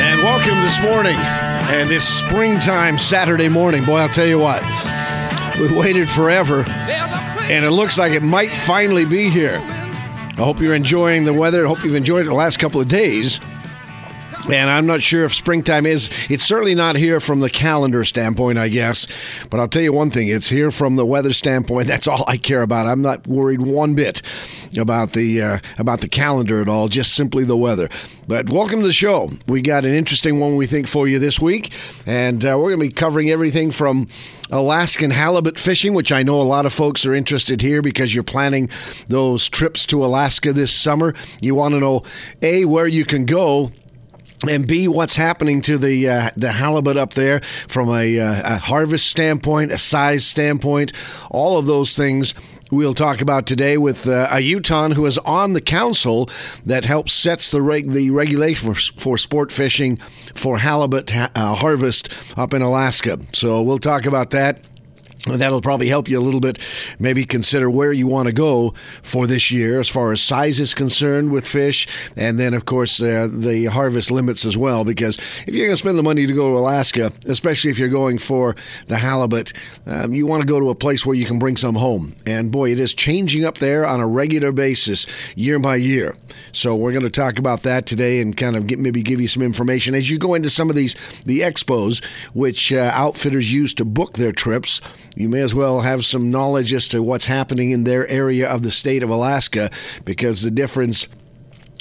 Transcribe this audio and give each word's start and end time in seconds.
And 0.00 0.20
welcome 0.22 0.60
this 0.60 0.80
morning 0.82 1.16
and 1.16 1.88
this 1.88 2.06
springtime 2.06 2.98
Saturday 2.98 3.48
morning. 3.48 3.84
Boy, 3.84 3.96
I'll 3.96 4.08
tell 4.10 4.26
you 4.26 4.38
what, 4.38 4.62
we 5.58 5.72
waited 5.78 6.10
forever 6.10 6.64
and 7.50 7.64
it 7.64 7.70
looks 7.70 7.96
like 7.96 8.12
it 8.12 8.22
might 8.22 8.50
finally 8.52 9.06
be 9.06 9.30
here. 9.30 9.56
I 9.56 10.42
hope 10.42 10.60
you're 10.60 10.74
enjoying 10.74 11.24
the 11.24 11.32
weather. 11.32 11.64
I 11.64 11.68
hope 11.68 11.82
you've 11.82 11.94
enjoyed 11.94 12.26
it 12.26 12.28
the 12.28 12.34
last 12.34 12.58
couple 12.58 12.82
of 12.82 12.88
days. 12.88 13.40
And 14.48 14.70
I'm 14.70 14.86
not 14.86 15.02
sure 15.02 15.24
if 15.24 15.34
springtime 15.34 15.84
is. 15.84 16.08
It's 16.30 16.44
certainly 16.44 16.74
not 16.74 16.96
here 16.96 17.20
from 17.20 17.40
the 17.40 17.50
calendar 17.50 18.04
standpoint, 18.04 18.58
I 18.58 18.68
guess. 18.68 19.06
But 19.50 19.60
I'll 19.60 19.68
tell 19.68 19.82
you 19.82 19.92
one 19.92 20.10
thing: 20.10 20.28
it's 20.28 20.48
here 20.48 20.70
from 20.70 20.96
the 20.96 21.04
weather 21.04 21.32
standpoint. 21.32 21.86
That's 21.88 22.08
all 22.08 22.24
I 22.26 22.38
care 22.38 22.62
about. 22.62 22.86
I'm 22.86 23.02
not 23.02 23.26
worried 23.26 23.62
one 23.62 23.94
bit 23.94 24.22
about 24.78 25.12
the 25.12 25.42
uh, 25.42 25.58
about 25.76 26.00
the 26.00 26.08
calendar 26.08 26.62
at 26.62 26.68
all. 26.68 26.88
Just 26.88 27.14
simply 27.14 27.44
the 27.44 27.56
weather. 27.56 27.88
But 28.26 28.50
welcome 28.50 28.80
to 28.80 28.86
the 28.86 28.92
show. 28.92 29.30
We 29.46 29.62
got 29.62 29.84
an 29.84 29.94
interesting 29.94 30.38
one 30.40 30.56
we 30.56 30.66
think 30.66 30.86
for 30.86 31.08
you 31.08 31.18
this 31.18 31.40
week, 31.40 31.72
and 32.06 32.44
uh, 32.44 32.56
we're 32.58 32.74
going 32.74 32.80
to 32.80 32.88
be 32.88 32.92
covering 32.92 33.30
everything 33.30 33.70
from 33.70 34.08
Alaskan 34.50 35.10
halibut 35.10 35.58
fishing, 35.58 35.94
which 35.94 36.12
I 36.12 36.22
know 36.22 36.40
a 36.40 36.42
lot 36.42 36.66
of 36.66 36.72
folks 36.72 37.04
are 37.04 37.14
interested 37.14 37.60
here 37.60 37.82
because 37.82 38.14
you're 38.14 38.24
planning 38.24 38.68
those 39.08 39.48
trips 39.48 39.84
to 39.86 40.04
Alaska 40.04 40.52
this 40.52 40.72
summer. 40.72 41.14
You 41.40 41.54
want 41.54 41.74
to 41.74 41.80
know 41.80 42.02
a 42.42 42.64
where 42.64 42.86
you 42.86 43.04
can 43.04 43.24
go 43.26 43.72
and 44.46 44.66
B, 44.66 44.86
what's 44.86 45.16
happening 45.16 45.60
to 45.62 45.78
the 45.78 46.08
uh, 46.08 46.30
the 46.36 46.52
halibut 46.52 46.96
up 46.96 47.14
there 47.14 47.40
from 47.66 47.88
a, 47.88 48.20
uh, 48.20 48.56
a 48.56 48.58
harvest 48.58 49.08
standpoint, 49.08 49.72
a 49.72 49.78
size 49.78 50.26
standpoint, 50.26 50.92
all 51.30 51.58
of 51.58 51.66
those 51.66 51.96
things. 51.96 52.34
We'll 52.70 52.94
talk 52.94 53.22
about 53.22 53.46
today 53.46 53.78
with 53.78 54.06
uh, 54.06 54.28
a 54.30 54.40
Utahn 54.40 54.92
who 54.92 55.06
is 55.06 55.16
on 55.18 55.54
the 55.54 55.60
council 55.62 56.28
that 56.66 56.84
helps 56.84 57.14
sets 57.14 57.50
the 57.50 57.62
reg- 57.62 57.90
the 57.90 58.10
regulation 58.10 58.74
for, 58.74 58.80
for 59.00 59.16
sport 59.16 59.50
fishing 59.50 59.96
for 60.34 60.58
halibut 60.58 61.10
ha- 61.10 61.30
uh, 61.34 61.54
harvest 61.54 62.10
up 62.36 62.52
in 62.52 62.60
Alaska. 62.60 63.18
So 63.32 63.62
we'll 63.62 63.78
talk 63.78 64.04
about 64.04 64.30
that. 64.30 64.60
That'll 65.26 65.60
probably 65.60 65.88
help 65.88 66.08
you 66.08 66.18
a 66.18 66.22
little 66.22 66.40
bit. 66.40 66.58
Maybe 66.98 67.24
consider 67.24 67.68
where 67.68 67.92
you 67.92 68.06
want 68.06 68.26
to 68.28 68.32
go 68.32 68.72
for 69.02 69.26
this 69.26 69.50
year 69.50 69.80
as 69.80 69.88
far 69.88 70.12
as 70.12 70.22
size 70.22 70.60
is 70.60 70.74
concerned 70.74 71.32
with 71.32 71.46
fish, 71.46 71.88
and 72.16 72.38
then 72.38 72.54
of 72.54 72.64
course 72.66 73.00
uh, 73.02 73.28
the 73.30 73.66
harvest 73.66 74.10
limits 74.10 74.44
as 74.44 74.56
well. 74.56 74.84
Because 74.84 75.18
if 75.46 75.54
you're 75.54 75.66
going 75.66 75.74
to 75.74 75.76
spend 75.76 75.98
the 75.98 76.04
money 76.04 76.26
to 76.26 76.32
go 76.32 76.50
to 76.52 76.58
Alaska, 76.58 77.12
especially 77.26 77.70
if 77.70 77.78
you're 77.78 77.88
going 77.88 78.18
for 78.18 78.54
the 78.86 78.96
halibut, 78.96 79.52
um, 79.86 80.14
you 80.14 80.26
want 80.26 80.42
to 80.42 80.46
go 80.46 80.60
to 80.60 80.70
a 80.70 80.74
place 80.74 81.04
where 81.04 81.16
you 81.16 81.26
can 81.26 81.38
bring 81.38 81.56
some 81.56 81.74
home. 81.74 82.14
And 82.24 82.52
boy, 82.52 82.70
it 82.70 82.80
is 82.80 82.94
changing 82.94 83.44
up 83.44 83.58
there 83.58 83.84
on 83.84 84.00
a 84.00 84.06
regular 84.06 84.52
basis, 84.52 85.06
year 85.34 85.58
by 85.58 85.76
year. 85.76 86.14
So 86.52 86.76
we're 86.76 86.92
going 86.92 87.04
to 87.04 87.10
talk 87.10 87.38
about 87.38 87.62
that 87.62 87.86
today 87.86 88.20
and 88.20 88.36
kind 88.36 88.56
of 88.56 88.66
get, 88.66 88.78
maybe 88.78 89.02
give 89.02 89.20
you 89.20 89.28
some 89.28 89.42
information 89.42 89.94
as 89.94 90.08
you 90.08 90.18
go 90.18 90.34
into 90.34 90.48
some 90.48 90.70
of 90.70 90.76
these 90.76 90.94
the 91.26 91.40
expos, 91.40 92.04
which 92.34 92.72
uh, 92.72 92.90
outfitters 92.94 93.52
use 93.52 93.74
to 93.74 93.84
book 93.84 94.14
their 94.14 94.32
trips 94.32 94.80
you 95.18 95.28
may 95.28 95.40
as 95.40 95.52
well 95.52 95.80
have 95.80 96.04
some 96.04 96.30
knowledge 96.30 96.72
as 96.72 96.86
to 96.88 97.02
what's 97.02 97.24
happening 97.24 97.72
in 97.72 97.82
their 97.82 98.06
area 98.06 98.48
of 98.48 98.62
the 98.62 98.70
state 98.70 99.02
of 99.02 99.10
Alaska 99.10 99.68
because 100.04 100.42
the 100.42 100.50
difference 100.50 101.08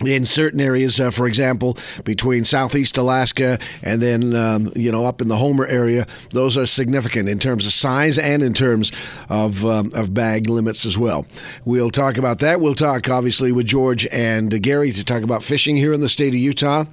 in 0.03 0.25
certain 0.25 0.59
areas, 0.59 0.99
uh, 0.99 1.11
for 1.11 1.27
example, 1.27 1.77
between 2.03 2.45
southeast 2.45 2.97
Alaska 2.97 3.59
and 3.83 4.01
then 4.01 4.35
um, 4.35 4.73
you 4.75 4.91
know 4.91 5.05
up 5.05 5.21
in 5.21 5.27
the 5.27 5.35
Homer 5.35 5.67
area, 5.67 6.07
those 6.31 6.57
are 6.57 6.65
significant 6.65 7.29
in 7.29 7.37
terms 7.37 7.67
of 7.67 7.73
size 7.73 8.17
and 8.17 8.41
in 8.41 8.53
terms 8.53 8.91
of 9.29 9.63
um, 9.65 9.91
of 9.93 10.15
bag 10.15 10.49
limits 10.49 10.83
as 10.85 10.97
well. 10.97 11.27
We'll 11.63 11.91
talk 11.91 12.17
about 12.17 12.39
that. 12.39 12.59
We'll 12.59 12.75
talk 12.75 13.07
obviously 13.07 13.51
with 13.51 13.67
George 13.67 14.07
and 14.07 14.51
uh, 14.51 14.57
Gary 14.57 14.91
to 14.93 15.03
talk 15.03 15.21
about 15.21 15.43
fishing 15.43 15.75
here 15.75 15.93
in 15.93 16.01
the 16.01 16.09
state 16.09 16.29
of 16.29 16.39
Utah. 16.39 16.85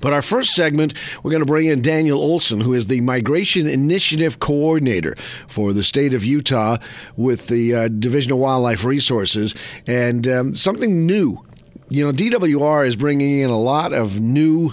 But 0.00 0.12
our 0.12 0.22
first 0.22 0.54
segment, 0.54 0.94
we're 1.22 1.30
going 1.30 1.42
to 1.42 1.46
bring 1.46 1.66
in 1.66 1.82
Daniel 1.82 2.20
Olson, 2.20 2.60
who 2.60 2.74
is 2.74 2.86
the 2.86 3.00
Migration 3.00 3.66
Initiative 3.66 4.40
Coordinator 4.40 5.16
for 5.48 5.72
the 5.72 5.84
state 5.84 6.14
of 6.14 6.24
Utah 6.24 6.78
with 7.16 7.48
the 7.48 7.74
uh, 7.74 7.88
Division 7.88 8.32
of 8.32 8.38
Wildlife 8.38 8.84
Resources, 8.84 9.54
and 9.86 10.26
um, 10.28 10.54
something 10.54 11.06
new. 11.06 11.44
You 11.88 12.04
know, 12.04 12.12
DWR 12.12 12.86
is 12.86 12.94
bringing 12.94 13.40
in 13.40 13.50
a 13.50 13.58
lot 13.58 13.92
of 13.92 14.20
new 14.20 14.72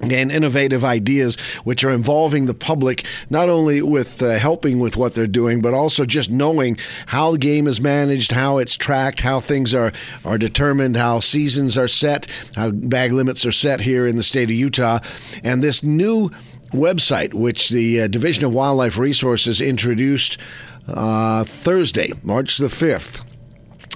and 0.00 0.30
innovative 0.30 0.84
ideas 0.84 1.36
which 1.64 1.82
are 1.82 1.90
involving 1.90 2.46
the 2.46 2.54
public 2.54 3.06
not 3.30 3.48
only 3.48 3.80
with 3.80 4.22
uh, 4.22 4.38
helping 4.38 4.78
with 4.78 4.96
what 4.96 5.14
they're 5.14 5.26
doing 5.26 5.62
but 5.62 5.72
also 5.72 6.04
just 6.04 6.30
knowing 6.30 6.76
how 7.06 7.32
the 7.32 7.38
game 7.38 7.66
is 7.66 7.80
managed 7.80 8.30
how 8.30 8.58
it's 8.58 8.76
tracked 8.76 9.20
how 9.20 9.40
things 9.40 9.74
are 9.74 9.92
are 10.24 10.36
determined 10.36 10.96
how 10.96 11.18
seasons 11.18 11.78
are 11.78 11.88
set 11.88 12.26
how 12.54 12.70
bag 12.70 13.12
limits 13.12 13.44
are 13.46 13.52
set 13.52 13.80
here 13.80 14.06
in 14.06 14.16
the 14.16 14.22
state 14.22 14.50
of 14.50 14.56
Utah. 14.56 15.00
And 15.42 15.62
this 15.62 15.82
new 15.82 16.30
website 16.72 17.34
which 17.34 17.70
the 17.70 18.02
uh, 18.02 18.06
Division 18.08 18.44
of 18.44 18.52
Wildlife 18.52 18.98
Resources 18.98 19.60
introduced 19.60 20.38
uh, 20.88 21.44
Thursday 21.44 22.12
March 22.22 22.58
the 22.58 22.66
5th 22.66 23.25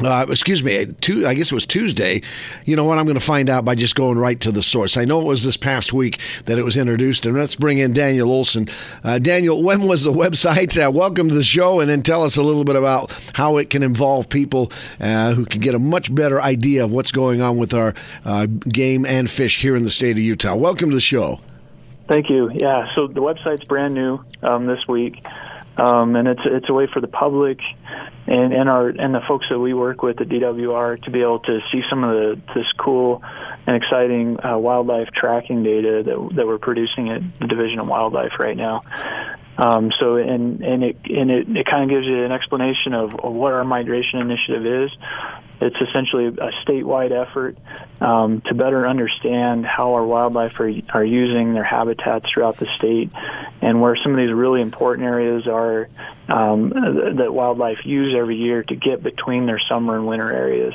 uh, 0.03 0.27
excuse 0.29 0.63
me, 0.63 0.87
two, 1.01 1.27
I 1.27 1.35
guess 1.35 1.51
it 1.51 1.55
was 1.55 1.67
Tuesday. 1.67 2.23
You 2.65 2.77
know 2.77 2.85
what? 2.85 2.99
I'm 2.99 3.05
going 3.05 3.15
to 3.15 3.21
find 3.21 3.51
out 3.51 3.65
by 3.65 3.75
just 3.75 3.95
going 3.95 4.19
right 4.19 4.41
to 4.41 4.53
the 4.53 4.63
source. 4.63 4.97
I 4.97 5.05
know 5.05 5.21
it 5.21 5.27
was 5.27 5.45
this 5.45 5.57
past 5.57 5.93
week 5.93 6.21
that 6.47 6.59
it 6.59 6.63
was 6.63 6.77
introduced, 6.77 7.27
and 7.27 7.37
let's 7.37 7.57
bring 7.57 7.79
in 7.79 7.93
Daniel 7.93 8.31
Olson. 8.31 8.69
Uh, 9.05 9.19
Daniel, 9.19 9.63
when 9.71 9.83
was 9.83 10.03
the 10.03 10.13
website? 10.13 10.83
Uh, 10.83 10.91
welcome 10.91 11.29
to 11.29 11.35
the 11.35 11.43
show, 11.43 11.81
and 11.81 11.91
then 11.91 12.03
tell 12.03 12.23
us 12.23 12.37
a 12.37 12.43
little 12.43 12.65
bit 12.65 12.77
about 12.77 13.13
how 13.35 13.57
it 13.57 13.71
can 13.71 13.83
involve 13.83 14.29
people 14.29 14.73
uh, 15.01 15.35
who 15.35 15.45
can 15.45 15.61
get 15.61 15.75
a 15.75 15.79
much 15.79 16.15
better 16.15 16.41
idea 16.41 16.85
of 16.85 16.93
what's 16.93 17.13
going 17.13 17.43
on 17.43 17.57
with 17.57 17.75
our 17.75 17.95
uh, 18.25 18.47
game 18.47 19.05
and 19.05 19.31
fish 19.31 19.61
here 19.61 19.77
in 19.77 19.85
the 19.85 19.91
state 19.91 20.13
of 20.13 20.19
Utah. 20.19 20.55
Welcome 20.55 20.91
to 20.91 20.97
the 20.97 21.01
show. 21.01 21.41
Thank 22.09 22.29
you. 22.29 22.51
Yeah, 22.53 22.93
so 22.95 23.07
the 23.07 23.21
website's 23.21 23.65
brand 23.65 23.95
new 23.95 24.19
um, 24.43 24.67
this 24.67 24.89
week. 24.89 25.25
Um, 25.77 26.17
and 26.17 26.29
it's 26.29 26.43
it's 26.45 26.69
a 26.69 26.73
way 26.75 26.87
for 26.87 27.01
the 27.01 27.09
public 27.09 27.61
and, 28.27 28.53
and 28.53 28.69
our 28.69 28.89
and 28.89 29.15
the 29.15 29.21
folks 29.27 29.49
that 29.49 29.59
we 29.59 29.73
work 29.73 30.03
with 30.03 30.21
at 30.21 30.29
DWR 30.29 31.03
to 31.05 31.11
be 31.11 31.23
able 31.23 31.39
to 31.41 31.61
see 31.71 31.83
some 31.89 32.05
of 32.05 32.11
the 32.11 32.41
this 32.55 32.71
cool 32.73 33.23
and 33.67 33.77
exciting 33.77 34.45
uh, 34.45 34.59
wildlife 34.59 35.09
tracking 35.13 35.63
data 35.63 36.03
that 36.03 36.35
that 36.35 36.47
we're 36.47 36.59
producing 36.59 37.11
at 37.11 37.23
the 37.41 37.47
Division 37.47 37.79
of 37.79 37.87
Wildlife 37.87 38.39
right 38.39 38.57
now. 38.57 38.83
Um, 39.59 39.93
so 39.93 40.17
and 40.17 40.61
and 40.63 40.85
it 40.85 40.97
and 41.05 41.31
it, 41.31 41.57
it 41.57 41.67
kind 41.67 41.85
of 41.85 41.91
gives 41.91 42.07
you 42.07 42.25
an 42.25 42.33
explanation 42.33 42.93
of, 42.93 43.15
of 43.15 43.35
what 43.35 43.53
our 43.53 43.65
migration 43.65 44.21
initiative 44.21 44.67
is, 44.67 44.91
it's 45.61 45.77
essentially 45.77 46.27
a 46.27 46.51
statewide 46.65 47.11
effort 47.11 47.57
um, 48.01 48.41
to 48.43 48.55
better 48.55 48.87
understand 48.87 49.67
how 49.67 49.93
our 49.95 50.05
wildlife 50.05 50.59
are, 50.59 50.73
are 50.89 51.05
using 51.05 51.53
their 51.53 51.65
habitats 51.65 52.31
throughout 52.31 52.57
the 52.57 52.67
state 52.77 53.11
and 53.61 53.81
where 53.81 53.95
some 53.97 54.13
of 54.13 54.19
these 54.19 54.33
really 54.33 54.63
important 54.63 55.07
areas 55.07 55.47
are 55.47 55.89
um, 56.29 56.71
that 56.71 57.33
wildlife 57.33 57.85
use 57.85 58.15
every 58.15 58.37
year 58.37 58.63
to 58.63 58.75
get 58.75 59.03
between 59.03 59.47
their 59.47 59.59
summer 59.59 59.97
and 59.97 60.07
winter 60.07 60.33
areas. 60.33 60.75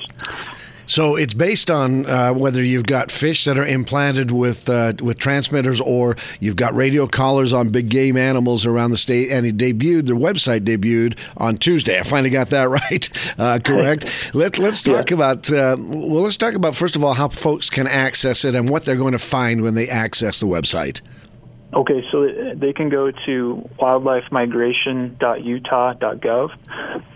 So 0.87 1.15
it's 1.15 1.33
based 1.33 1.71
on 1.71 2.05
uh, 2.05 2.33
whether 2.33 2.61
you've 2.61 2.85
got 2.85 3.11
fish 3.11 3.45
that 3.45 3.57
are 3.57 3.65
implanted 3.65 4.31
with 4.31 4.69
uh, 4.69 4.93
with 5.01 5.17
transmitters 5.17 5.81
or 5.81 6.15
you've 6.39 6.55
got 6.55 6.75
radio 6.75 7.07
collars 7.07 7.53
on 7.53 7.69
big 7.69 7.89
game 7.89 8.17
animals 8.17 8.65
around 8.65 8.91
the 8.91 8.97
state. 8.97 9.31
And 9.31 9.45
it 9.45 9.57
debuted, 9.57 10.05
their 10.05 10.15
website 10.15 10.61
debuted 10.61 11.17
on 11.37 11.57
Tuesday. 11.57 11.99
I 11.99 12.03
finally 12.03 12.29
got 12.29 12.49
that 12.49 12.69
right, 12.75 13.09
uh, 13.37 13.59
correct? 13.63 14.05
Let, 14.33 14.57
let's 14.59 14.83
talk 14.83 15.09
yeah. 15.09 15.15
about, 15.15 15.51
uh, 15.51 15.75
well, 15.79 16.23
let's 16.23 16.37
talk 16.37 16.53
about, 16.53 16.75
first 16.75 16.95
of 16.95 17.03
all, 17.03 17.13
how 17.13 17.27
folks 17.29 17.69
can 17.69 17.87
access 17.87 18.45
it 18.45 18.55
and 18.55 18.69
what 18.69 18.85
they're 18.85 18.95
going 18.95 19.13
to 19.13 19.19
find 19.19 19.61
when 19.61 19.75
they 19.75 19.89
access 19.89 20.39
the 20.39 20.45
website. 20.45 21.01
Okay, 21.73 22.05
so 22.11 22.53
they 22.55 22.71
can 22.71 22.89
go 22.89 23.09
to 23.11 23.69
wildlifemigration.utah.gov, 23.79 26.51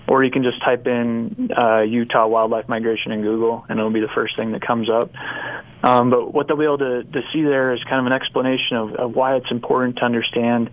or 0.10 0.24
you 0.24 0.32
can 0.32 0.42
just 0.42 0.60
type 0.64 0.88
in 0.88 1.52
uh, 1.56 1.82
Utah 1.82 2.26
wildlife 2.26 2.68
migration 2.68 3.12
in 3.12 3.22
Google, 3.22 3.64
and 3.70 3.78
it'll 3.78 3.92
be 3.92 4.00
the 4.00 4.08
first 4.08 4.36
thing 4.36 4.50
that 4.50 4.62
comes 4.62 4.90
up. 4.90 5.12
Um, 5.84 6.10
but 6.10 6.34
what 6.34 6.48
they'll 6.48 6.58
be 6.58 6.66
able 6.66 6.80
to, 6.80 7.04
to 7.04 7.22
see 7.32 7.44
there 7.44 7.74
is 7.74 7.82
kind 7.84 8.00
of 8.00 8.06
an 8.08 8.12
explanation 8.12 8.76
of, 8.76 8.96
of 8.96 9.16
why 9.16 9.36
it's 9.36 9.50
important 9.50 9.98
to 9.98 10.04
understand 10.04 10.72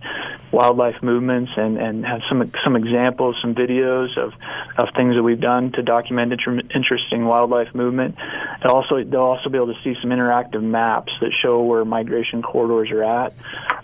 wildlife 0.51 1.01
movements 1.01 1.51
and, 1.55 1.77
and 1.77 2.05
have 2.05 2.21
some 2.27 2.51
some 2.63 2.75
examples, 2.75 3.37
some 3.41 3.53
videos 3.53 4.17
of, 4.17 4.33
of 4.75 4.89
things 4.95 5.15
that 5.15 5.23
we've 5.23 5.39
done 5.39 5.71
to 5.73 5.83
document 5.83 6.33
inter- 6.33 6.61
interesting 6.73 7.25
wildlife 7.25 7.73
movement. 7.75 8.15
And 8.17 8.65
also, 8.65 9.03
they'll 9.03 9.21
also 9.21 9.49
be 9.49 9.57
able 9.57 9.73
to 9.73 9.81
see 9.83 9.95
some 10.01 10.09
interactive 10.09 10.63
maps 10.63 11.13
that 11.21 11.31
show 11.31 11.61
where 11.61 11.85
migration 11.85 12.41
corridors 12.41 12.91
are 12.91 13.03
at, 13.03 13.33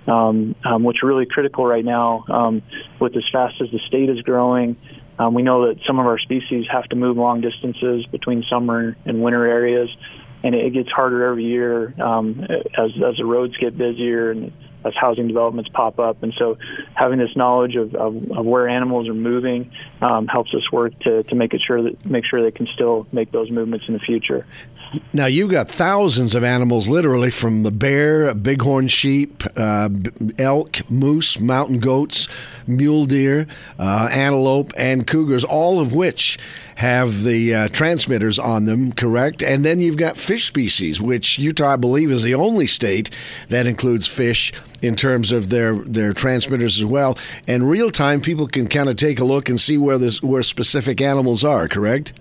um, 0.07 0.55
um, 0.65 0.83
which 0.83 1.03
are 1.03 1.07
really 1.07 1.27
critical 1.27 1.65
right 1.65 1.85
now 1.85 2.25
um, 2.27 2.63
with 3.00 3.15
as 3.15 3.29
fast 3.31 3.61
as 3.61 3.69
the 3.71 3.79
state 3.88 4.09
is 4.09 4.19
growing. 4.23 4.75
Um, 5.23 5.33
we 5.33 5.41
know 5.41 5.67
that 5.67 5.85
some 5.85 5.99
of 5.99 6.05
our 6.05 6.17
species 6.17 6.65
have 6.69 6.83
to 6.89 6.97
move 6.97 7.15
long 7.15 7.39
distances 7.39 8.05
between 8.07 8.43
summer 8.43 8.97
and 9.05 9.23
winter 9.23 9.45
areas 9.45 9.89
and 10.43 10.53
it 10.53 10.73
gets 10.73 10.91
harder 10.91 11.23
every 11.23 11.45
year 11.45 11.93
um, 12.01 12.45
as 12.77 12.91
as 13.01 13.15
the 13.15 13.25
roads 13.25 13.55
get 13.55 13.77
busier 13.77 14.31
and 14.31 14.51
as 14.83 14.93
housing 14.95 15.29
developments 15.29 15.69
pop 15.73 15.97
up. 15.97 16.23
And 16.23 16.33
so 16.37 16.57
having 16.93 17.17
this 17.17 17.37
knowledge 17.37 17.77
of, 17.77 17.95
of, 17.95 18.31
of 18.31 18.45
where 18.45 18.67
animals 18.67 19.07
are 19.07 19.13
moving 19.13 19.71
um, 20.01 20.27
helps 20.27 20.53
us 20.53 20.69
work 20.73 20.99
to, 20.99 21.23
to 21.23 21.35
make 21.35 21.53
it 21.53 21.61
sure 21.61 21.81
that 21.83 22.05
make 22.05 22.25
sure 22.25 22.43
they 22.43 22.51
can 22.51 22.67
still 22.67 23.07
make 23.13 23.31
those 23.31 23.49
movements 23.49 23.85
in 23.87 23.93
the 23.93 24.01
future. 24.01 24.45
Now 25.11 25.25
you've 25.25 25.49
got 25.49 25.69
thousands 25.69 26.35
of 26.35 26.43
animals, 26.43 26.87
literally 26.87 27.31
from 27.31 27.63
the 27.63 27.71
bear, 27.71 28.33
bighorn 28.33 28.87
sheep, 28.87 29.43
uh, 29.57 29.89
elk, 30.37 30.89
moose, 30.89 31.39
mountain 31.39 31.79
goats, 31.79 32.27
mule 32.67 33.05
deer, 33.05 33.47
uh, 33.79 34.09
antelope, 34.11 34.71
and 34.77 35.07
cougars, 35.07 35.43
all 35.43 35.79
of 35.79 35.93
which 35.93 36.37
have 36.75 37.23
the 37.23 37.53
uh, 37.53 37.67
transmitters 37.69 38.37
on 38.37 38.65
them, 38.65 38.91
correct? 38.91 39.41
And 39.41 39.65
then 39.65 39.79
you've 39.79 39.97
got 39.97 40.17
fish 40.17 40.47
species, 40.47 41.01
which 41.01 41.39
Utah, 41.39 41.73
I 41.73 41.75
believe, 41.75 42.11
is 42.11 42.23
the 42.23 42.35
only 42.35 42.67
state 42.67 43.09
that 43.49 43.67
includes 43.67 44.07
fish 44.07 44.53
in 44.81 44.95
terms 44.95 45.31
of 45.31 45.49
their 45.49 45.75
their 45.75 46.13
transmitters 46.13 46.77
as 46.77 46.85
well. 46.85 47.17
And 47.47 47.69
real 47.69 47.89
time, 47.89 48.21
people 48.21 48.47
can 48.47 48.67
kind 48.67 48.89
of 48.89 48.95
take 48.95 49.19
a 49.19 49.25
look 49.25 49.49
and 49.49 49.59
see 49.59 49.77
where 49.77 49.97
this 49.97 50.21
where 50.21 50.43
specific 50.43 51.01
animals 51.01 51.43
are, 51.43 51.67
correct? 51.67 52.13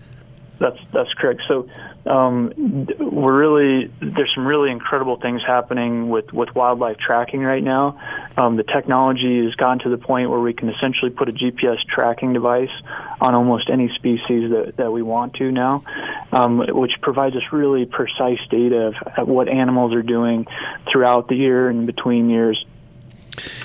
That's 0.59 0.79
that's 0.93 1.13
correct. 1.15 1.43
So 1.49 1.69
um, 2.05 2.87
we're 2.99 3.39
really 3.39 3.91
there's 4.01 4.35
some 4.35 4.47
really 4.47 4.71
incredible 4.71 5.17
things 5.17 5.43
happening 5.47 6.09
with 6.09 6.33
with 6.33 6.53
wildlife 6.55 6.97
tracking 6.97 7.43
right 7.43 7.63
now. 7.63 8.01
Um, 8.37 8.57
the 8.57 8.65
technology 8.65 9.45
has 9.45 9.55
gotten 9.55 9.79
to 9.81 9.89
the 9.89 9.99
point 9.99 10.29
where 10.29 10.41
we 10.41 10.53
can 10.53 10.69
essentially 10.69 11.13
put 11.13 11.29
a 11.29 11.33
GPS 11.33 11.85
tracking 11.85 12.33
device 12.33 12.73
on 13.21 13.35
almost 13.35 13.71
any 13.71 13.89
species 13.95 14.51
that, 14.51 14.77
that 14.79 14.93
we 14.93 15.03
want 15.03 15.35
to 15.35 15.53
now, 15.53 15.85
um, 16.33 16.59
which 16.59 17.01
provides 17.01 17.37
us 17.37 17.45
really 17.53 17.87
precise 17.87 18.41
data 18.51 18.93
of, 19.17 19.29
what 19.29 19.49
animals 19.49 19.95
are 19.95 20.03
doing 20.03 20.47
throughout 20.91 21.29
the 21.29 21.37
year 21.37 21.69
and 21.69 21.87
between 21.87 22.29
years. 22.29 22.65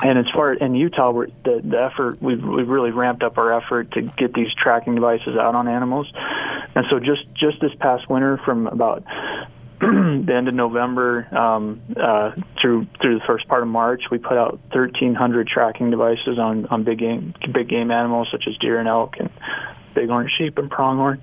And 0.01 0.19
as 0.19 0.30
far 0.30 0.54
in 0.54 0.75
Utah, 0.75 1.12
we're, 1.12 1.28
the 1.44 1.62
the 1.63 1.81
effort 1.81 2.22
we've 2.22 2.44
we've 2.44 2.69
really 2.69 2.92
ramped 2.92 3.24
up 3.24 3.40
our 3.40 3.51
effort 3.51 3.92
to 3.94 4.01
get 4.04 4.33
these 4.33 4.54
tracking 4.54 4.94
devices 4.94 5.36
out 5.36 5.56
on 5.56 5.68
animals. 5.68 6.12
And 6.78 6.86
so 6.92 7.00
just 7.00 7.26
just 7.34 7.60
this 7.60 7.74
past 7.80 8.08
winter, 8.08 8.38
from 8.38 8.68
about 8.68 9.04
the 9.80 10.32
end 10.32 10.48
of 10.48 10.54
November 10.54 11.28
um, 11.36 11.82
uh, 11.96 12.34
through 12.62 12.86
through 13.02 13.18
the 13.18 13.26
first 13.26 13.48
part 13.48 13.64
of 13.64 13.68
March, 13.68 14.04
we 14.12 14.20
put 14.20 14.38
out 14.38 14.60
1,300 14.70 15.48
tracking 15.48 15.90
devices 15.90 16.38
on 16.38 16.68
on 16.68 16.84
big 16.84 17.00
game 17.00 17.34
big 17.52 17.68
game 17.68 17.90
animals 17.90 18.28
such 18.30 18.46
as 18.46 18.56
deer 18.60 18.78
and 18.78 18.88
elk 18.88 19.16
and 19.20 19.32
bighorn 19.96 20.28
sheep 20.28 20.60
and 20.60 20.70
pronghorn 20.70 21.20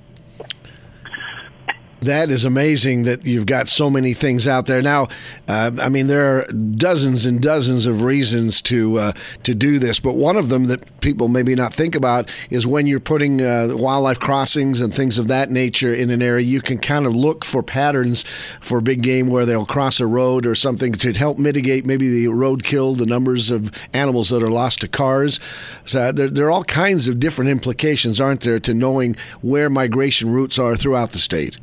that 2.04 2.30
is 2.30 2.44
amazing 2.44 3.04
that 3.04 3.24
you've 3.24 3.46
got 3.46 3.68
so 3.68 3.90
many 3.90 4.14
things 4.14 4.46
out 4.46 4.66
there 4.66 4.82
now. 4.82 5.08
Uh, 5.48 5.70
I 5.80 5.88
mean, 5.88 6.06
there 6.06 6.38
are 6.38 6.46
dozens 6.46 7.26
and 7.26 7.40
dozens 7.40 7.86
of 7.86 8.02
reasons 8.02 8.62
to 8.62 8.98
uh, 8.98 9.12
to 9.42 9.54
do 9.54 9.78
this, 9.78 10.00
but 10.00 10.14
one 10.14 10.36
of 10.36 10.48
them 10.48 10.64
that 10.66 11.00
people 11.00 11.28
maybe 11.28 11.54
not 11.54 11.74
think 11.74 11.94
about 11.94 12.30
is 12.50 12.66
when 12.66 12.86
you're 12.86 13.00
putting 13.00 13.40
uh, 13.40 13.68
wildlife 13.72 14.18
crossings 14.18 14.80
and 14.80 14.94
things 14.94 15.18
of 15.18 15.28
that 15.28 15.50
nature 15.50 15.92
in 15.92 16.10
an 16.10 16.22
area, 16.22 16.44
you 16.44 16.60
can 16.60 16.78
kind 16.78 17.06
of 17.06 17.14
look 17.14 17.44
for 17.44 17.62
patterns 17.62 18.24
for 18.60 18.80
big 18.80 19.02
game 19.02 19.28
where 19.28 19.44
they'll 19.44 19.66
cross 19.66 20.00
a 20.00 20.06
road 20.06 20.46
or 20.46 20.54
something 20.54 20.92
to 20.92 21.12
help 21.12 21.38
mitigate 21.38 21.84
maybe 21.84 22.08
the 22.10 22.30
roadkill, 22.30 22.96
the 22.96 23.06
numbers 23.06 23.50
of 23.50 23.70
animals 23.92 24.30
that 24.30 24.42
are 24.42 24.50
lost 24.50 24.80
to 24.80 24.88
cars. 24.88 25.40
So 25.84 26.12
there, 26.12 26.28
there 26.28 26.46
are 26.46 26.50
all 26.50 26.64
kinds 26.64 27.08
of 27.08 27.20
different 27.20 27.50
implications, 27.50 28.20
aren't 28.20 28.42
there, 28.42 28.60
to 28.60 28.74
knowing 28.74 29.16
where 29.42 29.68
migration 29.68 30.30
routes 30.30 30.58
are 30.58 30.76
throughout 30.76 31.12
the 31.12 31.18
state. 31.18 31.58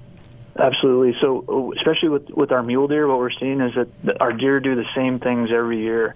Absolutely. 0.57 1.15
So, 1.21 1.73
especially 1.77 2.09
with 2.09 2.29
with 2.29 2.51
our 2.51 2.61
mule 2.61 2.87
deer, 2.87 3.07
what 3.07 3.19
we're 3.19 3.31
seeing 3.31 3.61
is 3.61 3.73
that 3.75 4.21
our 4.21 4.33
deer 4.33 4.59
do 4.59 4.75
the 4.75 4.85
same 4.93 5.19
things 5.19 5.49
every 5.51 5.79
year, 5.79 6.13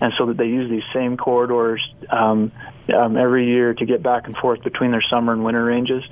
and 0.00 0.12
so 0.16 0.26
that 0.26 0.36
they 0.36 0.46
use 0.46 0.70
these 0.70 0.84
same 0.92 1.16
corridors 1.16 1.92
um, 2.08 2.52
um, 2.94 3.16
every 3.16 3.46
year 3.46 3.74
to 3.74 3.84
get 3.84 4.02
back 4.02 4.26
and 4.26 4.36
forth 4.36 4.62
between 4.62 4.92
their 4.92 5.00
summer 5.00 5.32
and 5.32 5.44
winter 5.44 5.64
ranges, 5.64 6.04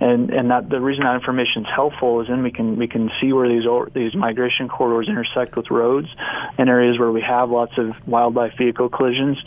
and 0.00 0.30
and 0.30 0.50
that 0.50 0.68
the 0.68 0.80
reason 0.80 1.04
that 1.04 1.14
information 1.14 1.64
is 1.64 1.70
helpful 1.72 2.20
is 2.22 2.28
then 2.28 2.42
we 2.42 2.50
can 2.50 2.76
we 2.76 2.88
can 2.88 3.08
see 3.20 3.32
where 3.32 3.48
these 3.48 3.64
these 3.94 4.16
migration 4.16 4.68
corridors 4.68 5.08
intersect 5.08 5.54
with 5.56 5.70
roads 5.70 6.08
and 6.58 6.68
areas 6.68 6.98
where 6.98 7.12
we 7.12 7.22
have 7.22 7.50
lots 7.50 7.78
of 7.78 7.94
wildlife 8.06 8.56
vehicle 8.58 8.88
collisions, 8.88 9.38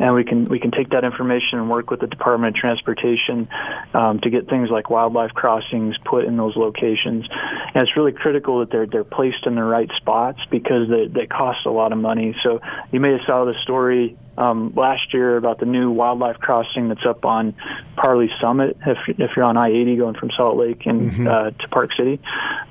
and 0.00 0.14
we 0.14 0.24
can 0.24 0.46
we 0.46 0.58
can 0.58 0.70
take 0.70 0.90
that 0.90 1.04
information 1.04 1.58
and 1.58 1.70
work 1.70 1.90
with 1.90 2.00
the 2.00 2.06
Department 2.06 2.56
of 2.56 2.60
Transportation 2.60 3.48
um, 3.94 4.18
to 4.20 4.30
get 4.30 4.48
things 4.48 4.70
like 4.70 4.88
wildlife 4.88 5.32
crossings 5.34 5.98
put 5.98 6.24
in 6.24 6.36
those 6.36 6.56
locations, 6.56 7.28
and 7.74 7.82
it's 7.86 7.96
really 7.96 8.12
critical 8.12 8.60
that 8.60 8.70
they're 8.70 8.86
they're 8.86 9.04
placed 9.04 9.46
in 9.46 9.54
the 9.54 9.62
right 9.62 9.90
spots 9.96 10.40
because 10.50 10.88
they 10.88 11.06
they 11.06 11.26
cost 11.26 11.66
a 11.66 11.70
lot 11.70 11.92
of 11.92 11.98
money. 11.98 12.34
So 12.40 12.60
you 12.90 12.98
may 12.98 13.12
have 13.12 13.20
saw 13.26 13.44
the 13.44 13.54
story 13.62 14.16
um, 14.40 14.72
last 14.74 15.12
year 15.12 15.36
about 15.36 15.58
the 15.58 15.66
new 15.66 15.90
wildlife 15.90 16.38
crossing 16.38 16.88
that's 16.88 17.04
up 17.04 17.26
on 17.26 17.54
Parley 17.96 18.30
Summit. 18.40 18.78
If, 18.86 18.98
if 19.06 19.36
you're 19.36 19.44
on 19.44 19.58
I-80 19.58 19.98
going 19.98 20.14
from 20.14 20.30
Salt 20.30 20.56
Lake 20.56 20.86
and 20.86 21.00
mm-hmm. 21.02 21.26
uh, 21.26 21.50
to 21.50 21.68
Park 21.68 21.92
City, 21.92 22.20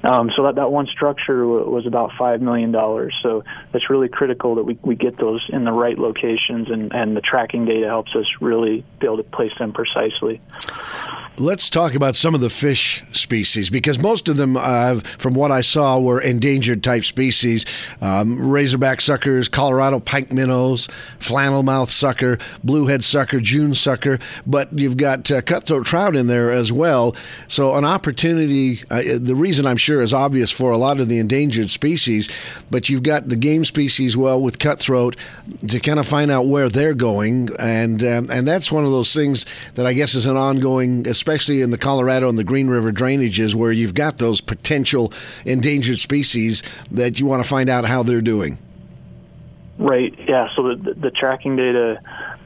um, 0.04 0.32
so 0.32 0.44
that 0.44 0.56
that 0.56 0.72
one 0.72 0.88
structure 0.88 1.42
w- 1.42 1.70
was 1.70 1.86
about 1.86 2.12
five 2.18 2.42
million 2.42 2.72
dollars. 2.72 3.18
So 3.22 3.44
it's 3.74 3.90
really 3.90 4.10
critical 4.10 4.56
that 4.56 4.64
we, 4.64 4.80
we 4.82 4.96
get 4.96 5.18
those 5.18 5.46
in 5.50 5.64
the 5.64 5.72
right 5.72 5.98
locations, 5.98 6.72
and, 6.72 6.92
and 6.94 7.16
the 7.16 7.22
tracking 7.22 7.66
data 7.66 7.86
helps 7.86 8.16
us 8.16 8.26
really 8.42 8.84
be 9.00 9.06
able 9.06 9.18
to 9.18 9.24
place 9.24 9.54
them 9.60 9.72
precisely. 9.72 10.42
Let's 11.40 11.70
talk 11.70 11.96
about 11.96 12.18
some 12.18 12.36
of 12.36 12.42
the 12.42 12.50
fish 12.50 13.02
species 13.14 13.70
because 13.70 13.98
most 13.98 14.28
of 14.28 14.36
them, 14.36 14.58
uh, 14.58 15.00
from 15.18 15.36
what 15.36 15.54
I 15.54 15.62
saw, 15.62 15.98
were 15.98 16.20
endangered 16.20 16.84
type 16.84 17.06
species. 17.06 17.66
Um, 18.02 18.52
razorback 18.52 19.00
suckers, 19.00 19.48
Colorado 19.48 20.02
pike 20.02 20.34
minnows, 20.34 20.90
flannelmouth 21.22 21.88
sucker, 21.88 22.40
bluehead 22.66 23.04
sucker, 23.04 23.40
June 23.40 23.74
sucker, 23.74 24.20
but 24.46 24.78
you've 24.78 24.98
got 24.98 25.32
uh, 25.32 25.42
cutthroat 25.42 25.86
trout 25.86 26.14
in 26.14 26.28
there 26.28 26.52
as 26.52 26.74
well. 26.74 27.16
So, 27.48 27.76
an 27.76 27.86
opportunity, 27.86 28.84
uh, 28.92 29.02
the 29.18 29.36
reason 29.36 29.66
I'm 29.66 29.78
sure 29.78 30.02
is 30.02 30.14
obvious 30.14 30.52
for 30.52 30.72
a 30.72 30.78
lot 30.78 31.00
of 31.00 31.08
the 31.08 31.20
endangered 31.20 31.70
species, 31.70 32.28
but 32.70 32.90
you've 32.90 33.04
got 33.04 33.30
the 33.30 33.38
game 33.38 33.64
species 33.64 34.18
well 34.18 34.42
with 34.42 34.60
cutthroat 34.60 35.16
to 35.70 35.80
kind 35.80 36.00
of 36.00 36.08
find 36.08 36.32
out 36.32 36.48
where 36.48 36.68
they're 36.68 36.94
going. 36.94 37.50
And, 37.60 38.04
um, 38.04 38.30
and 38.30 38.46
that's 38.46 38.74
one 38.74 38.84
of 38.84 38.92
those 38.92 39.14
things 39.14 39.46
that 39.76 39.86
I 39.86 39.94
guess 39.94 40.16
is 40.16 40.26
an 40.26 40.36
ongoing, 40.36 41.08
especially 41.08 41.29
especially 41.30 41.62
in 41.62 41.70
the 41.70 41.78
Colorado 41.78 42.28
and 42.28 42.40
the 42.40 42.44
Green 42.44 42.68
River 42.68 42.92
drainages 42.92 43.54
where 43.54 43.72
you've 43.72 43.94
got 43.94 44.18
those 44.18 44.42
potential 44.42 45.14
endangered 45.46 46.00
species 46.00 46.64
that 46.90 47.20
you 47.20 47.28
want 47.28 47.44
to 47.44 47.48
find 47.48 47.70
out 47.70 47.86
how 47.86 48.02
they're 48.02 48.20
doing. 48.20 48.58
Right. 49.78 50.12
Yeah. 50.28 50.48
So 50.56 50.76
the, 50.76 50.96
the 50.96 51.12
tracking 51.12 51.56
data 51.56 52.02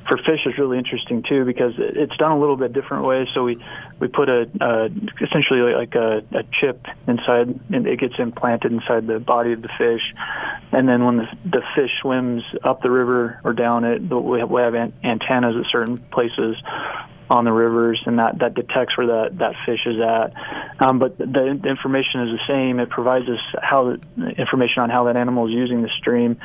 for 0.05 0.17
fish 0.17 0.45
is 0.45 0.57
really 0.57 0.77
interesting 0.77 1.23
too 1.23 1.45
because 1.45 1.75
it's 1.77 2.15
done 2.17 2.33
a 2.33 2.37
little 2.37 2.57
bit 2.57 2.73
different 2.73 3.05
way. 3.05 3.25
So 3.33 3.45
we 3.45 3.57
we 3.99 4.09
put 4.09 4.27
a 4.27 4.49
uh, 4.59 4.89
essentially 5.21 5.61
like 5.73 5.95
a, 5.95 6.21
a 6.33 6.43
chip 6.51 6.85
inside, 7.07 7.57
and 7.71 7.87
it 7.87 8.01
gets 8.01 8.15
implanted 8.19 8.73
inside 8.73 9.07
the 9.07 9.17
body 9.17 9.53
of 9.53 9.61
the 9.61 9.69
fish, 9.77 10.13
and 10.73 10.89
then 10.89 11.05
when 11.05 11.17
the 11.17 11.27
the 11.45 11.63
fish 11.73 11.91
swims 12.01 12.43
up 12.63 12.81
the 12.81 12.91
river 12.91 13.39
or 13.45 13.53
down 13.53 13.85
it, 13.85 14.01
we 14.01 14.39
have, 14.39 14.51
we 14.51 14.61
have 14.61 14.75
antennas 14.75 15.55
at 15.55 15.71
certain 15.71 15.99
places 16.11 16.57
on 17.33 17.45
the 17.45 17.51
rivers, 17.51 17.99
and 18.05 18.19
that, 18.19 18.37
that 18.39 18.53
detects 18.53 18.95
where 18.95 19.07
that, 19.07 19.39
that 19.39 19.55
fish 19.65 19.87
is 19.87 19.99
at. 19.99 20.33
Um, 20.79 20.99
but 20.99 21.17
the, 21.17 21.25
the, 21.25 21.67
information 21.67 22.21
is 22.21 22.37
the 22.37 22.45
same. 22.47 22.79
It 22.79 22.91
provides 22.91 23.27
us 23.27 23.39
how 23.59 23.97
information 24.37 24.83
on 24.83 24.91
how 24.91 25.05
that 25.05 25.17
animal 25.17 25.47
is 25.47 25.51
using 25.51 25.81
the 25.81 25.89
stream, 25.89 26.37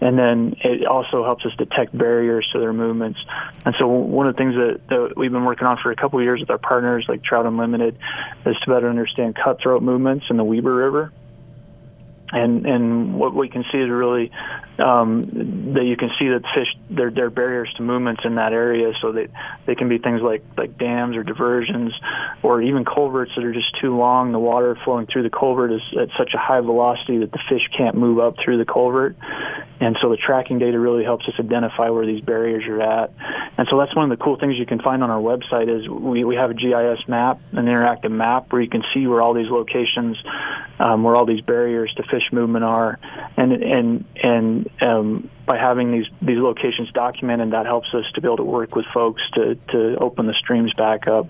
and 0.00 0.16
then 0.16 0.54
it 0.60 0.86
also 0.86 1.24
helps 1.24 1.44
us 1.44 1.52
detect 1.56 1.96
barriers 1.96 2.48
to 2.52 2.60
their 2.60 2.72
movements. 2.72 3.18
And 3.64 3.74
so 3.80 3.88
one 3.88 4.28
of 4.28 4.36
the 4.36 4.38
things 4.38 4.54
that, 4.54 4.80
that 4.88 5.16
we've 5.16 5.32
been 5.32 5.44
working 5.44 5.66
on 5.66 5.76
for 5.78 5.90
a 5.90 5.96
couple 5.96 6.22
years 6.22 6.38
with 6.38 6.50
our 6.50 6.58
partners 6.58 7.06
like 7.08 7.24
Trout 7.24 7.44
Unlimited 7.44 7.98
is 8.46 8.56
to 8.60 8.70
better 8.70 8.88
understand 8.88 9.34
cutthroat 9.34 9.82
movements 9.82 10.26
in 10.30 10.36
the 10.36 10.44
Weber 10.44 10.72
River 10.72 11.12
and 12.32 12.66
and 12.66 13.14
what 13.14 13.34
we 13.34 13.48
can 13.48 13.64
see 13.72 13.78
is 13.78 13.88
really 13.88 14.30
um, 14.78 15.22
that 15.74 15.84
you 15.84 15.96
can 15.96 16.10
see 16.18 16.28
that 16.28 16.44
fish 16.54 16.76
there 16.90 17.10
there 17.10 17.26
are 17.26 17.30
barriers 17.30 17.72
to 17.76 17.82
movements 17.82 18.22
in 18.24 18.36
that 18.36 18.52
area, 18.52 18.92
so 19.00 19.12
that 19.12 19.30
they 19.66 19.74
can 19.74 19.88
be 19.88 19.98
things 19.98 20.20
like 20.20 20.44
like 20.56 20.76
dams 20.78 21.16
or 21.16 21.22
diversions, 21.22 21.92
or 22.42 22.60
even 22.62 22.84
culverts 22.84 23.32
that 23.34 23.44
are 23.44 23.52
just 23.52 23.76
too 23.78 23.96
long. 23.96 24.32
The 24.32 24.38
water 24.38 24.76
flowing 24.84 25.06
through 25.06 25.22
the 25.22 25.30
culvert 25.30 25.72
is 25.72 25.82
at 25.98 26.10
such 26.16 26.34
a 26.34 26.38
high 26.38 26.60
velocity 26.60 27.18
that 27.18 27.32
the 27.32 27.40
fish 27.48 27.68
can't 27.68 27.96
move 27.96 28.18
up 28.18 28.36
through 28.38 28.58
the 28.58 28.66
culvert, 28.66 29.16
and 29.80 29.96
so 30.00 30.10
the 30.10 30.16
tracking 30.16 30.58
data 30.58 30.78
really 30.78 31.04
helps 31.04 31.26
us 31.28 31.34
identify 31.38 31.90
where 31.90 32.04
these 32.06 32.20
barriers 32.20 32.64
are 32.66 32.80
at. 32.80 33.12
And 33.56 33.66
so 33.68 33.78
that's 33.78 33.94
one 33.94 34.10
of 34.10 34.16
the 34.16 34.22
cool 34.22 34.36
things 34.36 34.56
you 34.56 34.66
can 34.66 34.80
find 34.80 35.02
on 35.02 35.10
our 35.10 35.20
website 35.20 35.68
is 35.68 35.88
we, 35.88 36.24
we 36.24 36.36
have 36.36 36.50
a 36.50 36.54
GIS 36.54 37.06
map, 37.08 37.40
an 37.52 37.66
interactive 37.66 38.10
map 38.10 38.52
where 38.52 38.62
you 38.62 38.68
can 38.68 38.84
see 38.92 39.06
where 39.06 39.20
all 39.20 39.34
these 39.34 39.50
locations, 39.50 40.16
um, 40.78 41.02
where 41.02 41.16
all 41.16 41.26
these 41.26 41.40
barriers 41.40 41.92
to 41.94 42.02
fish 42.04 42.17
fish 42.18 42.32
movement 42.32 42.64
are, 42.64 42.98
and 43.36 43.52
and 43.52 44.04
and 44.22 44.70
um, 44.82 45.30
by 45.46 45.56
having 45.56 45.92
these 45.92 46.06
these 46.20 46.38
locations 46.38 46.90
documented, 46.92 47.50
that 47.50 47.66
helps 47.66 47.92
us 47.94 48.04
to 48.14 48.20
be 48.20 48.26
able 48.26 48.38
to 48.38 48.44
work 48.44 48.74
with 48.74 48.86
folks 48.86 49.22
to 49.34 49.54
to 49.70 49.96
open 49.98 50.26
the 50.26 50.34
streams 50.34 50.74
back 50.74 51.06
up. 51.06 51.28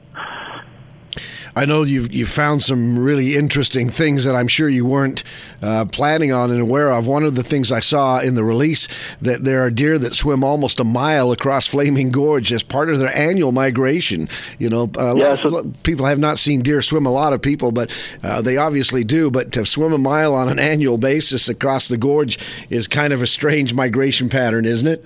I 1.57 1.65
know 1.65 1.83
you've 1.83 2.13
you 2.13 2.27
found 2.27 2.63
some 2.63 2.99
really 2.99 3.37
interesting 3.37 3.89
things 3.91 4.25
that 4.25 4.35
I'm 4.35 4.49
sure 4.49 4.69
you 4.69 4.85
weren't 4.87 5.25
uh, 5.63 5.87
planning 5.87 6.33
on 6.33 6.51
and 6.51 6.61
aware 6.61 6.93
of. 6.93 7.07
One 7.07 7.25
of 7.25 7.35
the 7.35 7.43
things 7.43 7.73
I 7.73 7.81
saw 7.81 8.21
in 8.21 8.35
the 8.35 8.45
release 8.45 8.87
that 9.23 9.45
there 9.45 9.63
are 9.65 9.71
deer 9.71 9.99
that 9.99 10.15
swim 10.15 10.45
almost 10.45 10.79
a 10.81 10.85
mile 10.85 11.33
across 11.33 11.67
Flaming 11.67 12.11
Gorge 12.11 12.53
as 12.53 12.63
part 12.63 12.91
of 12.91 12.99
their 12.99 13.15
annual 13.17 13.53
migration. 13.53 14.29
You 14.59 14.71
know, 14.71 14.91
uh, 14.97 15.15
yeah, 15.15 15.35
so- 15.35 15.73
people 15.83 16.07
have 16.07 16.19
not 16.19 16.39
seen 16.39 16.63
deer 16.63 16.83
swim. 16.83 17.07
A 17.07 17.11
lot 17.11 17.33
of 17.33 17.43
people, 17.43 17.73
but 17.73 17.95
uh, 18.23 18.41
they 18.43 18.57
obviously 18.57 19.05
do. 19.05 19.31
But 19.31 19.53
to 19.53 19.67
swim 19.67 19.93
a 19.93 19.99
mile 19.99 20.35
on 20.35 20.49
an 20.49 20.59
annual 20.59 20.99
basis 20.99 21.49
across 21.49 21.89
the 21.89 21.97
gorge 21.97 22.39
is 22.71 22.87
kind 22.87 23.13
of 23.13 23.23
a 23.23 23.27
strange 23.27 23.75
migration 23.75 24.29
pattern, 24.29 24.65
isn't 24.65 24.87
it? 24.87 25.05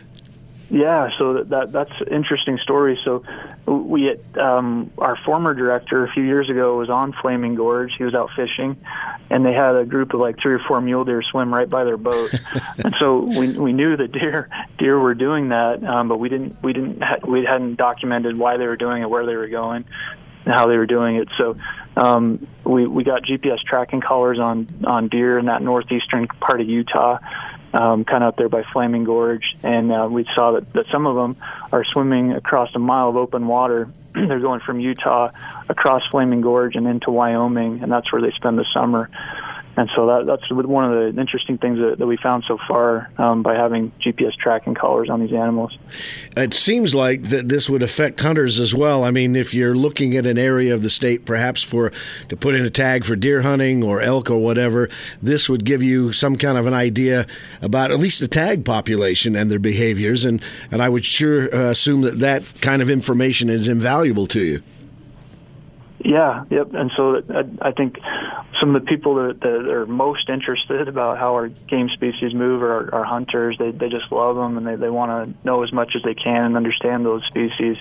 Yeah, 0.72 1.10
so 1.18 1.42
that 1.44 1.70
that's 1.70 1.92
an 2.00 2.08
interesting 2.08 2.56
story. 2.56 2.98
So 3.04 3.22
we 3.66 4.16
um, 4.38 4.90
our 4.96 5.16
former 5.16 5.52
director 5.52 6.02
a 6.02 6.10
few 6.10 6.22
years 6.22 6.48
ago 6.48 6.78
was 6.78 6.88
on 6.88 7.12
Flaming 7.12 7.56
Gorge. 7.56 7.94
He 7.98 8.04
was 8.04 8.14
out 8.14 8.30
fishing, 8.34 8.78
and 9.28 9.44
they 9.44 9.52
had 9.52 9.76
a 9.76 9.84
group 9.84 10.14
of 10.14 10.20
like 10.20 10.40
three 10.40 10.54
or 10.54 10.60
four 10.60 10.80
mule 10.80 11.04
deer 11.04 11.20
swim 11.20 11.52
right 11.52 11.68
by 11.68 11.84
their 11.84 11.98
boat. 11.98 12.32
and 12.82 12.94
so 12.98 13.18
we 13.18 13.48
we 13.50 13.74
knew 13.74 13.98
that 13.98 14.12
deer 14.12 14.48
deer 14.78 14.98
were 14.98 15.14
doing 15.14 15.50
that, 15.50 15.84
um, 15.84 16.08
but 16.08 16.18
we 16.18 16.30
didn't 16.30 16.62
we 16.62 16.72
didn't 16.72 17.02
ha- 17.02 17.20
we 17.22 17.44
hadn't 17.44 17.74
documented 17.74 18.38
why 18.38 18.56
they 18.56 18.66
were 18.66 18.78
doing 18.78 19.02
it, 19.02 19.10
where 19.10 19.26
they 19.26 19.36
were 19.36 19.48
going, 19.48 19.84
and 20.46 20.54
how 20.54 20.68
they 20.68 20.78
were 20.78 20.86
doing 20.86 21.16
it. 21.16 21.28
So 21.36 21.54
um, 21.98 22.46
we 22.64 22.86
we 22.86 23.04
got 23.04 23.24
GPS 23.24 23.58
tracking 23.58 24.00
collars 24.00 24.38
on 24.38 24.68
on 24.84 25.08
deer 25.08 25.38
in 25.38 25.44
that 25.46 25.60
northeastern 25.60 26.28
part 26.28 26.62
of 26.62 26.66
Utah 26.66 27.18
um, 27.72 28.04
kind 28.04 28.22
of 28.22 28.28
out 28.28 28.36
there 28.36 28.48
by 28.48 28.62
Flaming 28.72 29.04
Gorge, 29.04 29.56
and 29.62 29.90
uh, 29.92 30.08
we 30.10 30.26
saw 30.34 30.52
that, 30.52 30.72
that 30.72 30.86
some 30.86 31.06
of 31.06 31.16
them 31.16 31.36
are 31.72 31.84
swimming 31.84 32.32
across 32.32 32.74
a 32.74 32.78
mile 32.78 33.08
of 33.08 33.16
open 33.16 33.46
water. 33.46 33.88
They're 34.14 34.40
going 34.40 34.60
from 34.60 34.80
Utah 34.80 35.30
across 35.68 36.06
Flaming 36.08 36.40
Gorge 36.40 36.76
and 36.76 36.86
into 36.86 37.10
Wyoming, 37.10 37.82
and 37.82 37.90
that's 37.90 38.12
where 38.12 38.20
they 38.20 38.30
spend 38.32 38.58
the 38.58 38.66
summer 38.72 39.10
and 39.76 39.90
so 39.96 40.06
that, 40.06 40.26
that's 40.26 40.50
one 40.50 40.84
of 40.84 41.14
the 41.14 41.20
interesting 41.20 41.56
things 41.56 41.78
that, 41.78 41.98
that 41.98 42.06
we 42.06 42.18
found 42.18 42.44
so 42.46 42.58
far 42.68 43.08
um, 43.16 43.42
by 43.42 43.54
having 43.54 43.90
GPS 44.00 44.34
tracking 44.36 44.74
collars 44.74 45.08
on 45.08 45.20
these 45.20 45.32
animals. 45.32 45.76
It 46.36 46.52
seems 46.52 46.94
like 46.94 47.24
that 47.24 47.48
this 47.48 47.70
would 47.70 47.82
affect 47.82 48.20
hunters 48.20 48.60
as 48.60 48.74
well. 48.74 49.02
I 49.02 49.10
mean, 49.10 49.34
if 49.34 49.54
you're 49.54 49.74
looking 49.74 50.14
at 50.16 50.26
an 50.26 50.36
area 50.36 50.74
of 50.74 50.82
the 50.82 50.90
state, 50.90 51.24
perhaps 51.24 51.62
for 51.62 51.90
to 52.28 52.36
put 52.36 52.54
in 52.54 52.66
a 52.66 52.70
tag 52.70 53.06
for 53.06 53.16
deer 53.16 53.42
hunting 53.42 53.82
or 53.82 54.02
elk 54.02 54.30
or 54.30 54.38
whatever, 54.38 54.90
this 55.22 55.48
would 55.48 55.64
give 55.64 55.82
you 55.82 56.12
some 56.12 56.36
kind 56.36 56.58
of 56.58 56.66
an 56.66 56.74
idea 56.74 57.26
about 57.62 57.90
at 57.90 57.98
least 57.98 58.20
the 58.20 58.28
tag 58.28 58.66
population 58.66 59.34
and 59.34 59.50
their 59.50 59.58
behaviors. 59.58 60.24
And 60.24 60.42
and 60.70 60.82
I 60.82 60.90
would 60.90 61.04
sure 61.04 61.54
uh, 61.54 61.70
assume 61.70 62.02
that 62.02 62.18
that 62.18 62.60
kind 62.60 62.82
of 62.82 62.90
information 62.90 63.48
is 63.48 63.68
invaluable 63.68 64.26
to 64.28 64.42
you. 64.42 64.62
Yeah, 66.04 66.44
yep. 66.50 66.74
And 66.74 66.90
so 66.96 67.22
I, 67.30 67.68
I 67.68 67.70
think 67.72 67.98
some 68.58 68.74
of 68.74 68.82
the 68.82 68.88
people 68.88 69.14
that, 69.16 69.40
that 69.40 69.68
are 69.70 69.86
most 69.86 70.28
interested 70.28 70.88
about 70.88 71.18
how 71.18 71.34
our 71.34 71.48
game 71.48 71.90
species 71.90 72.34
move 72.34 72.62
are 72.62 72.92
our 72.92 73.04
hunters. 73.04 73.56
They 73.58 73.70
they 73.70 73.88
just 73.88 74.10
love 74.10 74.34
them 74.34 74.58
and 74.58 74.66
they, 74.66 74.74
they 74.74 74.90
want 74.90 75.10
to 75.10 75.46
know 75.46 75.62
as 75.62 75.72
much 75.72 75.94
as 75.94 76.02
they 76.02 76.14
can 76.14 76.44
and 76.44 76.56
understand 76.56 77.04
those 77.04 77.24
species. 77.26 77.76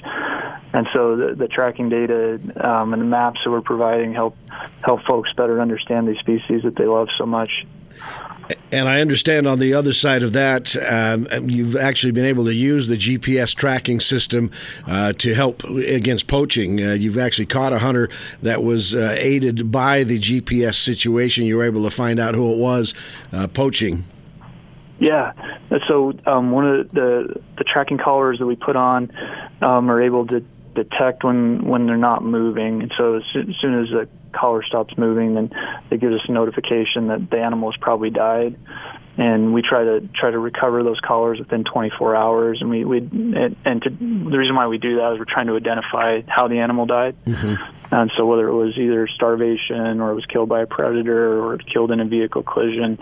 And 0.74 0.88
so 0.94 1.16
the, 1.16 1.36
the 1.36 1.48
tracking 1.48 1.90
data 1.90 2.40
um, 2.58 2.94
and 2.94 3.02
the 3.02 3.08
maps 3.08 3.40
that 3.44 3.50
we're 3.50 3.62
providing 3.62 4.14
help 4.14 4.38
help 4.84 5.02
folks 5.04 5.34
better 5.34 5.60
understand 5.60 6.08
these 6.08 6.20
species 6.20 6.62
that 6.64 6.76
they 6.76 6.86
love 6.86 7.10
so 7.18 7.26
much. 7.26 7.66
And 8.72 8.88
I 8.88 9.02
understand 9.02 9.48
on 9.48 9.60
the 9.60 9.74
other 9.74 9.92
side 9.92 10.24
of 10.24 10.32
that, 10.34 10.76
um, 10.90 11.28
you've 11.50 11.76
actually 11.76 12.14
been 12.14 12.26
able 12.26 12.46
to 12.46 12.54
use 12.54 12.88
the 12.88 12.96
GPS 12.96 13.54
tracking 13.54 14.00
system 14.00 14.50
uh, 14.88 15.12
to 15.14 15.34
help 15.34 15.64
against 15.66 16.28
poaching. 16.28 16.82
Uh, 16.82 16.94
you've 16.94 17.18
actually 17.18 17.48
caught 17.48 17.74
a 17.74 17.80
hunter 17.80 18.10
that 18.42 18.64
was 18.64 18.96
uh, 18.96 19.14
aided 19.18 19.72
by 19.72 20.04
the 20.04 20.18
GPS 20.18 20.76
situation. 20.76 21.44
You 21.44 21.58
were 21.58 21.66
able 21.66 21.84
to 21.84 21.92
find 21.92 22.18
out 22.18 22.34
who 22.34 22.54
it 22.54 22.58
was 22.58 22.94
uh, 23.34 23.48
poaching. 23.48 24.06
Yeah. 25.00 25.34
So 25.88 26.14
um, 26.26 26.52
one 26.52 26.68
of 26.68 26.92
the 26.92 27.42
the 27.58 27.64
tracking 27.64 27.98
collars 27.98 28.38
that 28.38 28.46
we 28.46 28.56
put 28.56 28.76
on 28.76 29.12
um, 29.62 29.90
are 29.90 30.00
able 30.00 30.28
to 30.28 30.42
detect 30.76 31.24
when 31.24 31.66
when 31.66 31.88
they're 31.88 31.98
not 31.98 32.24
moving, 32.24 32.84
and 32.84 32.94
so 32.96 33.16
as 33.16 33.24
soon 33.34 33.84
as 33.84 33.90
the 33.90 34.08
collar 34.34 34.64
stops 34.64 34.98
moving, 34.98 35.36
then 35.36 35.52
it 35.90 36.00
gives 36.00 36.16
us 36.16 36.28
a 36.28 36.32
notification 36.32 37.08
that 37.08 37.30
the 37.30 37.40
animal 37.40 37.72
has 37.72 37.80
probably 37.80 38.10
died. 38.10 38.58
And 39.18 39.54
we 39.54 39.62
try 39.62 39.84
to 39.84 40.02
try 40.14 40.32
to 40.32 40.40
recover 40.40 40.84
those 40.84 41.00
collars 41.00 41.38
within 41.38 41.64
24 41.64 42.16
hours. 42.16 42.62
And 42.62 42.70
we 42.70 42.86
we 42.86 43.00
and, 43.00 43.56
and 43.66 43.82
to, 43.84 43.90
the 43.90 44.38
reason 44.38 44.56
why 44.56 44.68
we 44.68 44.78
do 44.78 44.98
that 44.98 45.14
is 45.14 45.20
we're 45.20 45.26
trying 45.26 45.48
to 45.48 45.56
identify 45.56 46.22
how 46.28 46.48
the 46.48 46.60
animal 46.60 46.86
died. 46.86 47.16
Mm-hmm. 47.26 47.62
And 47.92 48.10
so 48.16 48.26
whether 48.26 48.48
it 48.48 48.54
was 48.54 48.78
either 48.78 49.06
starvation 49.08 50.00
or 50.00 50.12
it 50.12 50.16
was 50.16 50.26
killed 50.26 50.48
by 50.48 50.62
a 50.62 50.66
predator 50.66 51.44
or 51.44 51.58
killed 51.58 51.92
in 51.92 52.00
a 52.00 52.06
vehicle 52.06 52.42
collision, 52.42 52.98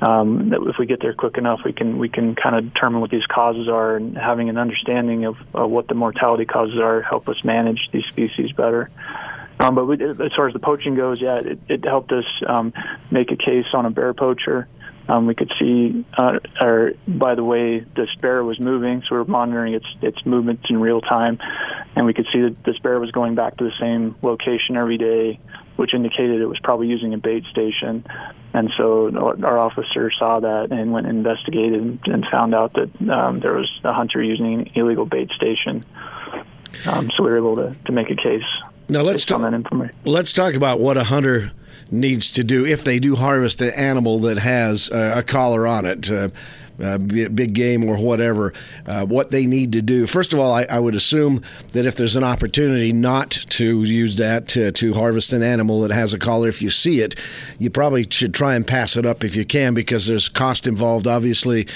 um, 0.00 0.50
that 0.50 0.62
if 0.62 0.78
we 0.78 0.86
get 0.86 1.00
there 1.00 1.14
quick 1.14 1.36
enough, 1.36 1.62
we 1.64 1.72
can 1.72 1.98
we 1.98 2.08
can 2.08 2.36
kind 2.36 2.54
of 2.54 2.72
determine 2.72 3.00
what 3.00 3.10
these 3.10 3.26
causes 3.26 3.68
are 3.68 3.96
and 3.96 4.16
having 4.16 4.48
an 4.48 4.56
understanding 4.56 5.24
of 5.24 5.36
uh, 5.58 5.66
what 5.66 5.88
the 5.88 5.94
mortality 5.94 6.44
causes 6.44 6.78
are 6.78 7.02
help 7.02 7.28
us 7.28 7.42
manage 7.42 7.90
these 7.90 8.04
species 8.04 8.52
better. 8.52 8.88
Um, 9.60 9.74
but 9.74 9.84
we, 9.84 10.02
as 10.02 10.32
far 10.34 10.48
as 10.48 10.54
the 10.54 10.58
poaching 10.58 10.94
goes, 10.94 11.20
yeah, 11.20 11.36
it, 11.36 11.58
it 11.68 11.84
helped 11.84 12.12
us 12.12 12.24
um, 12.46 12.72
make 13.10 13.30
a 13.30 13.36
case 13.36 13.66
on 13.74 13.84
a 13.84 13.90
bear 13.90 14.14
poacher. 14.14 14.66
Um, 15.06 15.26
we 15.26 15.34
could 15.34 15.52
see, 15.58 16.04
uh, 16.16 16.38
or 16.60 16.92
by 17.06 17.34
the 17.34 17.44
way, 17.44 17.80
this 17.80 18.14
bear 18.20 18.42
was 18.42 18.58
moving, 18.58 19.02
so 19.02 19.16
we 19.16 19.20
are 19.20 19.24
monitoring 19.24 19.74
its 19.74 19.86
its 20.00 20.24
movements 20.24 20.70
in 20.70 20.80
real 20.80 21.00
time, 21.00 21.38
and 21.94 22.06
we 22.06 22.14
could 22.14 22.26
see 22.32 22.40
that 22.42 22.62
this 22.64 22.78
bear 22.78 22.98
was 23.00 23.10
going 23.10 23.34
back 23.34 23.56
to 23.56 23.64
the 23.64 23.72
same 23.78 24.14
location 24.22 24.76
every 24.76 24.98
day, 24.98 25.40
which 25.76 25.94
indicated 25.94 26.40
it 26.40 26.46
was 26.46 26.60
probably 26.60 26.86
using 26.86 27.12
a 27.12 27.18
bait 27.18 27.44
station. 27.50 28.04
And 28.54 28.70
so 28.76 29.36
our 29.42 29.58
officer 29.58 30.10
saw 30.10 30.40
that 30.40 30.70
and 30.70 30.92
went 30.92 31.06
and 31.06 31.18
investigated 31.18 31.80
and, 31.80 32.00
and 32.06 32.26
found 32.26 32.54
out 32.54 32.72
that 32.74 33.10
um, 33.10 33.40
there 33.40 33.54
was 33.54 33.70
a 33.84 33.92
hunter 33.92 34.22
using 34.22 34.54
an 34.54 34.70
illegal 34.74 35.06
bait 35.06 35.30
station. 35.32 35.82
Um, 36.86 37.10
so 37.10 37.24
we 37.24 37.30
were 37.30 37.36
able 37.36 37.56
to, 37.56 37.76
to 37.86 37.92
make 37.92 38.10
a 38.10 38.16
case. 38.16 38.44
Now 38.90 39.02
let's 39.02 39.24
talk. 39.24 39.40
Let's 40.04 40.32
talk 40.32 40.54
about 40.54 40.80
what 40.80 40.96
a 40.96 41.04
hunter 41.04 41.52
needs 41.90 42.30
to 42.32 42.44
do 42.44 42.66
if 42.66 42.82
they 42.84 42.98
do 42.98 43.16
harvest 43.16 43.60
an 43.60 43.70
animal 43.70 44.18
that 44.20 44.38
has 44.38 44.90
uh, 44.90 45.14
a 45.16 45.22
collar 45.22 45.66
on 45.66 45.86
it. 45.86 46.10
Uh, 46.10 46.28
uh, 46.82 46.96
big 46.96 47.52
game 47.52 47.84
or 47.84 47.98
whatever, 47.98 48.54
uh, 48.86 49.04
what 49.04 49.30
they 49.30 49.44
need 49.44 49.72
to 49.72 49.82
do. 49.82 50.06
First 50.06 50.32
of 50.32 50.38
all, 50.38 50.50
I, 50.50 50.62
I, 50.62 50.78
would 50.78 50.94
assume 50.94 51.42
that 51.72 51.84
if 51.84 51.94
there's 51.94 52.16
an 52.16 52.24
opportunity 52.24 52.90
not 52.90 53.30
to 53.30 53.82
use 53.82 54.16
that 54.16 54.48
to, 54.48 54.72
to, 54.72 54.94
harvest 54.94 55.34
an 55.34 55.42
animal 55.42 55.82
that 55.82 55.90
has 55.90 56.14
a 56.14 56.18
collar, 56.18 56.48
if 56.48 56.62
you 56.62 56.70
see 56.70 57.00
it, 57.00 57.16
you 57.58 57.68
probably 57.68 58.06
should 58.08 58.32
try 58.32 58.54
and 58.54 58.66
pass 58.66 58.96
it 58.96 59.04
up 59.04 59.22
if 59.22 59.36
you 59.36 59.44
can 59.44 59.74
because 59.74 60.06
there's 60.06 60.30
cost 60.30 60.66
involved, 60.66 61.06
obviously, 61.06 61.66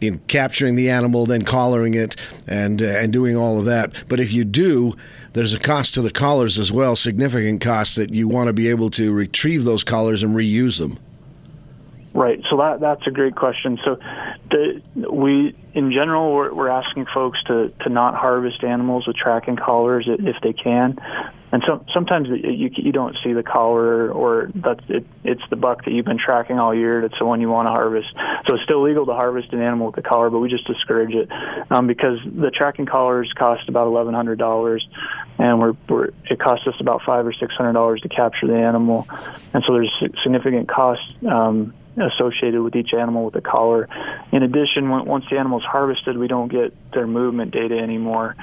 in 0.00 0.18
capturing 0.28 0.76
the 0.76 0.88
animal, 0.88 1.26
then 1.26 1.44
collaring 1.44 1.92
it, 1.92 2.16
and 2.46 2.80
uh, 2.80 2.86
and 2.86 3.12
doing 3.12 3.36
all 3.36 3.58
of 3.58 3.66
that. 3.66 3.92
But 4.08 4.18
if 4.18 4.32
you 4.32 4.46
do, 4.46 4.96
there's 5.34 5.52
a 5.52 5.58
cost 5.58 5.94
to 5.94 6.02
the 6.02 6.10
collars 6.10 6.58
as 6.58 6.72
well, 6.72 6.96
significant 6.96 7.60
cost 7.60 7.96
that 7.96 8.14
you 8.14 8.26
want 8.26 8.46
to 8.46 8.52
be 8.52 8.68
able 8.68 8.88
to 8.90 9.12
retrieve 9.12 9.64
those 9.64 9.84
collars 9.84 10.22
and 10.22 10.34
reuse 10.34 10.78
them. 10.78 10.98
Right. 12.14 12.40
So 12.48 12.56
that 12.58 12.78
that's 12.78 13.04
a 13.08 13.10
great 13.10 13.34
question. 13.34 13.78
So 13.84 13.98
the, 14.50 14.80
we 14.94 15.56
in 15.74 15.90
general 15.90 16.32
we're, 16.32 16.54
we're 16.54 16.68
asking 16.68 17.06
folks 17.06 17.42
to 17.44 17.72
to 17.80 17.88
not 17.88 18.14
harvest 18.14 18.62
animals 18.62 19.06
with 19.06 19.16
tracking 19.16 19.56
collars 19.56 20.06
if 20.08 20.40
they 20.40 20.52
can 20.52 20.96
and 21.54 21.62
so, 21.64 21.84
sometimes 21.92 22.28
you 22.28 22.70
you 22.72 22.90
don't 22.90 23.16
see 23.22 23.32
the 23.32 23.42
collar 23.42 24.10
or 24.10 24.50
that's 24.56 24.82
it, 24.88 25.06
it's 25.22 25.42
the 25.50 25.56
buck 25.56 25.84
that 25.84 25.92
you've 25.92 26.04
been 26.04 26.18
tracking 26.18 26.58
all 26.58 26.74
year 26.74 27.00
that's 27.00 27.18
the 27.18 27.24
one 27.24 27.40
you 27.40 27.48
want 27.48 27.66
to 27.66 27.70
harvest 27.70 28.12
so 28.46 28.54
it's 28.54 28.64
still 28.64 28.82
legal 28.82 29.06
to 29.06 29.12
harvest 29.12 29.52
an 29.52 29.60
animal 29.60 29.86
with 29.86 29.96
a 29.98 30.02
collar 30.02 30.30
but 30.30 30.38
we 30.38 30.48
just 30.48 30.66
discourage 30.66 31.14
it 31.14 31.28
um, 31.70 31.86
because 31.86 32.18
the 32.24 32.50
tracking 32.50 32.86
collars 32.86 33.32
cost 33.34 33.68
about 33.68 33.86
eleven 33.86 34.14
hundred 34.14 34.38
dollars 34.38 34.86
and 35.38 35.60
we're, 35.60 35.74
we're 35.88 36.10
it 36.30 36.38
costs 36.38 36.66
us 36.66 36.74
about 36.80 37.02
five 37.02 37.26
or 37.26 37.32
six 37.32 37.54
hundred 37.54 37.72
dollars 37.72 38.00
to 38.02 38.08
capture 38.08 38.46
the 38.46 38.56
animal 38.56 39.06
and 39.52 39.64
so 39.64 39.74
there's 39.74 39.92
significant 40.22 40.68
cost 40.68 41.02
um, 41.24 41.74
associated 41.96 42.60
with 42.60 42.74
each 42.74 42.92
animal 42.92 43.24
with 43.24 43.36
a 43.36 43.40
collar. 43.40 43.88
In 44.32 44.42
addition, 44.42 44.88
once 44.88 45.26
the 45.30 45.38
animal's 45.38 45.62
harvested, 45.62 46.18
we 46.18 46.26
don't 46.26 46.48
get 46.48 46.74
their 46.92 47.06
movement 47.06 47.52
data 47.52 47.78
anymore 47.78 48.34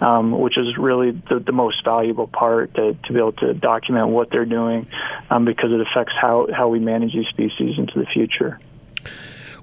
um, 0.00 0.38
which 0.38 0.56
is 0.56 0.76
really 0.78 1.10
the, 1.10 1.40
the 1.40 1.52
most 1.52 1.84
valuable 1.84 2.26
part 2.26 2.74
to, 2.74 2.94
to 2.94 3.12
be 3.12 3.18
able 3.18 3.32
to 3.32 3.54
document 3.54 4.08
what 4.08 4.30
they're 4.30 4.44
doing 4.44 4.86
um, 5.30 5.44
because 5.44 5.72
it 5.72 5.80
affects 5.80 6.14
how, 6.14 6.48
how 6.52 6.68
we 6.68 6.78
manage 6.78 7.12
these 7.12 7.26
species 7.26 7.78
into 7.78 7.98
the 7.98 8.06
future. 8.06 8.60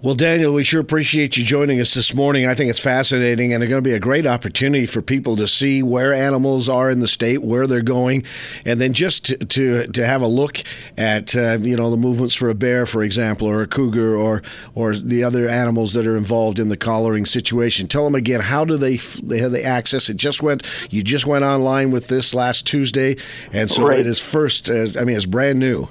Well, 0.02 0.14
Daniel, 0.14 0.54
we 0.54 0.66
sure 0.66 0.82
appreciate 0.82 1.38
you 1.38 1.46
joining 1.46 1.80
us 1.80 1.94
this 1.94 2.14
morning. 2.14 2.46
I 2.46 2.54
think 2.54 2.70
it's 2.70 2.82
fascinating 2.82 3.54
and 3.54 3.64
it's 3.64 3.70
going 3.70 3.82
to 3.82 3.90
be 3.90 3.96
a 3.96 4.00
great 4.00 4.28
opportunity 4.28 4.86
for 4.86 5.02
people 5.02 5.38
to 5.38 5.48
see 5.48 5.82
where 5.82 6.14
animals 6.14 6.68
are 6.68 6.92
in 6.92 7.00
the 7.00 7.08
state, 7.08 7.42
where 7.42 7.66
they're 7.66 7.82
going, 7.82 8.24
and 8.66 8.82
then 8.82 8.92
just 8.92 9.26
to 9.26 9.38
to, 9.38 9.88
to 9.88 10.06
have 10.06 10.22
a 10.22 10.28
look 10.28 10.62
at 10.98 11.34
uh, 11.36 11.58
you 11.62 11.78
know 11.78 11.90
the 11.90 11.98
movements 11.98 12.36
for 12.36 12.50
a 12.50 12.54
bear, 12.54 12.86
for 12.86 13.04
example, 13.04 13.48
or 13.48 13.62
a 13.62 13.68
cougar, 13.68 14.18
or 14.18 14.44
or 14.76 14.96
the 14.96 15.24
other 15.24 15.48
animals 15.48 15.94
that 15.94 16.06
are 16.06 16.18
involved 16.18 16.60
in 16.60 16.68
the 16.68 16.78
collaring 16.78 17.26
situation. 17.26 17.88
Tell 17.88 18.04
them 18.04 18.16
again 18.16 18.42
how 18.42 18.66
do 18.66 18.76
they 18.76 18.98
they 19.24 19.40
have 19.40 19.54
the 19.54 19.64
access? 19.64 20.10
It 20.10 20.18
just 20.18 20.44
went 20.44 20.70
you 20.90 21.04
just 21.04 21.26
went 21.26 21.46
online 21.46 21.92
with 21.92 22.10
this 22.10 22.34
last 22.34 22.68
Tuesday, 22.68 23.16
and 23.54 23.72
so 23.72 23.88
right. 23.88 24.00
it 24.00 24.08
is 24.08 24.20
first. 24.20 24.70
Uh, 24.70 24.88
I 25.00 25.06
mean, 25.06 25.16
it's 25.16 25.26
brand 25.26 25.58
new. 25.60 25.88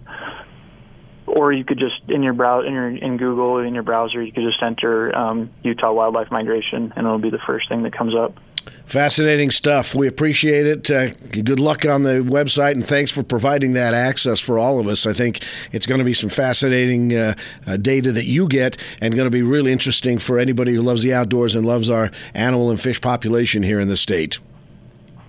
or 1.26 1.52
you 1.52 1.66
could 1.66 1.80
just 1.80 2.02
in 2.08 2.22
your 2.22 2.34
browser, 2.34 2.68
in 2.68 2.74
your 2.74 2.90
in 2.90 3.18
Google 3.18 3.58
in 3.58 3.74
your 3.74 3.82
browser, 3.82 4.22
you 4.22 4.32
could 4.32 4.44
just 4.44 4.62
enter 4.62 5.18
um, 5.18 5.50
Utah 5.64 5.92
wildlife 5.92 6.30
migration, 6.30 6.94
and 6.96 7.08
it'll 7.08 7.18
be 7.18 7.32
the 7.32 7.40
first 7.40 7.68
thing 7.68 7.82
that 7.82 7.94
comes 7.94 8.14
up. 8.14 8.40
Fascinating 8.86 9.52
stuff. 9.52 9.96
We 9.96 10.08
appreciate 10.08 10.68
it. 10.68 10.92
Uh, 10.92 11.12
good 11.32 11.60
luck 11.60 11.86
on 11.86 12.04
the 12.04 12.20
website, 12.20 12.74
and 12.74 12.86
thanks 12.86 13.10
for 13.10 13.24
providing 13.24 13.74
that 13.74 13.94
access 13.94 14.40
for 14.40 14.60
all 14.60 14.80
of 14.80 14.88
us. 14.88 15.06
I 15.06 15.14
think 15.14 15.44
it's 15.72 15.86
going 15.86 16.00
to 16.00 16.06
be 16.06 16.14
some 16.14 16.30
fascinating 16.30 17.16
uh, 17.16 17.36
uh, 17.66 17.78
data 17.78 18.12
that 18.12 18.26
you 18.26 18.48
get, 18.48 18.78
and 19.00 19.16
going 19.16 19.28
to 19.28 19.32
be 19.32 19.44
really 19.44 19.72
interesting 19.72 20.20
for 20.20 20.40
anybody 20.40 20.74
who 20.76 20.82
loves 20.82 21.04
the 21.04 21.14
outdoors 21.14 21.56
and 21.56 21.66
loves 21.66 21.90
our 21.90 22.12
animal 22.34 22.70
and 22.70 22.82
fish 22.82 23.00
population 23.00 23.64
here 23.64 23.80
in 23.80 23.88
the 23.88 23.98
state. 23.98 24.40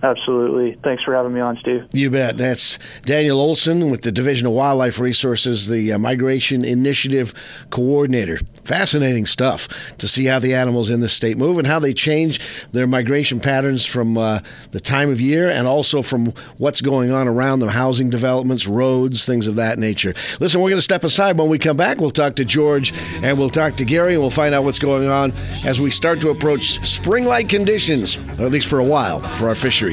Absolutely. 0.03 0.77
Thanks 0.83 1.01
for 1.01 1.15
having 1.15 1.33
me 1.33 1.39
on, 1.39 1.57
Steve. 1.57 1.87
You 1.93 2.09
bet. 2.09 2.37
That's 2.37 2.77
Daniel 3.03 3.39
Olson 3.39 3.89
with 3.89 4.01
the 4.01 4.11
Division 4.11 4.45
of 4.45 4.51
Wildlife 4.51 4.99
Resources, 4.99 5.69
the 5.69 5.93
uh, 5.93 5.97
Migration 5.97 6.65
Initiative 6.65 7.33
Coordinator. 7.69 8.41
Fascinating 8.65 9.25
stuff 9.25 9.69
to 9.99 10.07
see 10.09 10.25
how 10.25 10.39
the 10.39 10.53
animals 10.53 10.89
in 10.89 10.99
the 10.99 11.07
state 11.07 11.37
move 11.37 11.57
and 11.57 11.65
how 11.65 11.79
they 11.79 11.93
change 11.93 12.41
their 12.73 12.85
migration 12.85 13.39
patterns 13.39 13.85
from 13.85 14.17
uh, 14.17 14.41
the 14.71 14.81
time 14.81 15.09
of 15.09 15.21
year 15.21 15.49
and 15.49 15.67
also 15.67 16.01
from 16.01 16.33
what's 16.57 16.81
going 16.81 17.11
on 17.11 17.29
around 17.29 17.59
them 17.59 17.69
housing 17.69 18.09
developments, 18.09 18.67
roads, 18.67 19.25
things 19.25 19.47
of 19.47 19.55
that 19.55 19.79
nature. 19.79 20.13
Listen, 20.41 20.59
we're 20.59 20.69
going 20.69 20.79
to 20.79 20.81
step 20.81 21.05
aside. 21.05 21.37
When 21.37 21.47
we 21.47 21.57
come 21.57 21.77
back, 21.77 22.01
we'll 22.01 22.11
talk 22.11 22.35
to 22.35 22.45
George 22.45 22.93
and 23.21 23.39
we'll 23.39 23.49
talk 23.49 23.77
to 23.77 23.85
Gary 23.85 24.15
and 24.15 24.21
we'll 24.21 24.29
find 24.29 24.53
out 24.53 24.65
what's 24.65 24.79
going 24.79 25.07
on 25.07 25.31
as 25.63 25.79
we 25.79 25.89
start 25.89 26.19
to 26.21 26.29
approach 26.29 26.85
spring 26.85 27.23
like 27.23 27.47
conditions, 27.47 28.17
at 28.37 28.51
least 28.51 28.67
for 28.67 28.79
a 28.79 28.83
while, 28.83 29.21
for 29.37 29.47
our 29.47 29.55
fisheries. 29.55 29.92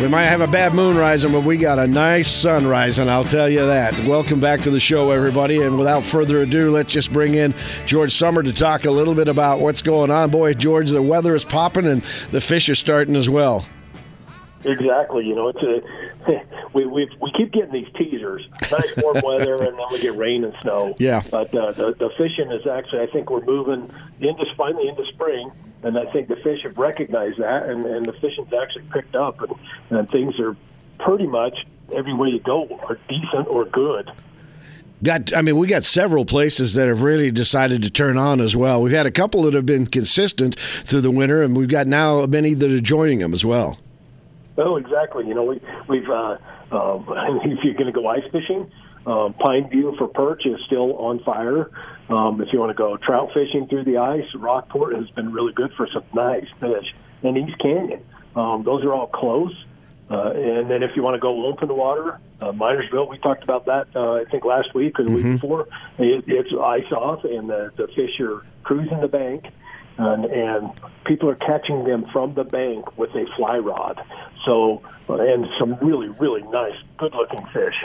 we 0.00 0.08
might 0.08 0.24
have 0.24 0.40
a 0.40 0.46
bad 0.46 0.72
moon 0.72 0.96
rising, 0.96 1.30
but 1.30 1.44
we 1.44 1.58
got 1.58 1.78
a 1.78 1.86
nice 1.86 2.28
sun 2.28 2.66
rising, 2.66 3.08
I'll 3.08 3.22
tell 3.22 3.50
you 3.50 3.66
that. 3.66 3.92
Welcome 4.06 4.40
back 4.40 4.60
to 4.62 4.70
the 4.70 4.80
show, 4.80 5.10
everybody. 5.10 5.60
And 5.60 5.76
without 5.76 6.04
further 6.04 6.40
ado, 6.40 6.70
let's 6.70 6.90
just 6.90 7.12
bring 7.12 7.34
in 7.34 7.52
George 7.84 8.14
Summer 8.14 8.42
to 8.42 8.52
talk 8.52 8.86
a 8.86 8.90
little 8.90 9.14
bit 9.14 9.28
about 9.28 9.60
what's 9.60 9.82
going 9.82 10.10
on. 10.10 10.30
Boy, 10.30 10.54
George, 10.54 10.88
the 10.90 11.02
weather 11.02 11.34
is 11.34 11.44
popping 11.44 11.84
and 11.86 12.02
the 12.30 12.40
fish 12.40 12.70
are 12.70 12.74
starting 12.74 13.14
as 13.14 13.28
well. 13.28 13.66
Exactly. 14.64 15.26
You 15.26 15.34
know, 15.34 15.48
it's 15.48 15.62
a 15.62 15.82
we 16.74 16.86
we 16.86 17.10
we 17.20 17.32
keep 17.32 17.52
getting 17.52 17.72
these 17.72 17.88
teasers, 17.94 18.46
nice 18.70 18.94
warm 18.98 19.20
weather, 19.24 19.54
and 19.54 19.78
then 19.78 19.86
we 19.90 20.00
get 20.00 20.16
rain 20.16 20.44
and 20.44 20.54
snow. 20.62 20.94
Yeah. 20.98 21.22
But 21.30 21.54
uh, 21.54 21.72
the 21.72 21.94
the 21.98 22.10
fishing 22.16 22.50
is 22.52 22.66
actually, 22.66 23.02
I 23.02 23.06
think, 23.06 23.30
we're 23.30 23.44
moving 23.44 23.90
into 24.20 24.44
finally 24.56 24.88
into 24.88 25.04
spring, 25.12 25.50
and 25.82 25.98
I 25.98 26.10
think 26.12 26.28
the 26.28 26.36
fish 26.36 26.62
have 26.64 26.76
recognized 26.76 27.38
that, 27.38 27.68
and, 27.68 27.84
and 27.84 28.06
the 28.06 28.12
fishing's 28.14 28.52
actually 28.52 28.84
picked 28.92 29.14
up, 29.14 29.40
and, 29.40 29.52
and 29.90 30.10
things 30.10 30.38
are 30.38 30.56
pretty 30.98 31.26
much 31.26 31.66
everywhere 31.94 32.28
you 32.28 32.40
go 32.40 32.68
are 32.88 32.98
decent 33.08 33.48
or 33.48 33.64
good. 33.64 34.10
Got, 35.02 35.34
I 35.34 35.40
mean, 35.40 35.56
we 35.56 35.66
got 35.66 35.84
several 35.84 36.26
places 36.26 36.74
that 36.74 36.86
have 36.86 37.00
really 37.00 37.30
decided 37.30 37.82
to 37.82 37.90
turn 37.90 38.18
on 38.18 38.40
as 38.40 38.54
well. 38.54 38.82
We've 38.82 38.92
had 38.92 39.06
a 39.06 39.10
couple 39.10 39.42
that 39.44 39.54
have 39.54 39.64
been 39.64 39.86
consistent 39.86 40.56
through 40.84 41.00
the 41.00 41.10
winter, 41.10 41.42
and 41.42 41.56
we've 41.56 41.68
got 41.68 41.86
now 41.86 42.26
many 42.26 42.52
that 42.52 42.70
are 42.70 42.80
joining 42.80 43.20
them 43.20 43.32
as 43.32 43.42
well. 43.42 43.78
Oh, 44.58 44.76
exactly. 44.76 45.26
You 45.26 45.34
know, 45.34 45.44
we, 45.44 45.60
we've 45.88 46.08
uh, 46.10 46.36
um, 46.70 47.06
if 47.44 47.64
you're 47.64 47.74
going 47.74 47.86
to 47.86 47.92
go 47.92 48.06
ice 48.08 48.24
fishing, 48.30 48.70
um, 49.06 49.32
Pineview 49.34 49.96
for 49.96 50.08
perch 50.08 50.44
is 50.44 50.60
still 50.66 50.96
on 50.96 51.20
fire. 51.20 51.70
Um, 52.10 52.40
if 52.40 52.52
you 52.52 52.58
want 52.58 52.70
to 52.70 52.74
go 52.74 52.96
trout 52.96 53.30
fishing 53.32 53.68
through 53.68 53.84
the 53.84 53.98
ice, 53.98 54.26
Rockport 54.34 54.96
has 54.96 55.08
been 55.10 55.32
really 55.32 55.52
good 55.52 55.72
for 55.74 55.86
some 55.92 56.02
nice 56.12 56.46
fish. 56.58 56.92
And 57.22 57.38
East 57.38 57.58
Canyon, 57.58 58.04
um, 58.34 58.64
those 58.64 58.84
are 58.84 58.92
all 58.92 59.06
close. 59.06 59.54
Uh, 60.10 60.32
and 60.32 60.68
then 60.68 60.82
if 60.82 60.96
you 60.96 61.02
want 61.02 61.14
to 61.14 61.20
go 61.20 61.46
open 61.46 61.68
water, 61.68 62.18
uh, 62.40 62.50
Minersville, 62.50 63.08
we 63.08 63.16
talked 63.18 63.44
about 63.44 63.66
that 63.66 63.86
uh, 63.94 64.14
I 64.14 64.24
think 64.24 64.44
last 64.44 64.74
week 64.74 64.98
or 64.98 65.04
the 65.04 65.10
mm-hmm. 65.12 65.32
week 65.32 65.40
before. 65.40 65.68
It, 65.98 66.24
it's 66.26 66.50
ice 66.52 66.90
off, 66.90 67.24
and 67.24 67.48
the, 67.48 67.70
the 67.76 67.86
fish 67.94 68.18
are 68.18 68.44
cruising 68.64 69.00
the 69.00 69.08
bank, 69.08 69.46
and, 69.96 70.24
and 70.24 70.70
people 71.04 71.30
are 71.30 71.36
catching 71.36 71.84
them 71.84 72.06
from 72.12 72.34
the 72.34 72.42
bank 72.42 72.98
with 72.98 73.10
a 73.10 73.26
fly 73.36 73.58
rod. 73.58 74.02
So, 74.44 74.82
and 75.08 75.46
some 75.60 75.76
really 75.80 76.08
really 76.08 76.42
nice, 76.42 76.76
good 76.96 77.14
looking 77.14 77.46
fish. 77.52 77.84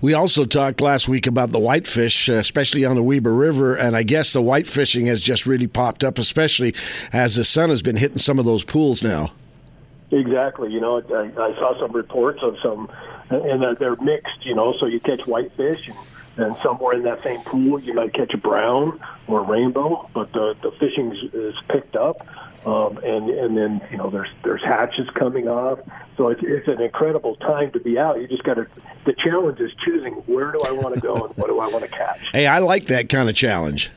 We 0.00 0.14
also 0.14 0.44
talked 0.44 0.80
last 0.80 1.08
week 1.08 1.26
about 1.26 1.50
the 1.50 1.58
whitefish, 1.58 2.28
uh, 2.28 2.34
especially 2.34 2.84
on 2.84 2.96
the 2.96 3.02
Weber 3.02 3.34
River, 3.34 3.74
and 3.74 3.96
I 3.96 4.02
guess 4.02 4.32
the 4.32 4.42
white 4.42 4.66
fishing 4.66 5.06
has 5.06 5.20
just 5.20 5.46
really 5.46 5.66
popped 5.66 6.04
up, 6.04 6.18
especially 6.18 6.74
as 7.12 7.34
the 7.34 7.44
sun 7.44 7.70
has 7.70 7.82
been 7.82 7.96
hitting 7.96 8.18
some 8.18 8.38
of 8.38 8.44
those 8.44 8.64
pools 8.64 9.02
now. 9.02 9.32
Exactly. 10.10 10.72
You 10.72 10.80
know, 10.80 11.00
I, 11.00 11.30
I 11.40 11.54
saw 11.54 11.78
some 11.78 11.92
reports 11.92 12.40
of 12.42 12.56
some, 12.62 12.90
and 13.28 13.76
they're 13.78 13.96
mixed. 13.96 14.44
You 14.44 14.54
know, 14.54 14.74
so 14.78 14.86
you 14.86 15.00
catch 15.00 15.26
whitefish, 15.26 15.88
and, 15.88 15.96
and 16.36 16.56
somewhere 16.62 16.94
in 16.94 17.02
that 17.04 17.22
same 17.22 17.40
pool 17.42 17.80
you 17.80 17.94
might 17.94 18.12
catch 18.12 18.34
a 18.34 18.38
brown 18.38 19.00
or 19.26 19.40
a 19.40 19.42
rainbow, 19.42 20.08
but 20.14 20.32
the 20.32 20.56
the 20.62 20.72
fishing 20.72 21.12
is, 21.14 21.34
is 21.34 21.54
picked 21.68 21.96
up. 21.96 22.26
Um, 22.66 22.98
and 22.98 23.30
and 23.30 23.56
then 23.56 23.80
you 23.90 23.96
know 23.96 24.10
there's 24.10 24.28
there's 24.44 24.62
hatches 24.62 25.08
coming 25.14 25.48
off, 25.48 25.78
so 26.18 26.28
it's, 26.28 26.42
it's 26.44 26.68
an 26.68 26.82
incredible 26.82 27.36
time 27.36 27.70
to 27.72 27.80
be 27.80 27.98
out. 27.98 28.20
You 28.20 28.28
just 28.28 28.42
got 28.42 28.54
to 28.54 28.66
the 29.06 29.14
challenge 29.14 29.60
is 29.60 29.72
choosing 29.82 30.12
where 30.26 30.52
do 30.52 30.60
I 30.60 30.72
want 30.72 30.94
to 30.94 31.00
go 31.00 31.14
and 31.14 31.34
what 31.38 31.46
do 31.46 31.58
I 31.58 31.68
want 31.68 31.84
to 31.84 31.90
catch. 31.90 32.28
Hey, 32.32 32.46
I 32.46 32.58
like 32.58 32.86
that 32.86 33.08
kind 33.08 33.30
of 33.30 33.34
challenge. 33.34 33.90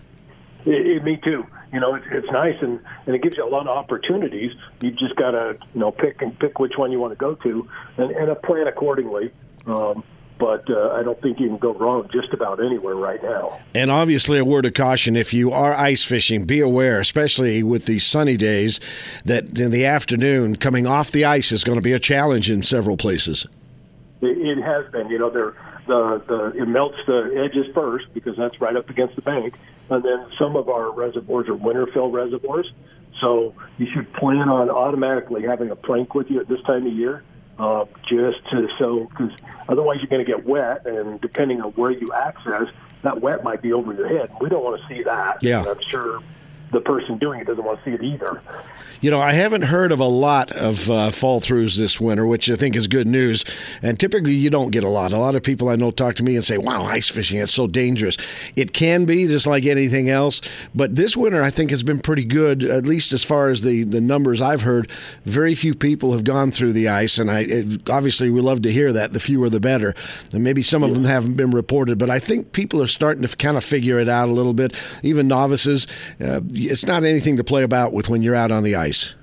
It, 0.65 0.88
it, 0.88 1.04
me 1.04 1.17
too. 1.17 1.45
You 1.73 1.82
know, 1.82 1.95
it's, 1.95 2.06
it's 2.10 2.32
nice 2.32 2.56
and 2.62 2.80
and 3.06 3.15
it 3.15 3.21
gives 3.21 3.36
you 3.36 3.45
a 3.45 3.49
lot 3.49 3.67
of 3.67 3.78
opportunities. 3.78 4.54
You 4.80 4.91
just 4.91 5.17
got 5.17 5.32
to 5.32 5.58
you 5.73 5.80
know 5.82 5.91
pick 5.91 6.21
and 6.21 6.38
pick 6.39 6.58
which 6.58 6.78
one 6.78 6.93
you 6.93 6.99
want 6.99 7.12
to 7.12 7.17
go 7.17 7.36
to 7.36 7.67
and 7.97 8.12
and 8.12 8.41
plan 8.43 8.67
accordingly. 8.67 9.34
Um, 9.65 10.06
but 10.43 10.69
uh, 10.69 10.89
I 10.89 11.03
don't 11.03 11.21
think 11.21 11.39
you 11.39 11.47
can 11.47 11.58
go 11.58 11.73
wrong 11.73 12.10
just 12.12 12.34
about 12.34 12.62
anywhere 12.62 12.95
right 12.95 13.23
now. 13.23 13.62
And 13.73 13.89
obviously, 13.89 14.38
a 14.38 14.43
word 14.43 14.65
of 14.65 14.73
caution 14.73 15.15
if 15.15 15.34
you 15.34 15.53
are 15.53 15.73
ice 15.73 16.03
fishing, 16.03 16.43
be 16.43 16.60
aware, 16.60 16.99
especially 16.99 17.63
with 17.63 17.86
these 17.86 18.06
sunny 18.06 18.36
days, 18.36 18.82
that 19.23 19.58
in 19.58 19.71
the 19.71 19.86
afternoon, 19.86 20.58
coming 20.58 20.86
off 20.86 21.12
the 21.12 21.23
ice 21.23 21.53
is 21.53 21.63
going 21.63 21.77
to 21.77 21.82
be 21.82 21.93
a 21.93 21.99
challenge 21.99 22.51
in 22.51 22.62
several 22.62 22.97
places. 22.97 23.47
It, 24.19 24.38
it 24.38 24.62
has 24.62 24.91
been. 24.91 25.10
You 25.10 25.19
know, 25.19 25.29
there 25.29 25.56
the, 25.88 26.21
the 26.27 26.62
it 26.62 26.67
melts 26.67 26.97
the 27.08 27.41
edges 27.41 27.73
first 27.73 28.13
because 28.13 28.36
that's 28.36 28.60
right 28.60 28.75
up 28.75 28.89
against 28.89 29.15
the 29.15 29.21
bank, 29.21 29.53
and 29.89 30.03
then 30.03 30.27
some 30.38 30.58
of 30.58 30.67
our 30.67 30.91
reservoirs 30.91 31.47
are 31.47 31.56
winter 31.56 31.88
fill 31.93 32.12
reservoirs. 32.12 32.69
So 33.21 33.56
you 33.77 33.88
should 33.93 34.12
plan 34.12 34.49
on 34.49 34.69
automatically 34.69 35.43
having 35.43 35.69
a 35.69 35.77
plank 35.77 36.13
with 36.13 36.29
you 36.29 36.41
at 36.41 36.49
this 36.49 36.62
time 36.63 36.86
of 36.86 36.91
year 36.91 37.23
uh, 37.60 37.86
just 38.04 38.44
to 38.52 38.68
so 38.80 39.06
because 39.06 39.32
otherwise 39.70 39.98
you're 40.00 40.08
going 40.08 40.26
to 40.26 40.32
get 40.32 40.46
wet, 40.46 40.86
and 40.86 41.22
depending 41.22 41.62
on 41.62 41.72
where 41.72 41.92
you 41.92 42.12
access, 42.13 42.68
that 43.04 43.22
wet 43.22 43.44
might 43.44 43.62
be 43.62 43.74
over 43.74 43.94
your 43.94 44.08
head. 44.08 44.32
We 44.42 44.50
don't 44.50 44.63
want 44.63 44.82
to 44.82 44.88
see 44.88 45.04
that. 45.04 45.44
Yeah, 45.44 45.63
I'm 45.63 45.82
sure 45.89 46.22
the 46.73 46.81
person 46.81 47.17
doing 47.17 47.39
it 47.39 47.47
doesn't 47.47 47.63
want 47.63 47.79
to 47.79 47.86
see 47.86 47.95
it 47.95 48.03
either. 48.03 48.41
You 49.01 49.12
know, 49.12 49.21
I 49.21 49.33
haven't 49.33 49.63
heard 49.63 49.91
of 49.91 49.99
a 49.99 50.07
lot 50.07 50.51
of 50.51 50.89
uh, 50.89 51.12
fall 51.12 51.39
throughs 51.41 51.77
this 51.77 51.99
winter, 51.99 52.25
which 52.25 52.49
I 52.49 52.55
think 52.55 52.75
is 52.75 52.88
good 52.88 53.07
news. 53.07 53.45
And 53.81 53.99
typically, 53.99 54.33
you 54.33 54.49
don't 54.49 54.71
get 54.71 54.83
a 54.83 54.89
lot. 54.89 55.12
A 55.12 55.17
lot 55.17 55.36
of 55.36 55.43
people 55.43 55.69
I 55.69 55.75
know 55.75 55.91
talk 55.91 56.15
to 56.15 56.23
me 56.23 56.36
and 56.36 56.43
say, 56.43 56.57
"Wow, 56.57 56.83
ice 56.83 57.09
fishing 57.09 57.39
it's 57.39 57.53
so 57.53 57.67
dangerous." 57.67 58.17
It 58.55 58.73
can 58.73 59.05
be 59.05 59.27
just 59.27 59.45
like 59.45 59.65
anything 59.65 60.09
else, 60.09 60.41
but 60.73 60.95
this 60.95 61.15
winter 61.15 61.41
I 61.43 61.49
think 61.49 61.71
has 61.71 61.83
been 61.83 61.99
pretty 61.99 62.23
good, 62.23 62.63
at 62.63 62.86
least 62.86 63.13
as 63.13 63.23
far 63.23 63.49
as 63.49 63.62
the 63.62 63.83
the 63.83 64.01
numbers 64.01 64.41
I've 64.41 64.62
heard. 64.62 64.89
Very 65.25 65.55
few 65.55 65.75
people 65.75 66.13
have 66.13 66.23
gone 66.23 66.51
through 66.51 66.73
the 66.73 66.88
ice, 66.88 67.17
and 67.17 67.29
I 67.29 67.41
it, 67.41 67.89
obviously 67.89 68.29
we 68.29 68.41
love 68.41 68.62
to 68.63 68.71
hear 68.71 68.93
that. 68.93 69.13
The 69.13 69.19
fewer, 69.19 69.49
the 69.49 69.59
better. 69.59 69.93
And 70.33 70.43
maybe 70.43 70.62
some 70.63 70.83
of 70.83 70.93
them 70.93 71.05
haven't 71.05 71.36
been 71.36 71.51
reported, 71.51 71.97
but 71.97 72.09
I 72.09 72.19
think 72.19 72.51
people 72.51 72.81
are 72.81 72.88
starting 72.88 73.23
to 73.23 73.36
kind 73.36 73.57
of 73.57 73.63
figure 73.63 73.99
it 73.99 74.09
out 74.09 74.29
a 74.29 74.31
little 74.31 74.53
bit. 74.53 74.75
Even 75.03 75.27
novices, 75.27 75.88
uh, 76.23 76.41
it's 76.69 76.86
not 76.86 77.04
anything 77.04 77.38
to 77.38 77.43
play 77.43 77.63
about 77.63 77.93
with 77.93 78.10
when 78.10 78.21
you're 78.21 78.36
out 78.36 78.52
on 78.52 78.63
the 78.63 78.76
ice. 78.76 79.15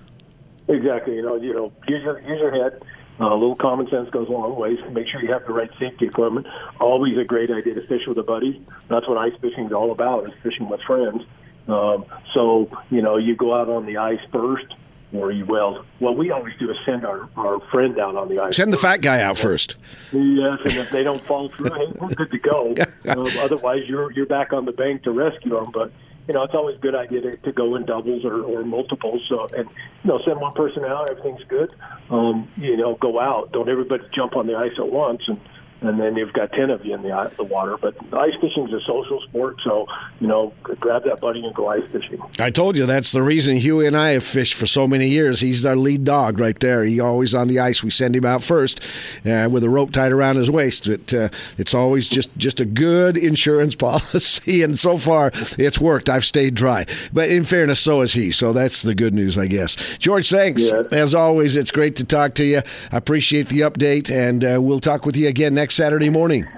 Exactly. 0.68 1.16
You 1.16 1.22
know, 1.22 1.36
you 1.36 1.52
know, 1.52 1.72
use 1.88 2.02
your 2.02 2.20
use 2.20 2.40
your 2.40 2.52
head. 2.52 2.82
Uh, 3.20 3.34
a 3.34 3.34
little 3.34 3.56
common 3.56 3.86
sense 3.90 4.08
goes 4.10 4.28
a 4.28 4.32
long 4.32 4.56
ways. 4.56 4.78
Make 4.92 5.06
sure 5.06 5.20
you 5.22 5.30
have 5.30 5.44
the 5.46 5.52
right 5.52 5.70
safety 5.78 6.06
equipment. 6.06 6.46
Always 6.80 7.18
a 7.18 7.24
great 7.24 7.50
idea 7.50 7.74
to 7.74 7.86
fish 7.86 8.06
with 8.06 8.16
a 8.18 8.22
buddy. 8.22 8.64
That's 8.88 9.06
what 9.06 9.18
ice 9.18 9.34
fishing 9.40 9.66
is 9.66 9.72
all 9.72 9.92
about: 9.92 10.24
is 10.28 10.34
fishing 10.42 10.68
with 10.68 10.80
friends. 10.82 11.22
Um, 11.68 12.06
so 12.32 12.70
you 12.90 13.02
know, 13.02 13.16
you 13.16 13.36
go 13.36 13.54
out 13.54 13.68
on 13.68 13.84
the 13.84 13.98
ice 13.98 14.20
first, 14.32 14.66
or 15.12 15.32
you 15.32 15.44
well, 15.44 15.84
What 15.98 16.16
we 16.16 16.30
always 16.30 16.54
do 16.58 16.70
is 16.70 16.76
send 16.86 17.04
our, 17.04 17.28
our 17.36 17.60
friend 17.70 17.98
out 17.98 18.16
on 18.16 18.28
the 18.28 18.40
ice. 18.40 18.56
Send 18.56 18.72
the 18.72 18.78
fat 18.78 19.02
guy 19.02 19.20
out 19.20 19.36
first. 19.36 19.76
Yes, 20.12 20.58
and 20.64 20.74
if 20.74 20.90
they 20.90 21.02
don't 21.02 21.20
fall 21.20 21.48
through, 21.48 21.72
hey, 21.74 21.92
we're 21.98 22.14
good 22.14 22.30
to 22.30 22.38
go. 22.38 22.74
um, 23.08 23.26
otherwise, 23.40 23.82
you're 23.86 24.12
you're 24.12 24.26
back 24.26 24.52
on 24.52 24.64
the 24.64 24.72
bank 24.72 25.02
to 25.02 25.10
rescue 25.10 25.50
them. 25.50 25.70
But 25.72 25.92
you 26.30 26.34
know, 26.34 26.44
it's 26.44 26.54
always 26.54 26.76
a 26.76 26.78
good 26.78 26.94
idea 26.94 27.20
to, 27.22 27.36
to 27.38 27.50
go 27.50 27.74
in 27.74 27.84
doubles 27.86 28.24
or, 28.24 28.44
or 28.44 28.62
multiples. 28.62 29.20
So, 29.28 29.48
and 29.48 29.68
you 30.04 30.08
know, 30.08 30.20
send 30.24 30.40
one 30.40 30.54
person 30.54 30.84
out, 30.84 31.10
everything's 31.10 31.42
good. 31.48 31.74
Um, 32.08 32.48
you 32.56 32.76
know, 32.76 32.94
go 32.94 33.18
out. 33.18 33.50
Don't 33.50 33.68
everybody 33.68 34.04
jump 34.14 34.36
on 34.36 34.46
the 34.46 34.54
ice 34.54 34.70
at 34.78 34.92
once 34.92 35.22
and 35.26 35.40
and 35.82 35.98
then 35.98 36.16
you've 36.16 36.32
got 36.32 36.52
10 36.52 36.70
of 36.70 36.84
you 36.84 36.94
in 36.94 37.02
the, 37.02 37.32
the 37.36 37.44
water. 37.44 37.76
But 37.76 37.94
ice 38.12 38.34
fishing 38.40 38.68
is 38.68 38.74
a 38.74 38.80
social 38.86 39.20
sport, 39.22 39.56
so, 39.64 39.86
you 40.20 40.26
know, 40.26 40.52
grab 40.62 41.04
that 41.04 41.20
buddy 41.20 41.44
and 41.44 41.54
go 41.54 41.68
ice 41.68 41.88
fishing. 41.90 42.20
I 42.38 42.50
told 42.50 42.76
you 42.76 42.86
that's 42.86 43.12
the 43.12 43.22
reason 43.22 43.56
Huey 43.56 43.86
and 43.86 43.96
I 43.96 44.10
have 44.10 44.24
fished 44.24 44.54
for 44.54 44.66
so 44.66 44.86
many 44.86 45.08
years. 45.08 45.40
He's 45.40 45.64
our 45.64 45.76
lead 45.76 46.04
dog 46.04 46.38
right 46.38 46.58
there. 46.60 46.84
He 46.84 47.00
always 47.00 47.34
on 47.34 47.48
the 47.48 47.58
ice. 47.58 47.82
We 47.82 47.90
send 47.90 48.14
him 48.14 48.24
out 48.24 48.42
first 48.42 48.80
uh, 49.24 49.48
with 49.50 49.64
a 49.64 49.70
rope 49.70 49.92
tied 49.92 50.12
around 50.12 50.36
his 50.36 50.50
waist. 50.50 50.86
It, 50.86 51.14
uh, 51.14 51.30
it's 51.56 51.74
always 51.74 52.08
just, 52.08 52.36
just 52.36 52.60
a 52.60 52.64
good 52.66 53.16
insurance 53.16 53.74
policy, 53.80 54.62
and 54.62 54.78
so 54.78 54.98
far 54.98 55.32
it's 55.58 55.80
worked. 55.80 56.08
I've 56.08 56.24
stayed 56.24 56.54
dry. 56.54 56.84
But 57.12 57.30
in 57.30 57.44
fairness, 57.44 57.80
so 57.80 58.02
has 58.02 58.12
he, 58.12 58.30
so 58.32 58.52
that's 58.52 58.82
the 58.82 58.94
good 58.94 59.14
news, 59.14 59.38
I 59.38 59.46
guess. 59.46 59.76
George, 59.98 60.28
thanks. 60.28 60.70
Yeah. 60.70 60.82
As 60.92 61.14
always, 61.14 61.56
it's 61.56 61.70
great 61.70 61.96
to 61.96 62.04
talk 62.04 62.34
to 62.34 62.44
you. 62.44 62.62
I 62.92 62.96
appreciate 62.96 63.48
the 63.48 63.60
update, 63.60 64.10
and 64.10 64.44
uh, 64.44 64.60
we'll 64.60 64.80
talk 64.80 65.06
with 65.06 65.16
you 65.16 65.28
again 65.28 65.54
next 65.54 65.69
next 65.70 65.76
Saturday 65.76 66.10
morning. 66.10 66.48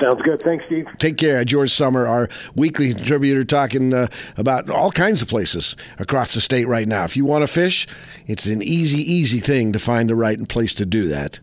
Sounds 0.00 0.20
good. 0.22 0.42
Thanks, 0.42 0.64
Steve. 0.66 0.88
Take 0.98 1.16
care. 1.16 1.44
George 1.44 1.72
Summer, 1.72 2.04
our 2.04 2.28
weekly 2.56 2.92
contributor, 2.92 3.44
talking 3.44 3.94
uh, 3.94 4.08
about 4.36 4.68
all 4.68 4.90
kinds 4.90 5.22
of 5.22 5.28
places 5.28 5.76
across 6.00 6.34
the 6.34 6.40
state 6.40 6.66
right 6.66 6.88
now. 6.88 7.04
If 7.04 7.16
you 7.16 7.24
want 7.24 7.42
to 7.42 7.46
fish, 7.46 7.86
it's 8.26 8.46
an 8.46 8.60
easy, 8.60 8.98
easy 8.98 9.38
thing 9.38 9.70
to 9.70 9.78
find 9.78 10.10
the 10.10 10.16
right 10.16 10.48
place 10.48 10.74
to 10.74 10.84
do 10.84 11.06
that. 11.06 11.38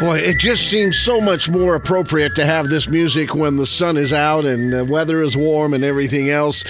Boy, 0.00 0.20
it 0.20 0.38
just 0.38 0.70
seems 0.70 0.96
so 0.96 1.20
much 1.20 1.50
more 1.50 1.74
appropriate 1.74 2.34
to 2.36 2.46
have 2.46 2.70
this 2.70 2.88
music 2.88 3.34
when 3.34 3.58
the 3.58 3.66
sun 3.66 3.98
is 3.98 4.14
out 4.14 4.46
and 4.46 4.72
the 4.72 4.86
weather 4.86 5.20
is 5.20 5.36
warm 5.36 5.74
and 5.74 5.84
everything 5.84 6.30
else. 6.30 6.64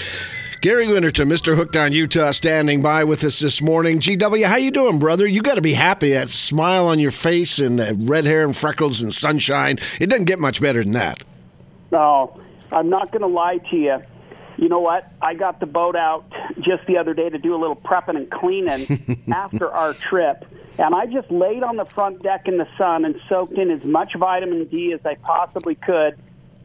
Gary 0.60 0.88
Winterton, 0.88 1.28
Mr. 1.28 1.54
Hooked 1.54 1.76
on 1.76 1.92
Utah, 1.92 2.32
standing 2.32 2.82
by 2.82 3.04
with 3.04 3.22
us 3.22 3.38
this 3.38 3.62
morning. 3.62 4.00
GW, 4.00 4.44
how 4.44 4.56
you 4.56 4.72
doing, 4.72 4.98
brother? 4.98 5.24
You 5.24 5.40
got 5.40 5.54
to 5.54 5.60
be 5.60 5.74
happy. 5.74 6.10
That 6.10 6.30
smile 6.30 6.88
on 6.88 6.98
your 6.98 7.12
face 7.12 7.60
and 7.60 7.78
that 7.78 7.94
red 7.96 8.24
hair 8.24 8.44
and 8.44 8.56
freckles 8.56 9.00
and 9.00 9.14
sunshine. 9.14 9.78
It 10.00 10.08
doesn't 10.08 10.24
get 10.24 10.40
much 10.40 10.60
better 10.60 10.82
than 10.82 10.94
that. 10.94 11.22
No, 11.92 12.40
I'm 12.72 12.88
not 12.88 13.12
going 13.12 13.22
to 13.22 13.28
lie 13.28 13.58
to 13.70 13.76
you. 13.76 14.02
You 14.56 14.68
know 14.68 14.80
what? 14.80 15.12
I 15.22 15.34
got 15.34 15.60
the 15.60 15.66
boat 15.66 15.94
out 15.94 16.24
just 16.60 16.84
the 16.86 16.98
other 16.98 17.14
day 17.14 17.28
to 17.28 17.38
do 17.38 17.54
a 17.54 17.58
little 17.58 17.76
prepping 17.76 18.16
and 18.16 18.28
cleaning 18.28 19.24
after 19.32 19.70
our 19.70 19.94
trip. 19.94 20.44
And 20.76 20.92
I 20.92 21.06
just 21.06 21.30
laid 21.30 21.62
on 21.62 21.76
the 21.76 21.84
front 21.84 22.20
deck 22.22 22.48
in 22.48 22.58
the 22.58 22.66
sun 22.76 23.04
and 23.04 23.14
soaked 23.28 23.52
in 23.52 23.70
as 23.70 23.84
much 23.84 24.14
vitamin 24.16 24.64
D 24.64 24.92
as 24.92 25.00
I 25.04 25.14
possibly 25.14 25.76
could 25.76 26.18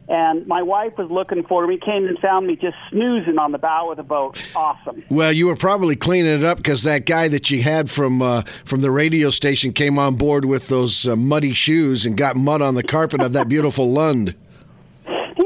and 0.08 0.46
my 0.46 0.62
wife 0.62 0.96
was 0.98 1.10
looking 1.10 1.42
for 1.44 1.66
me, 1.66 1.78
came 1.78 2.06
and 2.06 2.18
found 2.18 2.46
me 2.46 2.56
just 2.56 2.76
snoozing 2.90 3.38
on 3.38 3.52
the 3.52 3.58
bow 3.58 3.90
of 3.90 3.96
the 3.96 4.02
boat. 4.02 4.38
Awesome. 4.54 5.02
Well, 5.10 5.32
you 5.32 5.46
were 5.46 5.56
probably 5.56 5.96
cleaning 5.96 6.34
it 6.34 6.44
up 6.44 6.58
because 6.58 6.82
that 6.82 7.06
guy 7.06 7.28
that 7.28 7.50
you 7.50 7.62
had 7.62 7.90
from 7.90 8.20
uh, 8.20 8.42
from 8.64 8.80
the 8.80 8.90
radio 8.90 9.30
station 9.30 9.72
came 9.72 9.98
on 9.98 10.16
board 10.16 10.44
with 10.44 10.68
those 10.68 11.06
uh, 11.06 11.16
muddy 11.16 11.52
shoes 11.52 12.04
and 12.04 12.16
got 12.16 12.36
mud 12.36 12.62
on 12.62 12.74
the 12.74 12.82
carpet 12.82 13.22
of 13.22 13.32
that 13.32 13.48
beautiful 13.48 13.92
Lund 13.92 14.34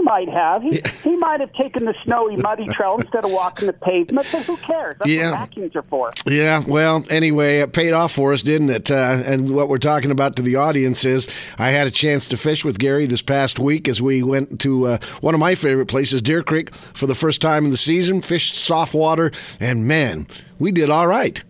might 0.09 0.29
have. 0.31 0.62
He, 0.62 0.81
he 1.03 1.16
might 1.16 1.40
have 1.40 1.53
taken 1.53 1.85
the 1.85 1.94
snowy, 2.03 2.37
muddy 2.37 2.66
trail 2.73 2.97
instead 2.99 3.25
of 3.25 3.31
walking 3.31 3.66
the 3.66 3.75
pavement. 3.75 4.27
But 4.33 4.44
who 4.44 4.57
cares? 4.57 4.97
That's 4.99 5.11
yeah. 5.11 5.31
what 5.31 5.40
vacuums 5.40 5.77
are 5.77 5.83
for. 5.83 6.12
Yeah. 6.27 6.64
Well, 6.66 7.05
anyway, 7.11 7.59
it 7.59 7.75
paid 7.75 7.92
off 7.92 8.12
for 8.12 8.33
us, 8.33 8.40
didn't 8.40 8.71
it? 8.71 8.90
Uh, 8.90 9.23
and 9.25 9.55
what 9.55 9.68
we're 9.68 9.79
talking 9.79 10.11
about 10.11 10.35
to 10.37 10.42
the 10.42 10.57
audience 10.57 11.05
is, 11.05 11.29
I 11.59 11.71
had 11.71 11.87
a 11.87 11.90
chance 11.90 12.27
to 12.29 12.38
fish 12.38 12.64
with 12.64 12.79
Gary 12.79 13.07
this 13.07 13.21
past 13.21 13.59
week 13.59 13.87
as 13.87 14.01
we 14.01 14.23
went 14.23 14.61
to 14.61 14.87
uh, 14.87 14.99
one 15.21 15.35
of 15.35 15.40
my 15.40 15.55
favorite 15.55 15.87
places, 15.87 16.23
Deer 16.23 16.42
Creek, 16.42 16.75
for 16.94 17.07
the 17.07 17.14
first 17.14 17.42
time 17.42 17.66
in 17.66 17.71
the 17.71 17.77
season. 17.77 18.23
Fished 18.23 18.57
soft 18.57 18.94
water, 18.94 19.31
and 19.61 19.87
man, 19.87 20.27
we 20.59 20.73
did 20.73 20.88
all 20.88 21.07
right. 21.07 21.42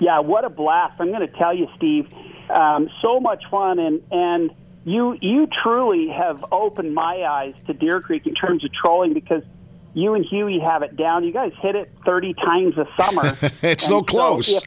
Yeah, 0.00 0.20
what 0.20 0.46
a 0.46 0.48
blast! 0.48 0.94
I'm 0.98 1.08
going 1.08 1.20
to 1.20 1.36
tell 1.36 1.52
you, 1.52 1.68
Steve. 1.76 2.08
Um, 2.48 2.88
so 3.02 3.20
much 3.20 3.42
fun, 3.50 3.78
and 3.78 4.00
and 4.10 4.50
you 4.84 5.16
you 5.20 5.46
truly 5.46 6.08
have 6.08 6.44
opened 6.50 6.94
my 6.94 7.22
eyes 7.24 7.54
to 7.66 7.74
Deer 7.74 8.00
Creek 8.00 8.26
in 8.26 8.34
terms 8.34 8.64
of 8.64 8.72
trolling 8.72 9.12
because 9.12 9.42
you 9.92 10.14
and 10.14 10.24
Huey 10.24 10.58
have 10.60 10.82
it 10.82 10.96
down. 10.96 11.24
You 11.24 11.32
guys 11.32 11.52
hit 11.60 11.74
it 11.74 11.90
30 12.04 12.34
times 12.34 12.78
a 12.78 12.86
summer. 12.96 13.36
it's 13.62 13.86
so 13.86 14.02
close. 14.02 14.48
If, 14.48 14.62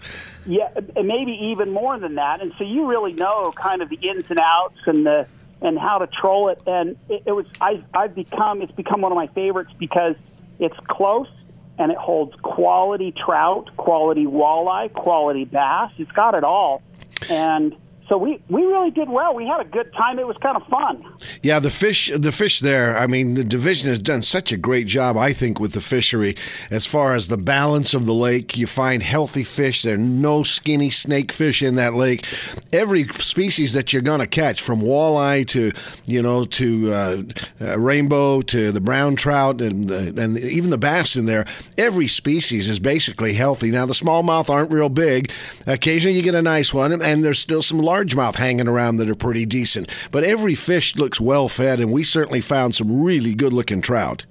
yeah, 0.46 0.70
maybe 1.02 1.32
even 1.32 1.72
more 1.72 1.98
than 1.98 2.16
that. 2.16 2.42
And 2.42 2.52
so 2.58 2.66
you 2.66 2.88
really 2.88 3.14
know 3.14 3.54
kind 3.56 3.82
of 3.82 3.90
the 3.90 3.96
ins 3.96 4.26
and 4.30 4.40
outs 4.40 4.80
and 4.86 5.06
the 5.06 5.28
and 5.62 5.80
how 5.80 5.98
to 6.00 6.08
troll 6.08 6.50
it. 6.50 6.62
And 6.68 6.98
it, 7.10 7.24
it 7.28 7.32
was 7.32 7.46
I 7.62 7.84
I've 7.94 8.14
become 8.14 8.62
it's 8.62 8.72
become 8.74 9.02
one 9.02 9.12
of 9.12 9.16
my 9.16 9.28
favorites 9.28 9.72
because 9.80 10.16
it's 10.60 10.78
close 10.88 11.30
and 11.78 11.92
it 11.92 11.98
holds 11.98 12.36
quality 12.42 13.12
trout, 13.12 13.76
quality 13.78 14.26
walleye, 14.26 14.94
quality 14.94 15.46
bass. 15.46 15.92
It's 15.98 16.12
got 16.12 16.36
it 16.36 16.44
all. 16.44 16.84
And 17.30 17.76
so 18.14 18.18
we, 18.20 18.40
we 18.48 18.64
really 18.64 18.92
did 18.92 19.10
well. 19.10 19.34
We 19.34 19.48
had 19.48 19.60
a 19.60 19.66
good 19.68 19.92
time. 19.94 20.20
It 20.20 20.28
was 20.28 20.38
kind 20.38 20.56
of 20.56 20.68
fun. 20.68 21.04
Yeah, 21.42 21.58
the 21.58 21.72
fish 21.72 22.12
the 22.14 22.32
fish 22.32 22.60
there. 22.60 22.96
I 22.96 23.08
mean, 23.08 23.34
the 23.34 23.44
division 23.44 23.90
has 23.90 23.98
done 23.98 24.22
such 24.22 24.52
a 24.52 24.58
great 24.58 24.86
job, 24.86 25.18
I 25.18 25.34
think, 25.34 25.60
with 25.60 25.74
the 25.74 25.82
fishery 25.82 26.36
as 26.70 26.86
far 26.86 27.16
as 27.16 27.28
the 27.28 27.38
balance 27.38 27.96
of 27.96 28.06
the 28.06 28.14
lake. 28.14 28.56
You 28.56 28.68
find 28.68 29.02
healthy 29.02 29.44
fish. 29.44 29.82
There 29.82 29.96
are 29.96 29.98
no 29.98 30.44
skinny 30.44 30.92
snake 30.92 31.32
fish 31.32 31.64
in 31.64 31.74
that 31.78 31.96
lake. 31.96 32.24
Every 32.72 33.08
species 33.08 33.74
that 33.74 33.92
you're 33.92 34.04
going 34.04 34.20
to 34.20 34.28
catch, 34.28 34.62
from 34.62 34.84
walleye 34.84 35.48
to 35.48 35.72
you 36.06 36.22
know 36.22 36.46
to 36.46 36.94
uh, 36.94 37.24
uh, 37.62 37.80
rainbow 37.80 38.42
to 38.42 38.72
the 38.72 38.82
brown 38.82 39.16
trout 39.16 39.60
and 39.60 39.86
the, 39.86 40.22
and 40.22 40.38
even 40.38 40.70
the 40.70 40.78
bass 40.78 41.16
in 41.16 41.26
there, 41.26 41.48
every 41.80 42.08
species 42.08 42.70
is 42.70 42.78
basically 42.78 43.34
healthy. 43.34 43.72
Now 43.72 43.88
the 43.88 43.96
smallmouth 43.96 44.52
aren't 44.52 44.70
real 44.70 44.90
big. 44.90 45.32
Occasionally 45.66 46.16
you 46.16 46.22
get 46.22 46.36
a 46.36 46.44
nice 46.44 46.72
one, 46.76 46.92
and 47.02 47.26
there's 47.26 47.40
still 47.40 47.64
some 47.64 47.80
largemouth 48.04 48.36
hanging 48.36 48.68
around 48.68 48.98
that 48.98 49.10
are 49.10 49.16
pretty 49.16 49.46
decent. 49.46 49.90
But 50.12 50.24
every 50.24 50.56
fish 50.56 50.96
looks 50.96 51.20
well 51.20 51.48
fed, 51.48 51.80
and 51.80 51.92
we 51.92 52.04
certainly 52.04 52.42
found 52.42 52.76
some 52.76 53.04
really 53.04 53.34
good 53.34 53.54
looking 53.54 53.82
trout. 53.82 54.26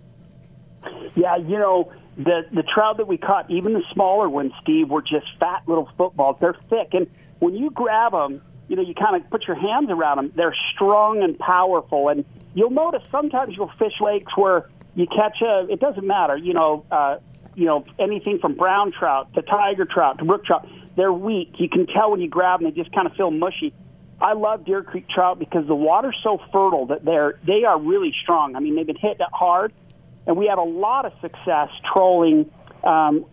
Yeah, 1.15 1.37
you 1.37 1.59
know, 1.59 1.93
the 2.17 2.47
the 2.53 2.63
trout 2.63 2.97
that 2.99 3.07
we 3.07 3.17
caught, 3.17 3.51
even 3.51 3.73
the 3.75 3.83
smaller 3.93 4.29
ones, 4.29 4.53
Steve, 4.61 4.91
were 4.91 5.03
just 5.03 5.27
fat 5.39 5.63
little 5.67 5.91
footballs. 5.97 6.37
They're 6.41 6.57
thick, 6.71 6.89
and 6.93 7.07
when 7.39 7.55
you 7.55 7.71
grab 7.71 8.13
them, 8.13 8.41
you 8.69 8.77
know, 8.77 8.83
you 8.83 8.95
kind 8.95 9.17
of 9.17 9.29
put 9.31 9.47
your 9.47 9.57
hands 9.57 9.91
around 9.91 10.17
them. 10.19 10.33
They're 10.35 10.57
strong 10.75 11.23
and 11.23 11.39
powerful, 11.39 12.09
and 12.09 12.25
you'll 12.55 12.71
notice 12.71 13.03
sometimes 13.11 13.57
you'll 13.57 13.73
fish 13.79 14.01
lakes 14.01 14.37
where 14.37 14.71
you 14.95 15.07
catch 15.07 15.43
a. 15.43 15.67
It 15.69 15.81
doesn't 15.81 16.07
matter, 16.07 16.37
you 16.37 16.55
know, 16.55 16.85
uh, 16.91 17.19
you 17.55 17.67
know, 17.67 17.85
anything 17.99 18.39
from 18.39 18.55
brown 18.55 18.93
trout 18.93 19.33
to 19.35 19.43
tiger 19.43 19.85
trout 19.85 20.19
to 20.19 20.25
brook 20.25 20.45
trout 20.45 20.67
they're 20.97 21.13
weak. 21.13 21.55
You 21.59 21.69
can 21.69 21.87
tell 21.87 22.11
when 22.11 22.21
you 22.21 22.29
grab 22.29 22.61
them; 22.61 22.71
they 22.71 22.77
just 22.77 22.93
kind 22.93 23.07
of 23.07 23.15
feel 23.15 23.31
mushy. 23.31 23.73
I 24.21 24.35
love 24.35 24.65
Deer 24.65 24.83
Creek 24.83 25.09
trout 25.09 25.39
because 25.39 25.67
the 25.67 25.75
water's 25.75 26.19
so 26.23 26.39
fertile 26.53 26.87
that 26.87 27.05
they're 27.05 27.39
they 27.45 27.65
are 27.65 27.79
really 27.79 28.13
strong. 28.13 28.57
I 28.57 28.61
mean, 28.61 28.77
they've 28.77 28.87
been 28.87 28.97
hit 28.97 29.21
hard, 29.33 29.73
and 30.27 30.37
we 30.37 30.47
had 30.47 30.59
a 30.59 30.63
lot 30.63 31.05
of 31.05 31.13
success 31.21 31.71
trolling 31.93 32.51
um, 32.85 33.27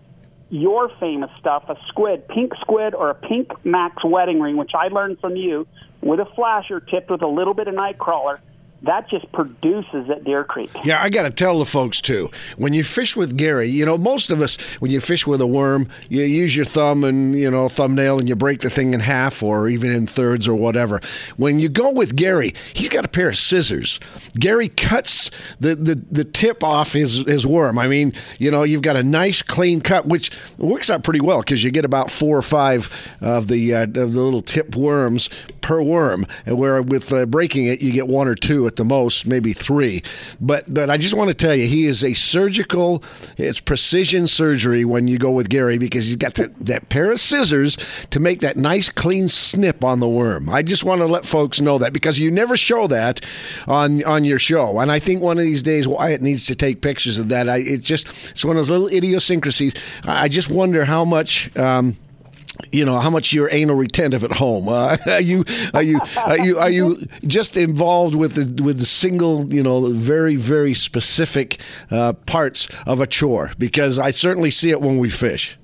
your 0.49 0.89
famous 0.99 1.29
stuff, 1.37 1.63
a 1.69 1.77
squid, 1.87 2.27
pink 2.27 2.53
squid, 2.59 2.95
or 2.95 3.09
a 3.09 3.15
pink 3.15 3.51
Mack's 3.63 4.03
Wedding 4.03 4.39
Ring, 4.39 4.57
which 4.57 4.71
I 4.73 4.87
learned 4.87 5.19
from 5.19 5.35
you, 5.35 5.67
with 6.01 6.19
a 6.19 6.25
flasher 6.25 6.79
tipped 6.79 7.09
with 7.11 7.21
a 7.21 7.27
little 7.27 7.53
bit 7.53 7.67
of 7.67 7.75
night 7.75 7.99
crawler. 7.99 8.41
That 8.83 9.09
just 9.09 9.29
produces 9.31 10.09
at 10.09 10.23
Deer 10.23 10.43
Creek. 10.43 10.69
Yeah, 10.83 11.01
I 11.01 11.09
got 11.09 11.23
to 11.23 11.31
tell 11.31 11.59
the 11.59 11.65
folks 11.65 11.99
too. 11.99 12.31
When 12.57 12.73
you 12.73 12.83
fish 12.83 13.15
with 13.15 13.35
Gary, 13.35 13.67
you 13.67 13.85
know, 13.85 13.97
most 13.97 14.31
of 14.31 14.41
us, 14.41 14.55
when 14.79 14.89
you 14.89 15.01
fish 15.01 15.27
with 15.27 15.41
a 15.41 15.47
worm, 15.47 15.89
you 16.07 16.21
use 16.23 16.55
your 16.55 16.65
thumb 16.65 17.03
and, 17.03 17.35
you 17.35 17.51
know, 17.51 17.67
thumbnail 17.67 18.19
and 18.19 18.29
you 18.29 18.35
break 18.35 18.61
the 18.61 18.69
thing 18.69 18.93
in 18.93 19.01
half 19.01 19.43
or 19.43 19.67
even 19.67 19.91
in 19.91 20.07
thirds 20.07 20.47
or 20.47 20.55
whatever. 20.55 21.01
When 21.35 21.59
you 21.59 21.67
go 21.67 21.91
with 21.91 22.15
Gary, 22.15 22.53
he's 22.73 22.89
got 22.89 23.03
a 23.03 23.09
pair 23.09 23.29
of 23.29 23.35
scissors. 23.35 23.99
Gary 24.35 24.69
cuts 24.69 25.29
the, 25.59 25.75
the, 25.75 25.95
the 26.09 26.23
tip 26.23 26.63
off 26.63 26.93
his, 26.93 27.25
his 27.25 27.45
worm. 27.45 27.77
I 27.77 27.87
mean, 27.87 28.13
you 28.37 28.49
know, 28.49 28.63
you've 28.63 28.81
got 28.81 28.95
a 28.95 29.03
nice 29.03 29.41
clean 29.41 29.81
cut, 29.81 30.05
which 30.05 30.31
works 30.57 30.89
out 30.89 31.03
pretty 31.03 31.21
well 31.21 31.39
because 31.39 31.63
you 31.63 31.71
get 31.71 31.83
about 31.83 32.11
four 32.11 32.37
or 32.37 32.41
five 32.41 32.89
of 33.19 33.47
the, 33.47 33.75
uh, 33.75 33.83
of 33.83 33.93
the 34.13 34.21
little 34.21 34.41
tip 34.41 34.75
worms 34.75 35.29
per 35.61 35.81
worm. 35.81 36.25
And 36.45 36.57
where 36.57 36.81
with 36.81 37.11
uh, 37.11 37.25
breaking 37.25 37.65
it, 37.65 37.81
you 37.81 37.91
get 37.91 38.07
one 38.07 38.27
or 38.27 38.35
two 38.35 38.65
at 38.67 38.75
the 38.75 38.85
most, 38.85 39.25
maybe 39.25 39.53
three. 39.53 40.03
But 40.39 40.73
but 40.73 40.89
I 40.89 40.97
just 40.97 41.13
want 41.13 41.29
to 41.29 41.33
tell 41.33 41.55
you, 41.55 41.67
he 41.67 41.85
is 41.85 42.03
a 42.03 42.13
surgical. 42.13 43.03
It's 43.37 43.59
precision 43.59 44.27
surgery 44.27 44.85
when 44.85 45.07
you 45.07 45.17
go 45.17 45.31
with 45.31 45.49
Gary 45.49 45.77
because 45.77 46.07
he's 46.07 46.15
got 46.15 46.35
that, 46.35 46.53
that 46.65 46.89
pair 46.89 47.11
of 47.11 47.19
scissors 47.19 47.77
to 48.09 48.19
make 48.19 48.39
that 48.41 48.57
nice 48.57 48.89
clean 48.89 49.27
snip 49.27 49.83
on 49.83 49.99
the 49.99 50.07
worm. 50.07 50.49
I 50.49 50.61
just 50.61 50.83
want 50.83 50.99
to 50.99 51.05
let 51.05 51.25
folks 51.25 51.61
know 51.61 51.77
that 51.77 51.93
because 51.93 52.19
you 52.19 52.31
never 52.31 52.57
show 52.57 52.87
that 52.87 53.25
on 53.67 54.03
on 54.03 54.23
your 54.23 54.39
show, 54.39 54.79
and 54.79 54.91
I 54.91 54.99
think 54.99 55.21
one 55.21 55.37
of 55.37 55.43
these 55.43 55.61
days 55.61 55.87
Wyatt 55.87 56.21
needs 56.21 56.45
to 56.47 56.55
take 56.55 56.81
pictures 56.81 57.17
of 57.17 57.29
that. 57.29 57.49
I 57.49 57.57
it 57.57 57.81
just 57.81 58.07
it's 58.29 58.45
one 58.45 58.55
of 58.55 58.67
those 58.67 58.69
little 58.69 58.87
idiosyncrasies. 58.87 59.73
I 60.05 60.27
just 60.27 60.49
wonder 60.49 60.85
how 60.85 61.05
much. 61.05 61.55
Um, 61.57 61.97
you 62.71 62.85
know 62.85 62.99
how 62.99 63.09
much 63.09 63.33
you're 63.33 63.49
anal 63.51 63.75
retentive 63.75 64.23
at 64.23 64.31
home. 64.33 64.69
Uh, 64.69 64.97
are 65.07 65.21
you 65.21 65.45
are 65.73 65.83
you 65.83 65.99
are 66.17 66.37
you 66.37 66.59
are 66.59 66.69
you 66.69 67.07
just 67.25 67.57
involved 67.57 68.15
with 68.15 68.35
the 68.35 68.63
with 68.63 68.79
the 68.79 68.85
single 68.85 69.51
you 69.53 69.63
know 69.63 69.91
very 69.93 70.35
very 70.35 70.73
specific 70.73 71.61
uh, 71.91 72.13
parts 72.13 72.67
of 72.85 72.99
a 72.99 73.07
chore? 73.07 73.51
Because 73.57 73.99
I 73.99 74.11
certainly 74.11 74.51
see 74.51 74.69
it 74.69 74.81
when 74.81 74.97
we 74.97 75.09
fish. 75.09 75.57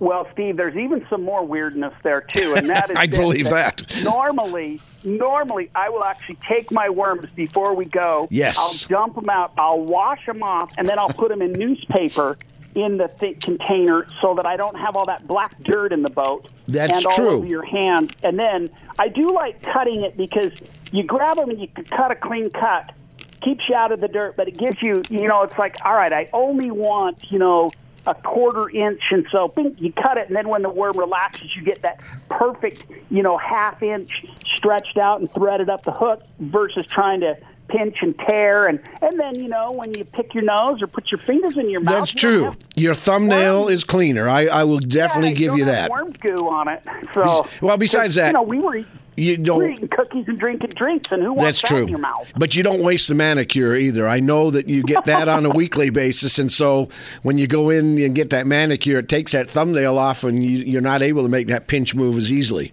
Well, 0.00 0.28
Steve, 0.32 0.56
there's 0.56 0.76
even 0.76 1.04
some 1.10 1.24
more 1.24 1.44
weirdness 1.44 1.92
there 2.04 2.20
too, 2.20 2.54
and 2.56 2.70
that 2.70 2.90
is 2.90 2.96
I 2.96 3.06
believe 3.06 3.50
that. 3.50 3.82
Normally, 4.04 4.80
normally 5.02 5.70
I 5.74 5.88
will 5.88 6.04
actually 6.04 6.38
take 6.48 6.70
my 6.70 6.88
worms 6.88 7.30
before 7.32 7.74
we 7.74 7.84
go. 7.84 8.28
Yes. 8.30 8.56
I'll 8.58 8.88
dump 8.88 9.16
them 9.16 9.28
out. 9.28 9.52
I'll 9.58 9.80
wash 9.80 10.24
them 10.24 10.42
off, 10.42 10.72
and 10.78 10.88
then 10.88 10.98
I'll 11.00 11.08
put 11.08 11.30
them 11.30 11.42
in 11.42 11.52
newspaper 11.52 12.38
in 12.74 12.96
the 12.96 13.08
thick 13.08 13.40
container 13.40 14.06
so 14.20 14.34
that 14.34 14.46
I 14.46 14.56
don't 14.56 14.76
have 14.78 14.96
all 14.96 15.06
that 15.06 15.26
black 15.26 15.58
dirt 15.62 15.92
in 15.92 16.02
the 16.02 16.10
boat 16.10 16.50
That's 16.66 16.92
and 16.92 17.06
all 17.06 17.16
true. 17.16 17.30
over 17.30 17.46
your 17.46 17.64
hands. 17.64 18.10
And 18.22 18.38
then 18.38 18.70
I 18.98 19.08
do 19.08 19.32
like 19.32 19.62
cutting 19.62 20.02
it 20.02 20.16
because 20.16 20.52
you 20.92 21.02
grab 21.02 21.36
them 21.36 21.50
and 21.50 21.60
you 21.60 21.68
can 21.68 21.84
cut 21.84 22.10
a 22.10 22.14
clean 22.14 22.50
cut. 22.50 22.92
Keeps 23.40 23.68
you 23.68 23.74
out 23.74 23.92
of 23.92 24.00
the 24.00 24.08
dirt, 24.08 24.36
but 24.36 24.48
it 24.48 24.56
gives 24.56 24.82
you, 24.82 25.02
you 25.10 25.28
know, 25.28 25.42
it's 25.42 25.56
like, 25.58 25.76
all 25.84 25.94
right, 25.94 26.12
I 26.12 26.28
only 26.32 26.70
want, 26.70 27.30
you 27.30 27.38
know, 27.38 27.70
a 28.06 28.14
quarter 28.14 28.70
inch, 28.70 29.12
and 29.12 29.26
so 29.30 29.48
bing, 29.48 29.76
you 29.78 29.92
cut 29.92 30.16
it, 30.16 30.28
and 30.28 30.36
then 30.36 30.48
when 30.48 30.62
the 30.62 30.70
worm 30.70 30.96
relaxes, 30.96 31.54
you 31.54 31.62
get 31.62 31.82
that 31.82 32.00
perfect, 32.30 32.84
you 33.10 33.22
know, 33.22 33.36
half 33.36 33.82
inch 33.82 34.24
stretched 34.46 34.96
out 34.96 35.20
and 35.20 35.32
threaded 35.34 35.68
up 35.68 35.84
the 35.84 35.92
hook 35.92 36.22
versus 36.40 36.86
trying 36.86 37.20
to 37.20 37.36
pinch 37.68 37.98
and 38.02 38.18
tear, 38.18 38.66
and 38.66 38.80
and 39.02 39.18
then 39.20 39.38
you 39.38 39.48
know 39.48 39.72
when 39.72 39.92
you 39.94 40.04
pick 40.04 40.34
your 40.34 40.44
nose 40.44 40.82
or 40.82 40.86
put 40.86 41.10
your 41.10 41.18
fingers 41.18 41.56
in 41.56 41.70
your 41.70 41.80
mouth. 41.80 41.94
That's 42.10 42.14
you 42.14 42.20
true. 42.20 42.56
Your 42.76 42.94
thumbnail 42.94 43.64
Worm- 43.64 43.72
is 43.72 43.84
cleaner. 43.84 44.28
I, 44.28 44.46
I 44.46 44.64
will 44.64 44.78
definitely 44.78 45.30
Yeah, 45.30 45.34
give 45.36 45.48
don't 45.50 45.58
you 45.58 45.64
have 45.66 45.74
that. 45.74 45.90
Worm 45.90 46.12
goo 46.12 46.48
on 46.48 46.68
it. 46.68 46.84
So 47.14 47.46
Well, 47.60 47.76
besides 47.76 48.14
that, 48.16 48.28
you 48.28 48.32
know, 48.34 48.42
we 48.42 48.58
were. 48.58 48.84
You 49.16 49.32
we 49.32 49.36
were 49.38 49.44
don't. 49.44 49.70
eating 49.72 49.88
cookies 49.88 50.28
and 50.28 50.38
drinking 50.38 50.70
drinks, 50.76 51.10
and 51.10 51.20
who 51.20 51.32
wants 51.32 51.60
That's 51.60 51.62
that 51.62 51.66
true. 51.68 51.82
in 51.82 51.88
your 51.88 51.98
mouth? 51.98 52.28
But 52.36 52.54
you 52.54 52.62
don't 52.62 52.80
waste 52.84 53.08
the 53.08 53.16
manicure 53.16 53.74
either. 53.74 54.06
I 54.06 54.20
know 54.20 54.52
that 54.52 54.68
you 54.68 54.84
get 54.84 55.06
that 55.06 55.26
on 55.28 55.44
a 55.44 55.50
weekly 55.56 55.90
basis, 55.90 56.38
and 56.38 56.52
so 56.52 56.88
when 57.22 57.36
you 57.36 57.48
go 57.48 57.68
in 57.68 57.98
and 57.98 58.14
get 58.14 58.30
that 58.30 58.46
manicure, 58.46 59.00
it 59.00 59.08
takes 59.08 59.32
that 59.32 59.50
thumbnail 59.50 59.98
off, 59.98 60.22
and 60.22 60.44
you, 60.44 60.58
you're 60.58 60.80
not 60.80 61.02
able 61.02 61.24
to 61.24 61.28
make 61.28 61.48
that 61.48 61.66
pinch 61.66 61.96
move 61.96 62.16
as 62.16 62.30
easily. 62.30 62.72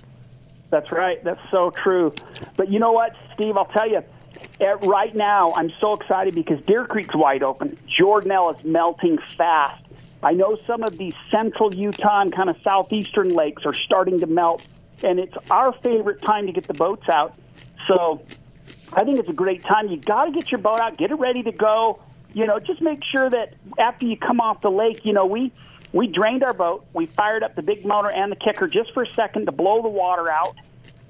That's 0.69 0.91
right. 0.91 1.23
That's 1.23 1.41
so 1.49 1.71
true. 1.71 2.13
But 2.58 2.69
you 2.71 2.77
know 2.77 2.91
what, 2.91 3.15
Steve? 3.34 3.58
I'll 3.58 3.65
tell 3.65 3.89
you. 3.89 4.03
At, 4.60 4.86
right 4.86 5.13
now, 5.15 5.53
I'm 5.55 5.71
so 5.79 5.93
excited 5.93 6.36
because 6.36 6.62
Deer 6.65 6.86
Creek's 6.86 7.15
wide 7.15 7.43
open. 7.43 7.77
Jordanelle 7.88 8.58
is 8.58 8.65
melting 8.65 9.17
fast. 9.38 9.84
I 10.23 10.31
know 10.31 10.58
some 10.65 10.84
of 10.84 10.97
these 10.97 11.13
central 11.29 11.73
Utah 11.73 12.21
and 12.21 12.34
kind 12.34 12.49
of 12.49 12.58
southeastern 12.63 13.29
lakes 13.29 13.65
are 13.65 13.73
starting 13.73 14.19
to 14.21 14.27
melt, 14.27 14.65
and 15.03 15.19
it's 15.19 15.36
our 15.51 15.73
favorite 15.73 16.21
time 16.21 16.47
to 16.47 16.51
get 16.51 16.67
the 16.67 16.73
boats 16.73 17.08
out. 17.10 17.38
So 17.88 18.21
I 18.93 19.03
think 19.03 19.19
it's 19.19 19.29
a 19.29 19.34
great 19.34 19.63
time. 19.63 19.88
You 19.89 19.97
got 19.97 20.25
to 20.25 20.31
get 20.31 20.51
your 20.51 20.60
boat 20.60 20.79
out, 20.79 20.97
get 20.97 21.12
it 21.12 21.15
ready 21.15 21.43
to 21.43 21.51
go. 21.51 22.01
You 22.34 22.45
know, 22.45 22.60
just 22.60 22.81
make 22.81 23.03
sure 23.03 23.29
that 23.29 23.53
after 23.77 24.05
you 24.05 24.17
come 24.17 24.39
off 24.39 24.62
the 24.62 24.71
lake, 24.71 25.05
you 25.05 25.13
know, 25.13 25.25
we 25.25 25.51
we 25.93 26.08
drained 26.08 26.43
our 26.43 26.53
boat, 26.53 26.86
we 26.93 27.05
fired 27.05 27.43
up 27.43 27.55
the 27.55 27.62
big 27.62 27.86
motor 27.86 28.12
and 28.12 28.31
the 28.31 28.36
kicker 28.36 28.67
just 28.67 28.93
for 28.93 29.03
a 29.03 29.10
second 29.13 29.45
to 29.45 29.51
blow 29.51 29.81
the 29.81 29.89
water 29.89 30.29
out. 30.29 30.55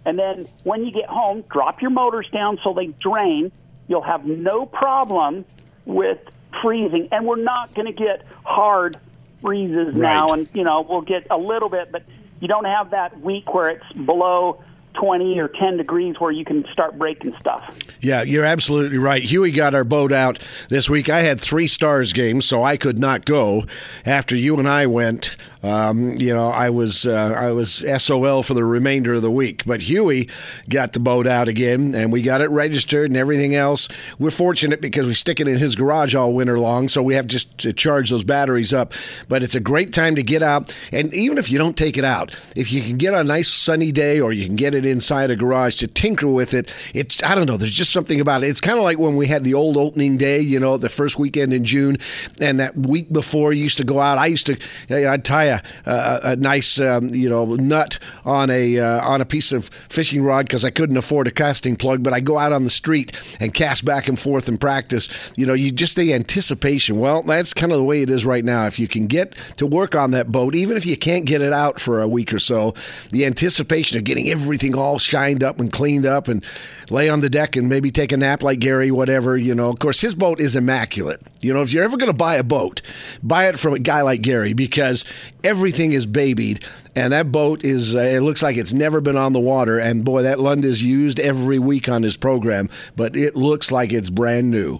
And 0.05 0.17
then 0.19 0.47
when 0.63 0.85
you 0.85 0.91
get 0.91 1.09
home, 1.09 1.43
drop 1.51 1.81
your 1.81 1.91
motors 1.91 2.29
down 2.31 2.59
so 2.63 2.73
they 2.73 2.87
drain. 2.87 3.51
You'll 3.87 4.01
have 4.01 4.25
no 4.25 4.65
problem 4.65 5.45
with 5.85 6.19
freezing. 6.61 7.09
And 7.11 7.25
we're 7.25 7.35
not 7.35 7.73
going 7.73 7.87
to 7.87 7.93
get 7.93 8.23
hard 8.43 8.97
freezes 9.41 9.95
now. 9.95 10.29
And, 10.29 10.47
you 10.53 10.63
know, 10.63 10.81
we'll 10.81 11.01
get 11.01 11.27
a 11.29 11.37
little 11.37 11.69
bit, 11.69 11.91
but 11.91 12.03
you 12.39 12.47
don't 12.47 12.65
have 12.65 12.91
that 12.91 13.19
week 13.21 13.53
where 13.53 13.69
it's 13.69 13.91
below 13.93 14.61
20 14.95 15.39
or 15.39 15.47
10 15.47 15.77
degrees 15.77 16.19
where 16.19 16.31
you 16.31 16.45
can 16.45 16.65
start 16.71 16.97
breaking 16.97 17.35
stuff. 17.39 17.75
Yeah, 18.01 18.23
you're 18.23 18.45
absolutely 18.45 18.97
right. 18.97 19.21
Huey 19.21 19.51
got 19.51 19.75
our 19.75 19.83
boat 19.83 20.11
out 20.11 20.39
this 20.69 20.89
week. 20.89 21.09
I 21.09 21.19
had 21.19 21.39
three 21.39 21.67
stars 21.67 22.13
games, 22.13 22.45
so 22.45 22.63
I 22.63 22.77
could 22.77 22.97
not 22.97 23.25
go. 23.25 23.65
After 24.05 24.35
you 24.35 24.57
and 24.57 24.67
I 24.67 24.85
went, 24.87 25.35
um, 25.65 26.17
you 26.17 26.33
know, 26.33 26.49
I 26.49 26.69
was 26.69 27.05
uh, 27.05 27.33
I 27.35 27.51
was 27.51 27.83
SOL 27.97 28.43
for 28.43 28.53
the 28.53 28.63
remainder 28.63 29.15
of 29.15 29.21
the 29.21 29.31
week. 29.31 29.63
But 29.65 29.81
Huey 29.81 30.29
got 30.69 30.93
the 30.93 30.99
boat 30.99 31.25
out 31.25 31.47
again, 31.47 31.95
and 31.95 32.11
we 32.11 32.21
got 32.21 32.41
it 32.41 32.49
registered 32.51 33.09
and 33.09 33.17
everything 33.17 33.55
else. 33.55 33.87
We're 34.19 34.31
fortunate 34.31 34.79
because 34.79 35.07
we 35.07 35.13
stick 35.13 35.39
it 35.39 35.47
in 35.47 35.57
his 35.57 35.75
garage 35.75 36.13
all 36.13 36.33
winter 36.33 36.59
long, 36.59 36.87
so 36.87 37.01
we 37.01 37.15
have 37.15 37.27
just 37.27 37.57
to 37.59 37.73
charge 37.73 38.09
those 38.11 38.23
batteries 38.23 38.73
up. 38.73 38.93
But 39.27 39.43
it's 39.43 39.55
a 39.55 39.59
great 39.59 39.91
time 39.91 40.15
to 40.15 40.23
get 40.23 40.43
out, 40.43 40.77
and 40.91 41.13
even 41.13 41.37
if 41.37 41.51
you 41.51 41.57
don't 41.57 41.75
take 41.75 41.97
it 41.97 42.05
out, 42.05 42.37
if 42.55 42.71
you 42.71 42.81
can 42.81 42.97
get 42.97 43.13
a 43.13 43.23
nice 43.23 43.49
sunny 43.49 43.91
day 43.91 44.19
or 44.19 44.31
you 44.31 44.45
can 44.45 44.55
get 44.55 44.75
it 44.75 44.85
inside 44.85 45.31
a 45.31 45.35
garage 45.35 45.77
to 45.77 45.87
tinker 45.87 46.27
with 46.27 46.53
it, 46.53 46.73
it's 46.93 47.23
I 47.23 47.33
don't 47.33 47.47
know. 47.47 47.57
There's 47.57 47.73
just 47.73 47.91
something 47.91 48.21
about 48.21 48.43
it. 48.43 48.49
It's 48.49 48.61
kind 48.61 48.77
of 48.77 48.83
like 48.83 48.99
when 48.99 49.15
we 49.15 49.27
had 49.27 49.43
the 49.43 49.55
old 49.55 49.77
opening 49.77 50.17
day, 50.17 50.39
you 50.39 50.59
know, 50.59 50.77
the 50.77 50.89
first 50.89 51.17
weekend 51.17 51.53
in 51.53 51.65
June, 51.65 51.97
and 52.39 52.59
that 52.59 52.77
week 52.77 53.11
before 53.11 53.51
you 53.51 53.63
used 53.63 53.77
to 53.77 53.83
go 53.83 53.99
out. 53.99 54.17
I 54.17 54.27
used 54.27 54.45
to 54.45 54.57
I'd 54.89 55.25
tie 55.25 55.54
a, 55.85 55.91
a, 55.91 56.19
a 56.23 56.35
nice 56.35 56.79
um, 56.79 57.09
you 57.09 57.29
know 57.29 57.55
nut 57.55 57.99
on 58.23 58.49
a 58.49 58.79
uh, 58.79 59.07
on 59.07 59.21
a 59.21 59.25
piece 59.25 59.51
of 59.51 59.69
fishing 59.89 60.23
rod 60.23 60.47
because 60.47 60.65
I 60.65 60.69
couldn't 60.69 60.97
afford 60.97 61.27
a 61.27 61.31
casting 61.31 61.75
plug, 61.75 62.03
but 62.03 62.13
I 62.13 62.19
go 62.19 62.37
out 62.37 62.51
on 62.51 62.63
the 62.63 62.69
street 62.69 63.19
and 63.39 63.53
cast 63.53 63.85
back 63.85 64.07
and 64.07 64.19
forth 64.19 64.47
and 64.47 64.59
practice. 64.59 65.07
You 65.35 65.45
know, 65.45 65.53
you 65.53 65.71
just 65.71 65.95
the 65.95 66.13
anticipation. 66.13 66.99
Well, 66.99 67.23
that's 67.23 67.53
kind 67.53 67.71
of 67.71 67.77
the 67.77 67.83
way 67.83 68.01
it 68.01 68.09
is 68.09 68.25
right 68.25 68.43
now. 68.43 68.65
If 68.65 68.79
you 68.79 68.87
can 68.87 69.07
get 69.07 69.35
to 69.57 69.67
work 69.67 69.95
on 69.95 70.11
that 70.11 70.31
boat, 70.31 70.55
even 70.55 70.77
if 70.77 70.85
you 70.85 70.97
can't 70.97 71.25
get 71.25 71.41
it 71.41 71.53
out 71.53 71.79
for 71.79 72.01
a 72.01 72.07
week 72.07 72.33
or 72.33 72.39
so, 72.39 72.73
the 73.11 73.25
anticipation 73.25 73.97
of 73.97 74.03
getting 74.03 74.29
everything 74.29 74.75
all 74.75 74.99
shined 74.99 75.43
up 75.43 75.59
and 75.59 75.71
cleaned 75.71 76.05
up 76.05 76.27
and 76.27 76.43
lay 76.89 77.09
on 77.09 77.21
the 77.21 77.29
deck 77.29 77.55
and 77.55 77.69
maybe 77.69 77.91
take 77.91 78.11
a 78.11 78.17
nap 78.17 78.43
like 78.43 78.59
Gary, 78.59 78.91
whatever, 78.91 79.37
you 79.37 79.55
know. 79.55 79.69
Of 79.69 79.79
course, 79.79 80.01
his 80.01 80.15
boat 80.15 80.39
is 80.39 80.55
immaculate. 80.55 81.21
You 81.41 81.53
know, 81.53 81.61
if 81.61 81.71
you're 81.71 81.83
ever 81.83 81.97
going 81.97 82.11
to 82.11 82.17
buy 82.17 82.35
a 82.35 82.43
boat, 82.43 82.81
buy 83.21 83.47
it 83.47 83.59
from 83.59 83.73
a 83.73 83.79
guy 83.79 84.01
like 84.01 84.21
Gary 84.21 84.53
because 84.53 85.05
everything 85.45 85.93
is 85.93 86.05
babied. 86.05 86.65
And 86.95 87.13
that 87.13 87.31
boat 87.31 87.63
is, 87.63 87.95
uh, 87.95 87.99
it 87.99 88.21
looks 88.21 88.41
like 88.41 88.57
it's 88.57 88.73
never 88.73 88.99
been 88.99 89.17
on 89.17 89.33
the 89.33 89.39
water. 89.39 89.79
And 89.79 90.03
boy, 90.03 90.23
that 90.23 90.39
Lund 90.39 90.65
is 90.65 90.83
used 90.83 91.19
every 91.19 91.59
week 91.59 91.87
on 91.87 92.03
his 92.03 92.17
program, 92.17 92.69
but 92.95 93.15
it 93.15 93.35
looks 93.35 93.71
like 93.71 93.93
it's 93.93 94.09
brand 94.09 94.49
new. 94.49 94.79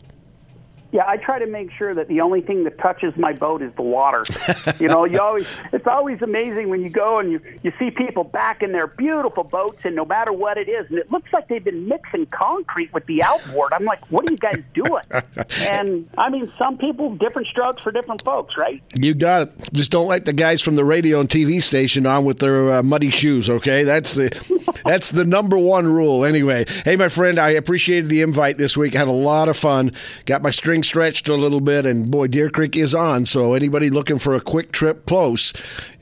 Yeah, 0.95 1.03
I 1.05 1.17
try 1.17 1.39
to 1.39 1.45
make 1.45 1.71
sure 1.71 1.93
that 1.93 2.07
the 2.07 2.21
only 2.21 2.39
thing 2.39 2.63
that 2.63 2.77
touches 2.77 3.17
my 3.17 3.33
boat 3.33 3.61
is 3.61 3.69
the 3.75 3.81
water. 3.81 4.23
you 4.79 4.87
know, 4.87 5.03
you 5.03 5.19
always 5.19 5.45
it's 5.73 5.85
always 5.85 6.21
amazing 6.21 6.69
when 6.69 6.81
you 6.81 6.89
go 6.89 7.19
and 7.19 7.33
you 7.33 7.41
you 7.63 7.73
see 7.77 7.91
people 7.91 8.23
back 8.23 8.63
in 8.63 8.71
their 8.71 8.87
beautiful 8.87 9.43
boats 9.43 9.79
and 9.83 9.93
no 9.93 10.05
matter 10.05 10.31
what 10.31 10.57
it 10.57 10.69
is, 10.69 10.89
and 10.89 10.97
it 10.97 11.11
looks 11.11 11.33
like 11.33 11.49
they've 11.49 11.65
been 11.65 11.89
mixing 11.89 12.27
concrete 12.27 12.93
with 12.93 13.05
the 13.07 13.21
outboard. 13.21 13.73
I'm 13.73 13.83
like, 13.83 14.09
what 14.09 14.25
are 14.25 14.31
you 14.31 14.37
guys 14.37 14.63
doing? 14.73 15.03
and 15.67 16.09
I 16.17 16.29
mean, 16.29 16.49
some 16.57 16.77
people 16.77 17.13
different 17.15 17.49
strokes 17.49 17.81
for 17.81 17.91
different 17.91 18.23
folks, 18.23 18.55
right? 18.55 18.81
You 18.93 19.15
got 19.15 19.49
it. 19.49 19.73
Just 19.73 19.91
don't 19.91 20.07
let 20.07 20.23
the 20.23 20.31
guys 20.31 20.61
from 20.61 20.77
the 20.77 20.85
radio 20.85 21.19
and 21.19 21.27
TV 21.27 21.61
station 21.61 22.05
on 22.05 22.23
with 22.23 22.39
their 22.39 22.75
uh, 22.75 22.83
muddy 22.83 23.09
shoes, 23.09 23.49
okay? 23.49 23.83
That's 23.83 24.13
the 24.13 24.29
That's 24.85 25.09
the 25.09 25.25
number 25.25 25.57
one 25.57 25.87
rule, 25.87 26.23
anyway. 26.23 26.65
Hey, 26.83 26.95
my 26.95 27.09
friend, 27.09 27.39
I 27.39 27.49
appreciated 27.49 28.07
the 28.07 28.21
invite 28.21 28.57
this 28.57 28.77
week. 28.77 28.93
Had 28.93 29.07
a 29.07 29.11
lot 29.11 29.47
of 29.47 29.57
fun. 29.57 29.91
Got 30.25 30.43
my 30.43 30.51
string 30.51 30.83
stretched 30.85 31.27
a 31.27 31.35
little 31.35 31.61
bit, 31.61 31.85
and 31.85 32.09
boy, 32.09 32.27
Deer 32.27 32.49
Creek 32.49 32.75
is 32.75 32.93
on. 32.93 33.25
So 33.25 33.53
anybody 33.53 33.89
looking 33.89 34.19
for 34.19 34.35
a 34.35 34.41
quick 34.41 34.71
trip 34.71 35.05
close, 35.05 35.51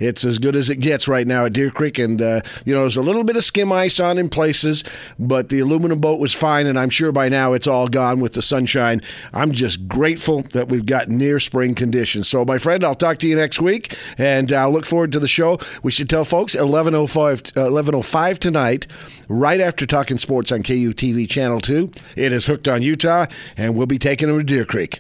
it's 0.04 0.24
as 0.26 0.40
good 0.40 0.56
as 0.56 0.70
it 0.70 0.78
gets 0.78 1.08
right 1.08 1.26
now 1.26 1.46
at 1.46 1.54
Deer 1.54 1.72
Creek. 1.72 2.00
And 2.00 2.22
uh, 2.22 2.42
you 2.66 2.74
know, 2.74 2.82
there's 2.82 2.98
a 2.98 3.02
little 3.02 3.24
bit 3.24 3.36
of 3.36 3.44
skim 3.44 3.72
ice 3.72 4.00
on 4.00 4.18
in 4.18 4.30
places, 4.30 4.84
but 5.18 5.50
the 5.50 5.60
aluminum 5.60 6.00
boat 6.00 6.20
was 6.20 6.34
fine, 6.34 6.66
and 6.66 6.78
I'm 6.80 6.90
sure 6.90 7.12
by 7.12 7.30
now 7.30 7.54
it's 7.54 7.68
all 7.68 7.88
gone 7.88 8.20
with 8.20 8.34
the 8.34 8.42
sunshine. 8.42 9.02
I'm 9.34 9.52
just 9.52 9.88
grateful 9.88 10.44
that 10.54 10.68
we've 10.68 10.86
got 10.86 11.10
near 11.10 11.40
spring 11.40 11.76
conditions. 11.76 12.28
So, 12.28 12.46
my 12.46 12.58
friend, 12.58 12.84
I'll 12.84 12.96
talk 12.96 13.20
to 13.20 13.28
you 13.28 13.36
next 13.36 13.62
week, 13.62 13.98
and 14.18 14.52
I'll 14.52 14.72
look 14.72 14.86
forward 14.86 15.12
to 15.14 15.20
the 15.20 15.28
show. 15.28 15.60
We 15.82 15.92
should 15.92 16.10
tell 16.10 16.26
folks 16.26 16.56
11:05 16.56 17.58
uh, 17.58 17.70
11:05 17.70 18.38
tonight, 18.40 18.88
right 19.28 19.62
after 19.62 19.86
talking 19.86 20.18
sports 20.18 20.52
on 20.52 20.64
KUTV 20.64 21.30
Channel 21.30 21.60
Two. 21.60 21.92
It 22.16 22.32
is 22.32 22.46
hooked 22.46 22.68
on 22.68 22.82
Utah, 22.82 23.28
and 23.58 23.76
we'll 23.76 23.88
be 23.88 24.00
taking 24.00 24.28
them 24.28 24.38
to 24.38 24.44
Deer 24.44 24.66
Creek. 24.66 25.00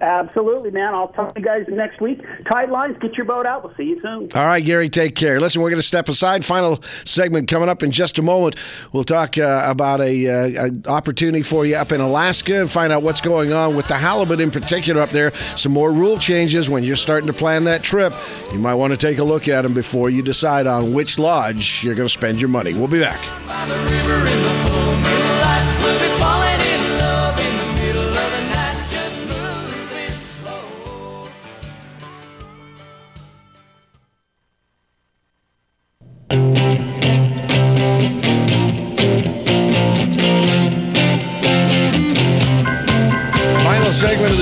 Absolutely, 0.00 0.70
man. 0.70 0.94
I'll 0.94 1.08
talk 1.08 1.34
to 1.34 1.40
you 1.40 1.44
guys 1.44 1.66
next 1.68 2.00
week. 2.00 2.20
Tight 2.46 2.70
lines, 2.70 2.96
get 3.00 3.16
your 3.16 3.26
boat 3.26 3.46
out. 3.46 3.64
We'll 3.64 3.74
see 3.74 3.84
you 3.84 4.00
soon. 4.00 4.30
All 4.32 4.46
right, 4.46 4.64
Gary, 4.64 4.88
take 4.88 5.16
care. 5.16 5.40
Listen, 5.40 5.60
we're 5.60 5.70
going 5.70 5.80
to 5.80 5.86
step 5.86 6.08
aside. 6.08 6.44
Final 6.44 6.80
segment 7.04 7.48
coming 7.48 7.68
up 7.68 7.82
in 7.82 7.90
just 7.90 8.18
a 8.18 8.22
moment. 8.22 8.56
We'll 8.92 9.04
talk 9.04 9.36
uh, 9.36 9.64
about 9.66 10.00
a, 10.00 10.28
uh, 10.28 10.68
a, 10.68 10.88
opportunity 10.88 11.42
for 11.42 11.66
you 11.66 11.74
up 11.76 11.90
in 11.90 12.00
Alaska 12.00 12.60
and 12.60 12.70
find 12.70 12.92
out 12.92 13.02
what's 13.02 13.20
going 13.20 13.52
on 13.52 13.74
with 13.74 13.88
the 13.88 13.96
halibut 13.96 14.40
in 14.40 14.50
particular 14.50 15.02
up 15.02 15.10
there. 15.10 15.32
Some 15.56 15.72
more 15.72 15.92
rule 15.92 16.18
changes 16.18 16.70
when 16.70 16.84
you're 16.84 16.96
starting 16.96 17.26
to 17.26 17.32
plan 17.32 17.64
that 17.64 17.82
trip. 17.82 18.12
You 18.52 18.58
might 18.58 18.74
want 18.74 18.92
to 18.92 18.96
take 18.96 19.18
a 19.18 19.24
look 19.24 19.48
at 19.48 19.62
them 19.62 19.74
before 19.74 20.10
you 20.10 20.22
decide 20.22 20.66
on 20.66 20.92
which 20.92 21.18
lodge 21.18 21.82
you're 21.82 21.96
going 21.96 22.08
to 22.08 22.12
spend 22.12 22.40
your 22.40 22.50
money. 22.50 22.72
We'll 22.72 22.88
be 22.88 23.00
back. 23.00 24.67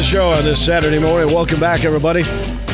Show 0.07 0.31
on 0.31 0.45
this 0.45 0.64
Saturday 0.64 1.01
morning. 1.01 1.35
Welcome 1.35 1.59
back, 1.59 1.85
everybody. 1.85 2.23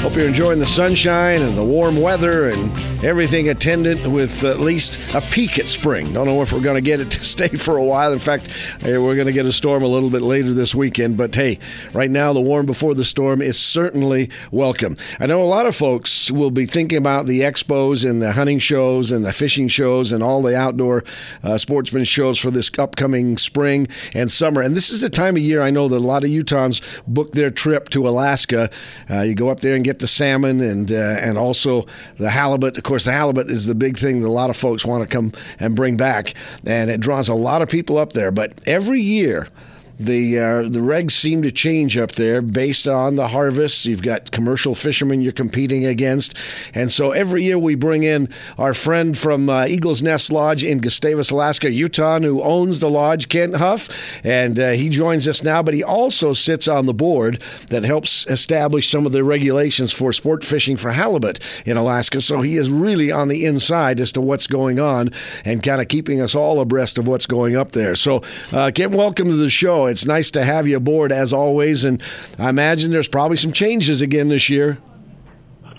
Hope 0.03 0.17
you're 0.17 0.27
enjoying 0.27 0.59
the 0.59 0.67
sunshine 0.67 1.41
and 1.41 1.57
the 1.57 1.63
warm 1.63 2.01
weather 2.01 2.51
and 2.51 2.73
everything 3.05 3.49
attendant 3.49 4.05
with 4.11 4.43
at 4.43 4.59
least 4.59 4.99
a 5.15 5.21
peak 5.21 5.61
at 5.61 5.69
spring. 5.69 6.13
Don't 6.13 6.27
know 6.27 6.43
if 6.43 6.53
we're 6.53 6.61
going 6.61 6.75
to 6.75 6.81
get 6.81 6.99
it 6.99 7.13
to 7.13 7.23
stay 7.25 7.49
for 7.49 7.77
a 7.77 7.85
while. 7.85 8.13
In 8.13 8.19
fact, 8.19 8.49
we're 8.83 9.15
going 9.15 9.27
to 9.29 9.33
get 9.33 9.47
a 9.47 9.53
storm 9.53 9.85
a 9.85 9.87
little 9.87 10.11
bit 10.11 10.23
later 10.23 10.53
this 10.53 10.75
weekend. 10.75 11.17
But 11.17 11.33
hey, 11.33 11.61
right 11.93 12.11
now, 12.11 12.33
the 12.33 12.41
warm 12.41 12.67
before 12.67 12.95
the 12.95 13.05
storm 13.05 13.41
is 13.41 13.61
certainly 13.61 14.29
welcome. 14.51 14.97
I 15.21 15.27
know 15.27 15.41
a 15.41 15.47
lot 15.47 15.67
of 15.67 15.77
folks 15.77 16.33
will 16.33 16.51
be 16.51 16.67
thinking 16.67 16.99
about 16.99 17.27
the 17.27 17.41
expos 17.41 18.09
and 18.09 18.21
the 18.21 18.33
hunting 18.33 18.59
shows 18.59 19.13
and 19.13 19.25
the 19.25 19.33
fishing 19.33 19.69
shows 19.69 20.11
and 20.11 20.21
all 20.21 20.43
the 20.43 20.57
outdoor 20.57 21.05
uh, 21.45 21.59
sportsman 21.59 22.05
shows 22.05 22.41
for 22.41 22.51
this 22.51 22.73
upcoming 22.77 23.39
spring 23.39 23.87
and 24.15 24.33
summer. 24.33 24.63
And 24.63 24.75
this 24.75 24.91
is 24.91 25.01
the 25.01 25.11
time 25.11 25.37
of 25.37 25.43
year 25.43 25.63
I 25.63 25.71
know 25.71 25.87
that 25.87 25.97
a 25.97 25.99
lot 25.99 26.25
of 26.25 26.31
Utahns 26.31 26.83
book 27.07 27.22
their 27.31 27.51
trip 27.51 27.89
to 27.91 28.09
Alaska. 28.09 28.69
Uh, 29.09 29.21
you 29.21 29.37
go 29.37 29.49
up 29.49 29.61
there 29.61 29.77
and 29.77 29.85
get 29.85 29.93
get 29.93 29.99
the 29.99 30.07
salmon 30.07 30.61
and 30.63 30.91
uh, 30.91 30.95
and 31.21 31.37
also 31.37 31.87
the 32.19 32.31
halibut. 32.31 32.79
Of 32.79 32.85
course, 32.85 33.05
the 33.05 33.13
halibut 33.13 33.51
is 33.51 33.67
the 33.67 33.75
big 33.75 33.99
thing 33.99 34.23
that 34.23 34.29
a 34.29 34.31
lot 34.31 34.49
of 34.49 34.57
folks 34.57 34.87
want 34.87 35.07
to 35.07 35.13
come 35.13 35.33
and 35.61 35.77
bring 35.77 35.99
back, 35.99 36.35
and 36.67 36.91
it 36.91 37.01
draws 37.01 37.29
a 37.29 37.35
lot 37.35 37.61
of 37.61 37.69
people 37.69 37.99
up 37.99 38.15
there. 38.15 38.31
But 38.31 38.61
every 38.67 39.03
year 39.03 39.49
the 39.99 40.39
uh, 40.39 40.63
the 40.63 40.81
regs 40.81 41.13
seem 41.13 41.43
to 41.43 41.53
change 41.53 41.97
up 41.97 42.13
there 42.13 42.43
based 42.43 42.89
on 42.89 43.17
the 43.17 43.29
harvests. 43.29 43.87
You've 43.87 44.03
got 44.03 44.31
commercial 44.31 44.75
fishermen 44.75 45.21
you're 45.21 45.33
competing 45.33 45.85
against, 45.87 46.37
and 46.75 46.91
so 46.91 47.13
every 47.13 47.45
year 47.45 47.59
we 47.59 47.75
bring 47.75 48.03
in 48.03 48.29
our 48.59 48.75
friend 48.75 49.17
from 49.17 49.49
uh, 49.49 49.67
Eagles 49.67 50.03
Nest 50.03 50.33
Lodge 50.33 50.65
in 50.65 50.79
Gustavus, 50.79 51.31
Alaska, 51.31 51.71
Utah, 51.71 52.21
who 52.21 52.43
owns 52.43 52.81
the 52.81 52.91
lodge, 52.91 53.29
Kent 53.29 53.57
Huff, 53.57 53.89
and 54.25 54.59
uh, 54.59 54.71
he 54.71 54.89
joins 54.89 55.29
us 55.29 55.43
now. 55.43 55.63
But 55.63 55.75
he 55.75 55.85
also 55.85 56.33
sits 56.33 56.69
on 56.69 56.87
the 56.87 56.95
board 56.95 57.43
that 57.69 57.85
helps 57.85 58.27
establish 58.27 58.91
some 58.91 59.07
of 59.07 59.13
the 59.13 59.25
regulations 59.25 59.93
for 59.93 60.13
sport 60.13 60.45
fishing 60.45 60.77
for 60.77 60.93
halibut 60.93 61.39
in 61.65 61.77
Alaska. 61.77 62.21
So 62.21 62.41
he 62.41 62.57
is 62.57 62.71
really 62.71 63.11
on 63.11 63.29
the 63.29 63.45
inside 63.45 64.01
as 64.01 64.13
to 64.13 64.21
what's 64.21 64.47
going 64.47 64.81
on 64.81 65.11
and 65.45 65.63
kind 65.63 65.81
of 65.81 65.89
keeping 65.89 66.21
us 66.21 66.35
all 66.35 66.61
abreast 66.61 66.99
of 66.99 67.07
what's 67.07 67.27
going 67.27 67.57
up 67.57 67.73
there. 67.73 67.95
So, 67.95 68.23
uh, 68.53 68.71
Kent, 68.75 68.93
welcome 68.93 69.29
to 69.29 69.37
the 69.37 69.51
show. 69.51 69.82
It's 69.87 70.07
nice 70.07 70.31
to 70.33 70.45
have 70.45 70.67
you 70.67 70.77
aboard 70.77 71.13
as 71.13 71.33
always, 71.33 71.85
and 71.85 72.03
I 72.39 72.49
imagine 72.49 72.91
there's 72.93 73.09
probably 73.09 73.37
some 73.37 73.53
changes 73.53 74.03
again 74.03 74.29
this 74.29 74.49
year. 74.49 74.79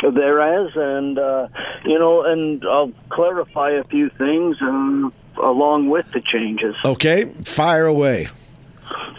There 0.02 0.66
is, 0.66 0.72
and 0.76 1.18
uh, 1.18 1.48
you 1.86 1.98
know, 1.98 2.24
and 2.24 2.64
I'll 2.66 2.92
clarify 3.10 3.72
a 3.72 3.84
few 3.86 4.10
things 4.10 4.58
um, 4.62 5.14
along 5.42 5.90
with 5.90 6.06
the 6.12 6.20
changes. 6.20 6.76
Okay, 6.84 7.26
fire 7.26 7.86
away. 7.86 8.28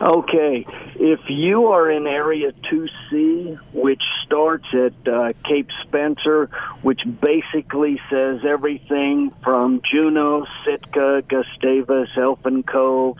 Okay, 0.00 0.66
if 0.96 1.20
you 1.28 1.68
are 1.68 1.90
in 1.90 2.06
Area 2.06 2.52
2C, 2.52 3.58
which 3.72 4.02
starts 4.24 4.66
at 4.72 5.08
uh, 5.08 5.32
Cape 5.44 5.70
Spencer, 5.82 6.50
which 6.82 7.02
basically 7.20 8.00
says 8.10 8.44
everything 8.44 9.30
from 9.42 9.80
Juneau, 9.82 10.46
Sitka, 10.64 11.22
Gustavus, 11.28 12.08
Elfin 12.16 12.62
Cove, 12.62 13.18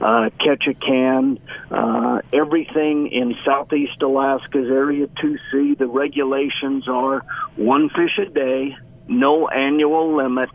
uh, 0.00 0.30
Ketchikan, 0.38 1.38
uh, 1.70 2.20
everything 2.32 3.08
in 3.08 3.36
Southeast 3.44 4.02
Alaska's 4.02 4.68
Area 4.68 5.06
2C, 5.06 5.78
the 5.78 5.86
regulations 5.86 6.88
are 6.88 7.24
one 7.56 7.88
fish 7.88 8.18
a 8.18 8.26
day, 8.26 8.76
no 9.08 9.48
annual 9.48 10.14
limit. 10.16 10.50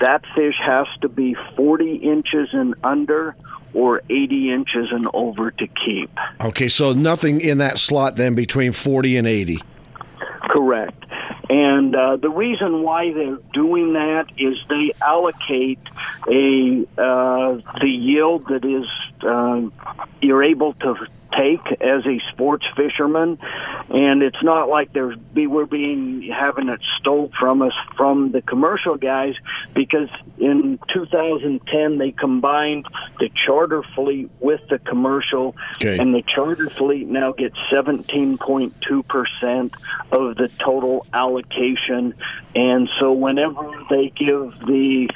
That 0.00 0.24
fish 0.34 0.58
has 0.60 0.86
to 1.00 1.08
be 1.08 1.34
40 1.56 1.96
inches 1.96 2.50
and 2.52 2.74
under 2.84 3.34
or 3.76 4.00
80 4.08 4.50
inches 4.50 4.90
and 4.90 5.06
over 5.12 5.50
to 5.50 5.66
keep. 5.66 6.10
Okay, 6.40 6.66
so 6.66 6.94
nothing 6.94 7.42
in 7.42 7.58
that 7.58 7.78
slot 7.78 8.16
then 8.16 8.34
between 8.34 8.72
40 8.72 9.18
and 9.18 9.26
80. 9.26 9.60
Correct. 10.48 11.04
And 11.50 11.94
uh, 11.94 12.16
the 12.16 12.30
reason 12.30 12.82
why 12.82 13.12
they're 13.12 13.38
doing 13.52 13.92
that 13.92 14.26
is 14.38 14.56
they 14.70 14.92
allocate 15.02 15.78
a 16.28 16.86
uh, 16.96 17.60
the 17.80 17.88
yield 17.88 18.48
that 18.48 18.64
is 18.64 18.86
uh, 19.22 19.62
you're 20.22 20.42
able 20.42 20.72
to 20.74 20.96
take 21.32 21.60
as 21.80 22.06
a 22.06 22.20
sports 22.30 22.66
fisherman, 22.76 23.38
and 23.90 24.22
it's 24.22 24.42
not 24.42 24.68
like 24.68 24.92
there's 24.92 25.16
be 25.16 25.46
we're 25.46 25.66
being 25.66 26.22
having 26.22 26.68
it 26.68 26.80
stole 26.98 27.30
from 27.38 27.62
us 27.62 27.72
from 27.96 28.32
the 28.32 28.42
commercial 28.42 28.96
guys 28.96 29.34
because 29.74 30.08
in 30.38 30.78
2010 30.88 31.98
they 31.98 32.12
combined 32.12 32.86
the 33.18 33.28
charter 33.30 33.82
fleet 33.94 34.30
with 34.40 34.60
the 34.68 34.78
commercial, 34.78 35.54
okay. 35.76 35.98
and 35.98 36.14
the 36.14 36.22
charter 36.22 36.70
fleet 36.70 37.06
now 37.06 37.32
gets 37.32 37.56
17.2 37.70 39.06
percent 39.06 39.74
of 40.12 40.36
the 40.36 40.48
total 40.58 41.06
allocation, 41.12 42.14
and 42.54 42.88
so 42.98 43.12
whenever 43.12 43.84
they 43.90 44.08
give 44.10 44.54
the 44.66 45.08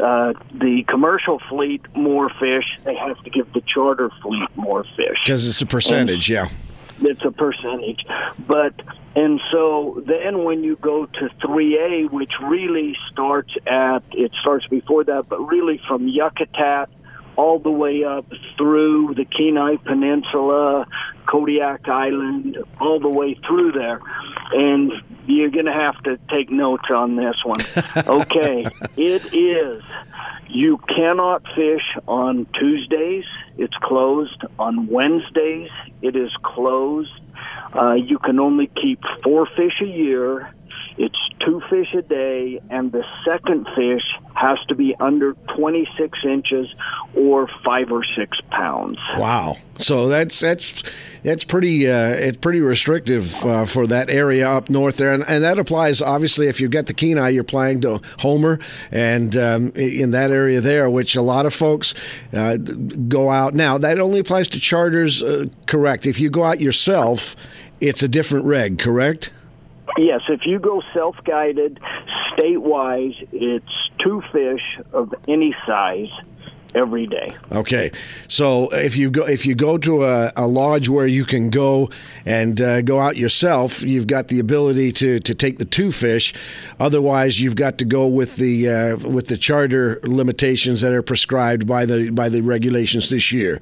uh, 0.00 0.34
the 0.54 0.84
commercial 0.84 1.40
fleet 1.48 1.82
more 1.94 2.30
fish, 2.30 2.78
they 2.84 2.94
have 2.94 3.22
to 3.24 3.30
give 3.30 3.52
the 3.52 3.60
charter 3.62 4.10
fleet 4.22 4.48
more 4.56 4.84
fish. 4.96 5.24
Because 5.24 5.46
it's 5.46 5.60
a 5.60 5.66
percentage, 5.66 6.30
and 6.30 6.50
yeah. 6.50 7.10
It's 7.10 7.24
a 7.24 7.30
percentage. 7.30 8.04
But, 8.46 8.74
and 9.14 9.40
so 9.50 10.02
then 10.06 10.44
when 10.44 10.64
you 10.64 10.76
go 10.76 11.06
to 11.06 11.28
3A, 11.40 12.10
which 12.10 12.32
really 12.42 12.96
starts 13.10 13.54
at, 13.66 14.02
it 14.12 14.32
starts 14.40 14.66
before 14.66 15.04
that, 15.04 15.28
but 15.28 15.40
really 15.40 15.80
from 15.86 16.06
Yakutat 16.08 16.88
all 17.36 17.60
the 17.60 17.70
way 17.70 18.02
up 18.02 18.26
through 18.56 19.14
the 19.14 19.24
Kenai 19.24 19.76
Peninsula, 19.76 20.88
Kodiak 21.26 21.88
Island, 21.88 22.58
all 22.80 22.98
the 22.98 23.08
way 23.08 23.34
through 23.46 23.72
there. 23.72 24.00
And 24.52 24.92
you're 25.28 25.50
going 25.50 25.66
to 25.66 25.72
have 25.72 26.02
to 26.04 26.18
take 26.30 26.50
notes 26.50 26.90
on 26.90 27.16
this 27.16 27.44
one. 27.44 27.60
Okay, 28.08 28.66
it 28.96 29.34
is. 29.34 29.82
You 30.48 30.78
cannot 30.78 31.46
fish 31.54 31.96
on 32.06 32.46
Tuesdays. 32.54 33.24
It's 33.58 33.76
closed. 33.76 34.44
On 34.58 34.86
Wednesdays, 34.86 35.70
it 36.00 36.16
is 36.16 36.34
closed. 36.42 37.12
Uh, 37.74 37.94
you 37.94 38.18
can 38.18 38.38
only 38.40 38.68
keep 38.68 39.02
four 39.22 39.46
fish 39.56 39.80
a 39.82 39.86
year. 39.86 40.52
It's 40.96 41.18
two 41.40 41.60
fish 41.68 41.92
a 41.94 42.02
day, 42.02 42.60
and 42.70 42.90
the 42.92 43.04
second 43.24 43.68
fish 43.76 44.14
has 44.38 44.58
to 44.68 44.74
be 44.76 44.94
under 45.00 45.32
26 45.56 46.18
inches 46.24 46.72
or 47.16 47.48
five 47.64 47.90
or 47.90 48.04
six 48.04 48.40
pounds. 48.50 48.96
Wow. 49.16 49.56
So 49.80 50.08
that's 50.08 50.38
that's 50.38 50.82
that's 51.24 51.42
pretty 51.42 51.90
uh, 51.90 52.10
it's 52.10 52.36
pretty 52.36 52.60
restrictive 52.60 53.34
uh, 53.44 53.66
for 53.66 53.86
that 53.88 54.10
area 54.10 54.48
up 54.48 54.70
north 54.70 54.96
there, 54.96 55.12
and, 55.12 55.24
and 55.28 55.42
that 55.42 55.58
applies 55.58 56.00
obviously 56.00 56.46
if 56.46 56.60
you've 56.60 56.70
got 56.70 56.86
the 56.86 56.94
Kenai, 56.94 57.30
you're 57.30 57.44
playing 57.44 57.80
to 57.80 58.00
Homer 58.20 58.60
and 58.92 59.36
um, 59.36 59.72
in 59.74 60.12
that 60.12 60.30
area 60.30 60.60
there, 60.60 60.88
which 60.88 61.16
a 61.16 61.22
lot 61.22 61.44
of 61.44 61.52
folks 61.52 61.94
uh, 62.32 62.56
go 62.56 63.30
out 63.30 63.54
now. 63.54 63.76
That 63.76 63.98
only 63.98 64.20
applies 64.20 64.46
to 64.48 64.60
charters, 64.60 65.22
uh, 65.22 65.46
correct? 65.66 66.06
If 66.06 66.20
you 66.20 66.30
go 66.30 66.44
out 66.44 66.60
yourself, 66.60 67.34
it's 67.80 68.02
a 68.02 68.08
different 68.08 68.46
reg, 68.46 68.78
correct? 68.78 69.30
Yes, 69.98 70.20
if 70.28 70.46
you 70.46 70.60
go 70.60 70.80
self-guided, 70.94 71.80
state-wise, 72.32 73.14
it's 73.32 73.90
two 73.98 74.22
fish 74.30 74.78
of 74.92 75.12
any 75.26 75.56
size 75.66 76.10
every 76.72 77.08
day. 77.08 77.34
Okay, 77.50 77.90
so 78.28 78.68
if 78.68 78.96
you 78.96 79.10
go 79.10 79.26
if 79.26 79.44
you 79.44 79.56
go 79.56 79.76
to 79.78 80.04
a, 80.04 80.32
a 80.36 80.46
lodge 80.46 80.88
where 80.88 81.08
you 81.08 81.24
can 81.24 81.50
go 81.50 81.90
and 82.24 82.60
uh, 82.60 82.82
go 82.82 83.00
out 83.00 83.16
yourself, 83.16 83.82
you've 83.82 84.06
got 84.06 84.28
the 84.28 84.38
ability 84.38 84.92
to, 84.92 85.18
to 85.18 85.34
take 85.34 85.58
the 85.58 85.64
two 85.64 85.90
fish. 85.90 86.32
Otherwise, 86.78 87.40
you've 87.40 87.56
got 87.56 87.78
to 87.78 87.84
go 87.84 88.06
with 88.06 88.36
the 88.36 88.68
uh, 88.68 88.96
with 88.98 89.26
the 89.26 89.36
charter 89.36 89.98
limitations 90.04 90.80
that 90.80 90.92
are 90.92 91.02
prescribed 91.02 91.66
by 91.66 91.84
the 91.84 92.10
by 92.10 92.28
the 92.28 92.40
regulations 92.40 93.10
this 93.10 93.32
year. 93.32 93.60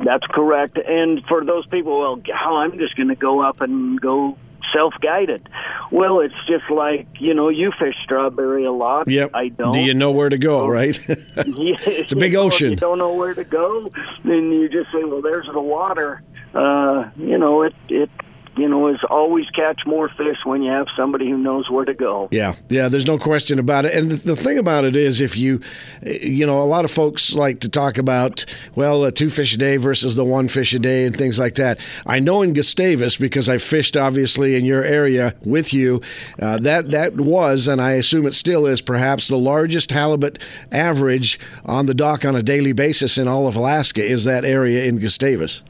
That's 0.00 0.26
correct. 0.26 0.78
And 0.78 1.22
for 1.26 1.44
those 1.44 1.66
people, 1.66 2.00
well, 2.00 2.22
I'm 2.34 2.78
just 2.78 2.96
going 2.96 3.08
to 3.08 3.14
go 3.14 3.40
up 3.40 3.60
and 3.60 4.00
go 4.00 4.38
self-guided. 4.72 5.48
Well, 5.90 6.20
it's 6.20 6.34
just 6.46 6.68
like 6.70 7.06
you 7.18 7.34
know, 7.34 7.48
you 7.48 7.72
fish 7.78 7.94
strawberry 8.02 8.64
a 8.64 8.72
lot. 8.72 9.08
Yep. 9.08 9.30
I 9.34 9.48
don't. 9.48 9.72
Do 9.72 9.80
you 9.80 9.94
know 9.94 10.10
where 10.10 10.28
to 10.28 10.38
go? 10.38 10.66
Right. 10.66 10.98
yeah, 11.08 11.14
it's 11.36 12.12
a 12.12 12.16
big 12.16 12.34
ocean. 12.34 12.70
you 12.70 12.76
don't 12.76 12.98
know 12.98 13.12
where 13.12 13.34
to 13.34 13.44
go, 13.44 13.90
then 14.24 14.52
you 14.52 14.68
just 14.68 14.90
say, 14.92 15.04
"Well, 15.04 15.22
there's 15.22 15.46
the 15.52 15.60
water." 15.60 16.22
Uh, 16.54 17.10
you 17.16 17.36
know, 17.36 17.62
it 17.62 17.74
it 17.88 18.10
you 18.56 18.68
know, 18.68 18.88
is 18.88 19.00
always 19.10 19.48
catch 19.50 19.84
more 19.86 20.08
fish 20.08 20.38
when 20.44 20.62
you 20.62 20.70
have 20.70 20.86
somebody 20.96 21.28
who 21.28 21.36
knows 21.36 21.68
where 21.70 21.84
to 21.84 21.94
go. 21.94 22.28
Yeah, 22.30 22.54
yeah, 22.68 22.88
there's 22.88 23.06
no 23.06 23.18
question 23.18 23.58
about 23.58 23.84
it. 23.84 23.94
And 23.94 24.12
the, 24.12 24.36
thing 24.36 24.58
about 24.58 24.84
it 24.84 24.96
is, 24.96 25.20
if 25.20 25.36
you, 25.36 25.60
you 26.02 26.46
know, 26.46 26.62
a 26.62 26.64
lot 26.64 26.84
of 26.84 26.90
folks 26.90 27.34
like 27.34 27.60
to 27.60 27.68
talk 27.68 27.98
about, 27.98 28.44
well, 28.74 29.04
a 29.04 29.12
two 29.12 29.30
fish 29.30 29.54
a 29.54 29.56
day 29.56 29.76
versus 29.76 30.16
the 30.16 30.24
one 30.24 30.48
fish 30.48 30.74
a 30.74 30.78
day 30.78 31.06
and 31.06 31.16
things 31.16 31.38
like 31.38 31.54
that. 31.54 31.78
I 32.06 32.18
know 32.18 32.42
in 32.42 32.52
Gustavus, 32.52 33.16
because 33.16 33.48
I 33.48 33.58
fished 33.58 33.96
obviously 33.96 34.56
in 34.56 34.64
your 34.64 34.84
area 34.84 35.34
with 35.44 35.72
you, 35.72 36.02
uh, 36.40 36.58
that, 36.58 36.90
that 36.90 37.14
was, 37.16 37.66
and 37.66 37.80
I 37.80 37.92
assume 37.92 38.26
it 38.26 38.34
still 38.34 38.66
is, 38.66 38.80
perhaps 38.80 39.28
the 39.28 39.38
largest 39.38 39.90
halibut 39.90 40.38
average 40.70 41.40
on 41.64 41.86
the 41.86 41.94
dock 41.94 42.24
on 42.24 42.36
a 42.36 42.42
daily 42.42 42.72
basis 42.72 43.16
in 43.16 43.28
all 43.28 43.46
of 43.46 43.56
Alaska 43.56 44.04
is 44.04 44.24
that 44.24 44.44
area 44.44 44.84
in 44.84 44.98
Gustavus. 44.98 45.62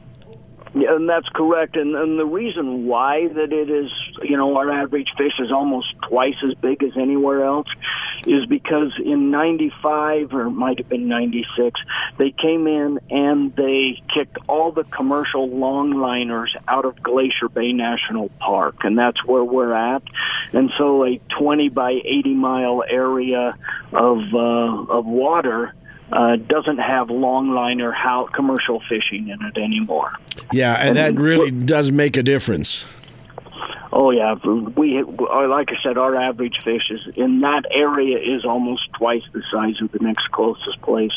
And 0.75 1.07
that's 1.07 1.29
correct. 1.29 1.77
And, 1.77 1.95
and 1.95 2.19
the 2.19 2.25
reason 2.25 2.85
why 2.85 3.29
that 3.29 3.53
it 3.53 3.69
is, 3.69 3.89
you 4.21 4.35
know, 4.35 4.57
our 4.57 4.69
average 4.69 5.13
fish 5.17 5.39
is 5.39 5.49
almost 5.49 5.95
twice 6.01 6.35
as 6.43 6.53
big 6.55 6.83
as 6.83 6.97
anywhere 6.97 7.45
else 7.45 7.69
is 8.27 8.45
because 8.45 8.91
in 9.01 9.31
95 9.31 10.33
or 10.33 10.49
might 10.49 10.79
have 10.79 10.89
been 10.89 11.07
96, 11.07 11.79
they 12.17 12.31
came 12.31 12.67
in 12.67 12.99
and 13.09 13.55
they 13.55 14.03
kicked 14.09 14.37
all 14.47 14.73
the 14.73 14.83
commercial 14.83 15.47
longliners 15.47 16.53
out 16.67 16.83
of 16.83 17.01
Glacier 17.01 17.47
Bay 17.47 17.71
National 17.71 18.27
Park. 18.39 18.83
And 18.83 18.99
that's 18.99 19.23
where 19.23 19.45
we're 19.45 19.73
at. 19.73 20.03
And 20.51 20.71
so 20.77 21.05
a 21.05 21.21
20 21.29 21.69
by 21.69 21.91
80 22.03 22.33
mile 22.33 22.83
area 22.85 23.55
of, 23.93 24.33
uh, 24.33 24.91
of 24.91 25.05
water 25.05 25.73
uh, 26.11 26.35
doesn't 26.35 26.77
have 26.77 27.07
longliner 27.07 27.93
how 27.93 28.25
commercial 28.25 28.81
fishing 28.81 29.29
in 29.29 29.43
it 29.43 29.57
anymore. 29.57 30.13
Yeah, 30.51 30.73
and, 30.75 30.89
and 30.89 30.97
that 30.97 31.21
really 31.21 31.51
does 31.51 31.91
make 31.91 32.17
a 32.17 32.23
difference. 32.23 32.85
Oh 33.93 34.11
yeah, 34.11 34.33
we 34.33 35.01
like 35.03 35.71
I 35.71 35.81
said, 35.81 35.97
our 35.97 36.15
average 36.15 36.61
fish 36.63 36.91
is 36.91 37.07
in 37.15 37.39
that 37.41 37.65
area 37.71 38.17
is 38.17 38.43
almost 38.43 38.91
twice 38.93 39.23
the 39.31 39.41
size 39.49 39.81
of 39.81 39.91
the 39.93 39.99
next 39.99 40.31
closest 40.31 40.81
place 40.81 41.13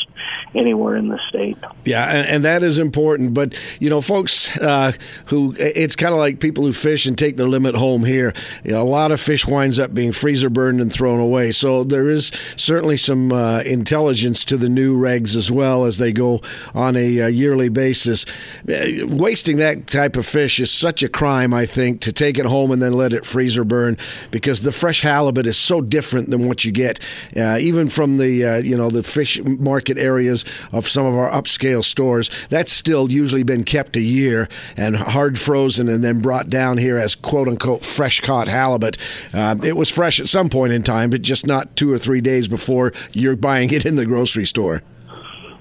anywhere 0.55 0.95
in 0.95 1.09
the 1.09 1.19
state. 1.27 1.57
Yeah, 1.83 2.05
and, 2.05 2.27
and 2.27 2.45
that 2.45 2.63
is 2.63 2.77
important. 2.77 3.33
But 3.33 3.59
you 3.79 3.89
know, 3.89 3.99
folks 3.99 4.55
uh, 4.57 4.93
who 5.25 5.55
it's 5.59 5.95
kind 5.95 6.13
of 6.13 6.19
like 6.19 6.39
people 6.39 6.63
who 6.63 6.71
fish 6.71 7.05
and 7.05 7.17
take 7.17 7.35
their 7.35 7.49
limit 7.49 7.75
home 7.75 8.05
here. 8.05 8.33
You 8.63 8.71
know, 8.71 8.81
a 8.81 8.83
lot 8.83 9.11
of 9.11 9.19
fish 9.19 9.45
winds 9.45 9.77
up 9.77 9.93
being 9.93 10.11
freezer 10.13 10.49
burned 10.49 10.79
and 10.79 10.91
thrown 10.91 11.19
away. 11.19 11.51
So 11.51 11.83
there 11.83 12.09
is 12.09 12.31
certainly 12.55 12.97
some 12.97 13.33
uh, 13.33 13.59
intelligence 13.61 14.45
to 14.45 14.57
the 14.57 14.69
new 14.69 14.97
regs 14.97 15.35
as 15.35 15.51
well 15.51 15.85
as 15.85 15.97
they 15.97 16.13
go 16.13 16.41
on 16.73 16.95
a, 16.95 17.17
a 17.17 17.29
yearly 17.29 17.69
basis. 17.69 18.25
Uh, 18.69 19.05
wasting 19.07 19.57
that 19.57 19.87
type 19.87 20.15
of 20.15 20.25
fish 20.25 20.59
is 20.59 20.71
such 20.71 21.03
a 21.03 21.09
crime. 21.09 21.53
I 21.53 21.65
think 21.65 21.99
to 22.01 22.13
take 22.13 22.28
it 22.37 22.45
home 22.45 22.71
and 22.71 22.81
then 22.81 22.93
let 22.93 23.13
it 23.13 23.25
freeze 23.25 23.57
or 23.57 23.63
burn 23.63 23.97
because 24.31 24.61
the 24.61 24.71
fresh 24.71 25.01
halibut 25.01 25.47
is 25.47 25.57
so 25.57 25.81
different 25.81 26.29
than 26.29 26.47
what 26.47 26.63
you 26.63 26.71
get 26.71 26.99
uh, 27.35 27.57
even 27.59 27.89
from 27.89 28.17
the 28.17 28.45
uh, 28.45 28.57
you 28.57 28.75
know 28.77 28.89
the 28.89 29.03
fish 29.03 29.41
market 29.43 29.97
areas 29.97 30.45
of 30.71 30.87
some 30.87 31.05
of 31.05 31.15
our 31.15 31.29
upscale 31.29 31.83
stores. 31.83 32.29
That's 32.49 32.71
still 32.71 33.11
usually 33.11 33.43
been 33.43 33.63
kept 33.63 33.95
a 33.95 34.01
year 34.01 34.47
and 34.77 34.95
hard 34.95 35.39
frozen 35.39 35.89
and 35.89 36.03
then 36.03 36.21
brought 36.21 36.49
down 36.49 36.77
here 36.77 36.97
as 36.97 37.15
quote 37.15 37.47
unquote 37.47 37.85
fresh 37.85 38.19
caught 38.21 38.47
halibut. 38.47 38.97
Uh, 39.33 39.55
it 39.63 39.75
was 39.75 39.89
fresh 39.89 40.19
at 40.19 40.29
some 40.29 40.49
point 40.49 40.73
in 40.73 40.83
time, 40.83 41.09
but 41.09 41.21
just 41.21 41.45
not 41.45 41.75
two 41.75 41.91
or 41.91 41.97
three 41.97 42.21
days 42.21 42.47
before 42.47 42.93
you're 43.13 43.35
buying 43.35 43.71
it 43.71 43.85
in 43.85 43.95
the 43.95 44.05
grocery 44.05 44.45
store. 44.45 44.81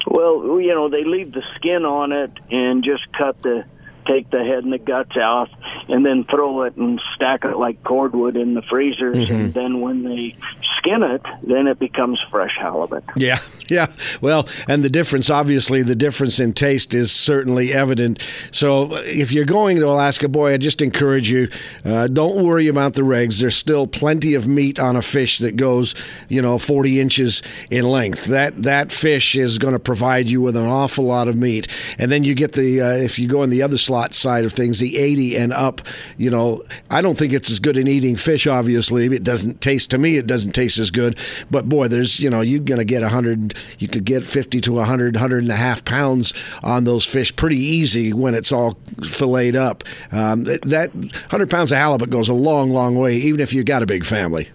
Well, 0.06 0.60
you 0.60 0.74
know, 0.74 0.88
they 0.88 1.04
leave 1.04 1.32
the 1.32 1.42
skin 1.54 1.84
on 1.84 2.12
it 2.12 2.30
and 2.50 2.82
just 2.82 3.12
cut 3.12 3.42
the 3.42 3.64
take 4.08 4.30
the 4.30 4.42
head 4.42 4.64
and 4.64 4.72
the 4.72 4.78
guts 4.78 5.16
out, 5.16 5.50
and 5.88 6.04
then 6.04 6.24
throw 6.24 6.62
it 6.62 6.76
and 6.76 7.00
stack 7.14 7.44
it 7.44 7.56
like 7.56 7.84
cordwood 7.84 8.36
in 8.36 8.54
the 8.54 8.62
freezers. 8.62 9.16
Mm-hmm. 9.16 9.34
And 9.34 9.54
then 9.54 9.80
when 9.80 10.02
they 10.02 10.36
skin 10.78 11.02
it, 11.02 11.22
then 11.42 11.66
it 11.66 11.78
becomes 11.78 12.20
fresh 12.30 12.56
halibut. 12.56 13.04
Yeah, 13.16 13.38
yeah. 13.68 13.88
Well, 14.20 14.48
and 14.66 14.82
the 14.82 14.90
difference, 14.90 15.28
obviously, 15.28 15.82
the 15.82 15.94
difference 15.94 16.40
in 16.40 16.52
taste 16.52 16.94
is 16.94 17.12
certainly 17.12 17.72
evident. 17.72 18.26
So 18.52 18.94
if 19.04 19.32
you're 19.32 19.44
going 19.44 19.76
to 19.78 19.86
Alaska, 19.86 20.28
boy, 20.28 20.54
I 20.54 20.56
just 20.56 20.80
encourage 20.80 21.30
you, 21.30 21.48
uh, 21.84 22.06
don't 22.06 22.44
worry 22.44 22.68
about 22.68 22.94
the 22.94 23.02
regs. 23.02 23.40
There's 23.40 23.56
still 23.56 23.86
plenty 23.86 24.34
of 24.34 24.46
meat 24.46 24.78
on 24.78 24.96
a 24.96 25.02
fish 25.02 25.38
that 25.38 25.56
goes, 25.56 25.94
you 26.28 26.40
know, 26.40 26.58
40 26.58 27.00
inches 27.00 27.42
in 27.70 27.84
length. 27.84 28.24
That 28.24 28.62
that 28.62 28.92
fish 28.92 29.36
is 29.36 29.58
going 29.58 29.74
to 29.74 29.78
provide 29.78 30.28
you 30.28 30.40
with 30.40 30.56
an 30.56 30.66
awful 30.66 31.04
lot 31.04 31.28
of 31.28 31.36
meat. 31.36 31.68
And 31.98 32.10
then 32.10 32.24
you 32.24 32.34
get 32.34 32.52
the 32.52 32.80
uh, 32.80 32.92
if 32.92 33.18
you 33.18 33.28
go 33.28 33.42
in 33.42 33.50
the 33.50 33.62
other 33.62 33.78
slot 33.98 34.14
side 34.14 34.44
of 34.44 34.52
things, 34.52 34.78
the 34.78 34.96
80 34.96 35.36
and 35.36 35.52
up. 35.52 35.80
You 36.16 36.30
know, 36.30 36.62
I 36.90 37.00
don't 37.00 37.18
think 37.18 37.32
it's 37.32 37.50
as 37.50 37.58
good 37.58 37.76
in 37.76 37.88
eating 37.88 38.16
fish. 38.16 38.46
Obviously, 38.46 39.06
it 39.06 39.24
doesn't 39.24 39.60
taste 39.60 39.90
to 39.90 39.98
me. 39.98 40.16
It 40.16 40.26
doesn't 40.26 40.52
taste 40.52 40.78
as 40.78 40.90
good. 40.90 41.18
But 41.50 41.68
boy, 41.68 41.88
there's 41.88 42.20
you 42.20 42.30
know 42.30 42.40
you're 42.40 42.60
going 42.60 42.78
to 42.78 42.84
get 42.84 43.02
a 43.02 43.08
hundred. 43.08 43.54
You 43.78 43.88
could 43.88 44.04
get 44.04 44.24
fifty 44.24 44.60
to 44.62 44.78
a 44.78 44.84
hundred, 44.84 45.16
hundred 45.16 45.42
and 45.42 45.52
a 45.52 45.56
half 45.56 45.84
pounds 45.84 46.32
on 46.62 46.84
those 46.84 47.04
fish 47.04 47.34
pretty 47.34 47.58
easy 47.58 48.12
when 48.12 48.34
it's 48.34 48.52
all 48.52 48.78
filleted 49.02 49.56
up. 49.56 49.84
Um, 50.12 50.44
that 50.44 50.90
hundred 51.30 51.50
pounds 51.50 51.72
of 51.72 51.78
halibut 51.78 52.10
goes 52.10 52.28
a 52.28 52.34
long, 52.34 52.70
long 52.70 52.96
way, 52.96 53.16
even 53.16 53.40
if 53.40 53.52
you 53.52 53.64
got 53.64 53.82
a 53.82 53.86
big 53.86 54.04
family. 54.04 54.48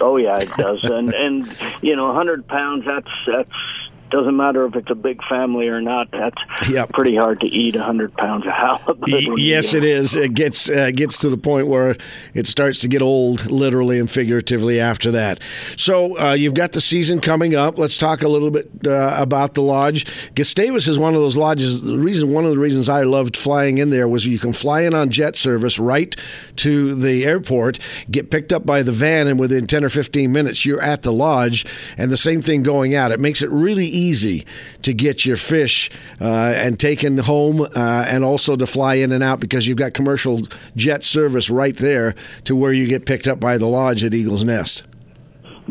Oh 0.00 0.16
yeah, 0.16 0.38
it 0.38 0.50
does, 0.56 0.82
and 0.84 1.12
and 1.14 1.56
you 1.82 1.94
know, 1.94 2.12
hundred 2.12 2.46
pounds. 2.48 2.84
That's 2.84 3.10
that's 3.26 3.89
doesn't 4.10 4.36
matter 4.36 4.64
if 4.66 4.76
it's 4.76 4.90
a 4.90 4.94
big 4.94 5.22
family 5.24 5.68
or 5.68 5.80
not. 5.80 6.10
That's 6.10 6.36
yep. 6.68 6.92
pretty 6.92 7.16
hard 7.16 7.40
to 7.40 7.46
eat 7.46 7.76
a 7.76 7.82
hundred 7.82 8.16
pounds 8.16 8.46
of 8.46 8.52
halibut. 8.52 9.38
yes, 9.38 9.74
it 9.74 9.84
is. 9.84 10.16
It 10.16 10.34
gets 10.34 10.68
uh, 10.68 10.90
gets 10.90 11.18
to 11.18 11.30
the 11.30 11.36
point 11.36 11.68
where 11.68 11.96
it 12.34 12.46
starts 12.46 12.78
to 12.80 12.88
get 12.88 13.02
old, 13.02 13.50
literally 13.50 13.98
and 13.98 14.10
figuratively. 14.10 14.80
After 14.80 15.10
that, 15.12 15.40
so 15.76 16.18
uh, 16.18 16.32
you've 16.32 16.54
got 16.54 16.72
the 16.72 16.80
season 16.80 17.20
coming 17.20 17.54
up. 17.54 17.78
Let's 17.78 17.96
talk 17.96 18.22
a 18.22 18.28
little 18.28 18.50
bit 18.50 18.70
uh, 18.86 19.14
about 19.16 19.54
the 19.54 19.62
lodge. 19.62 20.06
Gustavus 20.34 20.88
is 20.88 20.98
one 20.98 21.14
of 21.14 21.20
those 21.20 21.36
lodges. 21.36 21.82
The 21.82 21.96
reason, 21.96 22.32
one 22.32 22.44
of 22.44 22.50
the 22.50 22.58
reasons 22.58 22.88
I 22.88 23.02
loved 23.02 23.36
flying 23.36 23.78
in 23.78 23.90
there 23.90 24.08
was 24.08 24.26
you 24.26 24.38
can 24.38 24.52
fly 24.52 24.82
in 24.82 24.94
on 24.94 25.10
jet 25.10 25.36
service 25.36 25.78
right 25.78 26.14
to 26.56 26.94
the 26.94 27.24
airport, 27.24 27.78
get 28.10 28.30
picked 28.30 28.52
up 28.52 28.66
by 28.66 28.82
the 28.82 28.92
van, 28.92 29.26
and 29.26 29.38
within 29.38 29.66
ten 29.66 29.84
or 29.84 29.88
fifteen 29.88 30.32
minutes 30.32 30.64
you're 30.64 30.82
at 30.82 31.02
the 31.02 31.12
lodge. 31.12 31.64
And 31.96 32.10
the 32.10 32.16
same 32.16 32.42
thing 32.42 32.62
going 32.62 32.94
out. 32.94 33.12
It 33.12 33.20
makes 33.20 33.42
it 33.42 33.50
really 33.50 33.86
easy 34.00 34.46
to 34.82 34.92
get 34.92 35.24
your 35.24 35.36
fish 35.36 35.90
uh, 36.20 36.24
and 36.56 36.78
taken 36.78 37.18
home 37.18 37.60
uh, 37.60 37.68
and 38.08 38.24
also 38.24 38.56
to 38.56 38.66
fly 38.66 38.94
in 38.94 39.12
and 39.12 39.22
out 39.22 39.40
because 39.40 39.66
you've 39.66 39.78
got 39.78 39.94
commercial 39.94 40.42
jet 40.76 41.04
service 41.04 41.50
right 41.50 41.76
there 41.76 42.14
to 42.44 42.56
where 42.56 42.72
you 42.72 42.86
get 42.86 43.06
picked 43.06 43.28
up 43.28 43.38
by 43.38 43.58
the 43.58 43.66
lodge 43.66 44.02
at 44.04 44.14
Eagle's 44.14 44.44
Nest. 44.44 44.84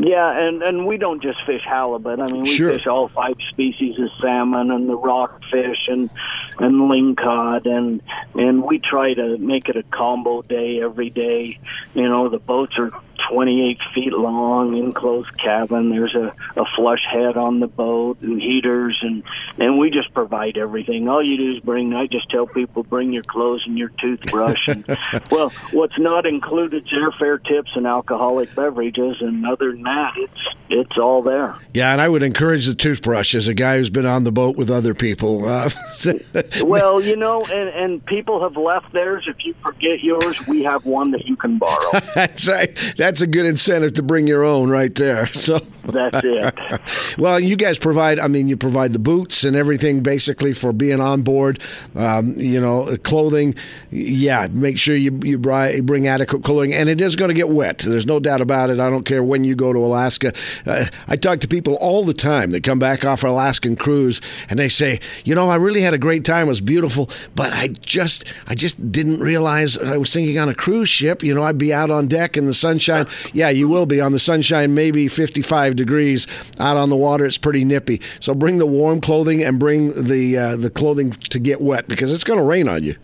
Yeah, 0.02 0.32
and 0.32 0.64
and 0.64 0.88
we 0.88 0.98
don't 0.98 1.22
just 1.22 1.44
fish 1.46 1.64
halibut. 1.66 2.22
I 2.22 2.28
mean, 2.28 2.44
we 2.44 2.50
sure. 2.50 2.72
fish 2.72 2.88
all 2.88 3.10
five 3.10 3.36
species 3.50 4.00
of 4.00 4.10
salmon 4.22 4.72
and 4.72 4.88
the 4.88 4.96
rockfish 4.96 5.90
and 5.90 6.10
and 6.58 6.76
lingcod 6.90 7.66
and 7.66 8.02
and 8.36 8.64
we 8.64 8.80
try 8.80 9.14
to 9.14 9.38
make 9.40 9.68
it 9.68 9.76
a 9.76 9.84
combo 9.84 10.42
day 10.44 10.82
every 10.82 11.10
day. 11.10 11.60
You 11.96 12.08
know, 12.08 12.30
the 12.30 12.40
boats 12.40 12.80
are 12.80 12.94
28 13.28 13.80
feet 13.94 14.14
long, 14.14 14.78
enclosed 14.78 15.38
cabin. 15.38 15.90
There's 15.90 16.16
a, 16.16 16.34
a 16.56 16.66
flush 16.76 17.06
head 17.06 17.38
on 17.38 17.60
the 17.60 17.68
boat 17.68 18.22
and 18.22 18.42
heaters, 18.42 19.00
and 19.02 19.24
and 19.58 19.78
we 19.78 19.90
just 19.90 20.14
provide 20.14 20.58
everything. 20.58 21.08
All 21.08 21.24
you 21.24 21.38
do 21.38 21.56
is 21.56 21.60
bring. 21.60 21.94
I 21.94 22.08
just 22.08 22.30
tell 22.30 22.48
people 22.48 22.84
bring 22.84 23.12
your 23.12 23.24
clothes 23.24 23.64
and 23.66 23.78
your 23.78 23.90
toothbrush. 23.90 24.68
And 24.68 24.86
well, 25.32 25.52
what's 25.72 25.98
not 25.98 26.26
included 26.26 26.86
is 26.86 26.92
airfare 26.92 27.44
tips 27.44 27.72
and 27.76 27.88
alcoholic 27.88 28.54
beverages, 28.56 29.18
and 29.22 29.46
other 29.46 29.72
than 29.72 29.84
that, 29.84 30.14
it's 30.18 30.56
it's 30.70 30.98
all 30.98 31.24
there. 31.24 31.56
Yeah, 31.74 31.92
and 31.92 32.00
I 32.00 32.08
would 32.08 32.24
encourage 32.24 32.68
the 32.68 32.76
toothbrush 32.76 33.34
as 33.34 33.48
a 33.48 33.54
guy 33.54 33.78
who's 33.78 33.90
been 33.90 34.06
on 34.06 34.24
the 34.24 34.32
boat 34.32 34.56
with 34.56 34.70
other 34.70 34.94
people. 34.94 35.48
Uh, 35.48 35.70
well, 36.64 37.02
you 37.02 37.16
know, 37.16 37.44
and 37.46 37.70
and 37.70 38.06
people 38.06 38.42
have 38.42 38.56
left 38.56 38.92
theirs. 38.94 39.26
If 39.28 39.44
you 39.46 39.56
forget 39.64 40.04
yours, 40.04 40.46
we 40.48 40.64
have 40.64 40.86
one 40.86 41.12
that 41.12 41.26
you 41.26 41.36
can 41.36 41.58
borrow. 41.58 42.00
that's 42.16 42.48
right. 42.48 42.78
That's 42.98 43.09
a 43.22 43.28
good 43.28 43.46
incentive 43.46 43.94
to 43.94 44.04
bring 44.04 44.28
your 44.28 44.44
own 44.44 44.70
right 44.70 44.94
there. 44.94 45.30
So 45.40 45.60
that's 45.92 46.20
it. 46.24 46.54
well, 47.18 47.40
you 47.40 47.56
guys 47.56 47.78
provide. 47.78 48.20
I 48.20 48.28
mean, 48.28 48.48
you 48.48 48.58
provide 48.58 48.94
the 48.94 49.00
boots 49.00 49.44
and 49.44 49.56
everything 49.56 50.02
basically 50.02 50.54
for 50.54 50.72
being 50.74 51.00
on 51.02 51.22
board. 51.22 51.60
Um, 51.96 52.34
you 52.36 52.60
know, 52.60 52.96
clothing. 53.04 53.56
Yeah, 53.90 54.48
make 54.52 54.78
sure 54.78 54.96
you 54.96 55.20
you 55.24 55.38
bring 55.38 56.08
adequate 56.08 56.44
clothing, 56.44 56.74
and 56.74 56.90
it 56.90 57.02
is 57.02 57.16
going 57.16 57.30
to 57.30 57.34
get 57.36 57.50
wet. 57.50 57.80
There's 57.80 58.06
no 58.06 58.20
doubt 58.20 58.42
about 58.42 58.70
it. 58.70 58.80
I 58.80 58.90
don't 58.90 59.06
care 59.06 59.24
when 59.24 59.44
you 59.44 59.56
go 59.56 59.74
to 59.74 59.80
Alaska. 59.80 60.34
Uh, 60.66 60.86
I 61.08 61.16
talk 61.16 61.40
to 61.40 61.48
people 61.48 61.76
all 61.76 62.04
the 62.04 62.14
time 62.14 62.52
that 62.52 62.64
come 62.64 62.80
back 62.80 63.04
off 63.06 63.24
our 63.24 63.30
Alaskan 63.30 63.76
cruise, 63.76 64.22
and 64.50 64.60
they 64.60 64.70
say, 64.70 65.00
you 65.24 65.36
know, 65.36 65.50
I 65.50 65.56
really 65.56 65.82
had 65.82 65.94
a 65.94 65.98
great 66.00 66.26
time. 66.26 66.48
It 66.48 66.50
was 66.50 66.62
beautiful, 66.62 67.10
but 67.36 67.54
I 67.54 67.68
just 67.68 68.26
I 68.48 68.56
just 68.56 68.92
didn't 68.92 69.20
realize 69.20 69.78
I 69.78 69.98
was 69.98 70.14
thinking 70.14 70.38
on 70.38 70.50
a 70.50 70.56
cruise 70.56 70.90
ship. 70.90 71.24
You 71.24 71.34
know, 71.34 71.44
I'd 71.44 71.58
be 71.58 71.74
out 71.74 71.90
on 71.90 72.08
deck 72.08 72.38
in 72.38 72.46
the 72.46 72.54
sunshine. 72.54 72.99
Yeah, 73.34 73.50
you 73.50 73.68
will 73.68 73.86
be 73.86 74.02
on 74.02 74.12
the 74.12 74.20
sunshine, 74.20 74.74
maybe 74.74 75.08
55 75.08 75.76
degrees 75.76 76.28
out 76.60 76.78
on 76.78 76.90
the 76.90 76.96
water. 76.96 77.26
It's 77.26 77.38
pretty 77.38 77.66
nippy. 77.66 78.02
So 78.20 78.34
bring 78.34 78.58
the 78.58 78.66
warm 78.66 79.02
clothing 79.02 79.44
and 79.44 79.60
bring 79.60 79.94
the 80.04 80.38
uh, 80.38 80.56
the 80.56 80.70
clothing 80.70 81.12
to 81.12 81.40
get 81.40 81.62
wet 81.62 81.88
because 81.88 82.12
it's 82.12 82.24
going 82.24 82.40
to 82.40 82.46
rain 82.46 82.68
on 82.68 82.84
you. 82.84 82.96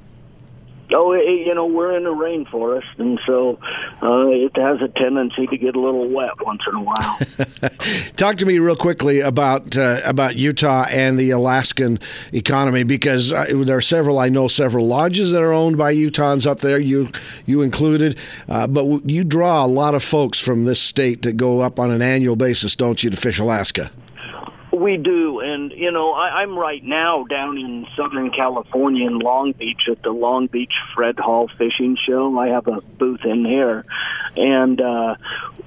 Oh, 0.98 1.12
it, 1.12 1.28
you 1.46 1.54
know, 1.54 1.66
we're 1.66 1.98
in 1.98 2.06
a 2.06 2.12
rainforest, 2.12 2.98
and 2.98 3.20
so 3.26 3.60
uh, 4.02 4.28
it 4.30 4.56
has 4.56 4.82
a 4.82 4.88
tendency 4.88 5.46
to 5.46 5.58
get 5.58 5.76
a 5.76 5.80
little 5.80 6.08
wet 6.08 6.42
once 6.42 6.62
in 6.66 6.74
a 6.74 6.82
while. 6.82 7.20
Talk 8.16 8.38
to 8.38 8.46
me 8.46 8.60
real 8.60 8.78
quickly 8.78 9.20
about 9.20 9.76
uh, 9.76 10.00
about 10.06 10.38
Utah 10.38 10.86
and 10.90 11.20
the 11.20 11.32
Alaskan 11.32 12.00
economy, 12.32 12.84
because 12.84 13.34
uh, 13.34 13.46
there 13.50 13.76
are 13.76 13.82
several. 13.82 14.20
I 14.20 14.30
know 14.30 14.48
several 14.48 14.88
lodges 14.88 15.34
that 15.34 15.42
are 15.42 15.52
owned 15.52 15.78
by 15.78 15.94
Utahns 15.94 16.48
up 16.48 16.62
there. 16.62 16.80
You 16.80 17.10
you 17.46 17.62
included, 17.62 18.18
uh, 18.48 18.66
but 18.66 19.10
you 19.10 19.26
draw 19.26 19.66
a 19.66 19.68
lot 19.68 19.96
of 19.96 20.04
folks 20.04 20.40
from 20.40 20.64
this 20.64 20.82
state 20.82 21.24
that 21.24 21.36
go 21.36 21.60
up 21.60 21.78
on 21.78 21.92
an 21.92 22.02
annual 22.02 22.38
basis, 22.38 22.74
don't 22.74 23.04
you, 23.04 23.10
to 23.10 23.18
fish 23.18 23.38
Alaska? 23.38 23.92
We 24.76 24.98
do, 24.98 25.40
and 25.40 25.72
you 25.72 25.90
know, 25.90 26.12
I, 26.12 26.42
I'm 26.42 26.60
right 26.60 26.84
now 26.84 27.24
down 27.24 27.58
in 27.58 27.88
Southern 27.96 28.30
California 28.30 29.08
in 29.08 29.20
Long 29.20 29.54
Beach 29.54 29.88
at 29.90 30.04
the 30.04 30.12
Long 30.12 30.48
Beach 30.48 30.76
Fred 30.94 31.18
Hall 31.18 31.50
Fishing 31.58 31.96
Show. 31.96 32.38
I 32.38 32.50
have 32.50 32.68
a 32.68 32.82
booth 32.82 33.24
in 33.24 33.46
here, 33.46 33.86
and 34.36 34.82
uh, 34.82 35.16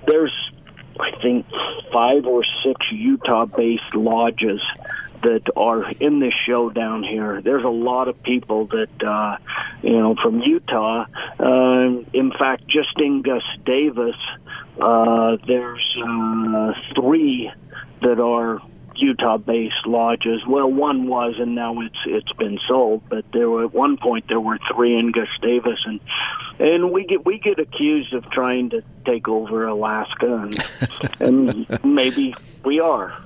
there's, 0.06 0.52
I 1.00 1.12
think, 1.22 1.46
five 1.90 2.26
or 2.26 2.44
six 2.62 2.92
Utah-based 2.92 3.94
lodges 3.94 4.60
that 5.22 5.48
are 5.56 5.90
in 5.92 6.18
this 6.18 6.34
show 6.34 6.68
down 6.68 7.02
here. 7.02 7.40
There's 7.40 7.64
a 7.64 7.70
lot 7.70 8.08
of 8.08 8.22
people 8.22 8.66
that, 8.66 9.02
uh, 9.02 9.38
you 9.82 9.98
know, 9.98 10.16
from 10.16 10.40
Utah. 10.40 11.06
Uh, 11.38 12.02
in 12.12 12.30
fact, 12.38 12.68
just 12.68 13.00
in 13.00 13.22
Gustavus, 13.22 14.16
uh, 14.78 15.38
there's 15.46 15.96
uh, 15.96 16.74
three 16.94 17.50
that 18.02 18.20
are 18.20 18.60
Utah-based 19.00 19.86
lodges. 19.86 20.46
Well, 20.46 20.70
one 20.70 21.06
was, 21.06 21.34
and 21.38 21.54
now 21.54 21.80
it's 21.80 21.98
it's 22.06 22.32
been 22.32 22.58
sold. 22.66 23.02
But 23.08 23.24
there 23.32 23.48
were 23.48 23.64
at 23.64 23.74
one 23.74 23.96
point 23.96 24.28
there 24.28 24.40
were 24.40 24.58
three 24.72 24.96
in 24.96 25.12
Gustavus, 25.12 25.84
and 25.84 26.00
and 26.58 26.90
we 26.90 27.04
get 27.04 27.24
we 27.24 27.38
get 27.38 27.58
accused 27.58 28.12
of 28.14 28.28
trying 28.30 28.70
to 28.70 28.82
take 29.04 29.28
over 29.28 29.66
Alaska, 29.66 30.48
and 30.48 30.66
and 31.68 31.84
maybe 31.84 32.34
we 32.68 32.78
are. 32.80 33.16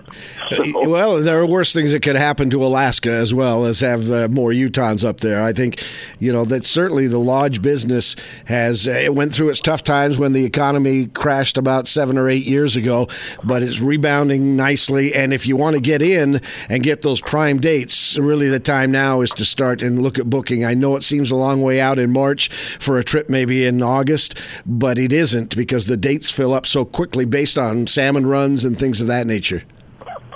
So. 0.51 0.88
Well, 0.88 1.22
there 1.22 1.38
are 1.40 1.47
worse 1.47 1.72
things 1.72 1.93
that 1.93 2.03
could 2.03 2.16
happen 2.16 2.51
to 2.51 2.64
Alaska 2.64 3.11
as 3.11 3.32
well 3.32 3.64
as 3.64 3.80
have 3.80 4.11
uh, 4.11 4.28
more 4.28 4.51
Utahns 4.51 5.05
up 5.05 5.20
there. 5.20 5.43
I 5.43 5.53
think, 5.53 5.82
you 6.18 6.32
know, 6.32 6.45
that 6.45 6.66
certainly 6.66 7.07
the 7.07 7.18
lodge 7.18 7.62
business 7.62 8.14
has 8.45 8.86
uh, 8.86 8.90
it 8.90 9.14
went 9.14 9.34
through 9.34 9.49
its 9.49 9.61
tough 9.61 9.82
times 9.82 10.18
when 10.18 10.32
the 10.32 10.45
economy 10.45 11.07
crashed 11.07 11.57
about 11.57 11.88
seven 11.88 12.18
or 12.18 12.28
eight 12.28 12.45
years 12.45 12.76
ago, 12.76 13.09
but 13.43 13.62
it's 13.62 13.80
rebounding 13.80 14.55
nicely. 14.55 15.14
And 15.14 15.32
if 15.32 15.47
you 15.47 15.57
want 15.57 15.74
to 15.74 15.80
get 15.80 16.03
in 16.03 16.40
and 16.68 16.82
get 16.82 17.03
those 17.03 17.22
prime 17.22 17.59
dates, 17.59 18.18
really 18.18 18.49
the 18.49 18.61
time 18.61 18.90
now 18.90 19.22
is 19.22 19.30
to 19.30 19.45
start 19.45 19.82
and 19.82 20.03
look 20.03 20.18
at 20.18 20.28
booking. 20.28 20.64
I 20.64 20.74
know 20.74 20.97
it 20.97 21.03
seems 21.03 21.30
a 21.30 21.36
long 21.36 21.62
way 21.62 21.80
out 21.80 21.99
in 21.99 22.12
March 22.12 22.49
for 22.78 22.99
a 22.99 23.05
trip 23.05 23.30
maybe 23.30 23.64
in 23.64 23.82
August, 23.82 24.40
but 24.66 24.99
it 24.99 25.12
isn't 25.12 25.57
because 25.57 25.86
the 25.86 25.97
dates 25.97 26.30
fill 26.30 26.53
up 26.53 26.66
so 26.66 26.84
quickly 26.84 27.24
based 27.24 27.57
on 27.57 27.86
salmon 27.86 28.26
runs 28.26 28.64
and 28.64 28.78
things 28.78 29.01
of 29.01 29.07
that 29.07 29.26
nature. 29.26 29.32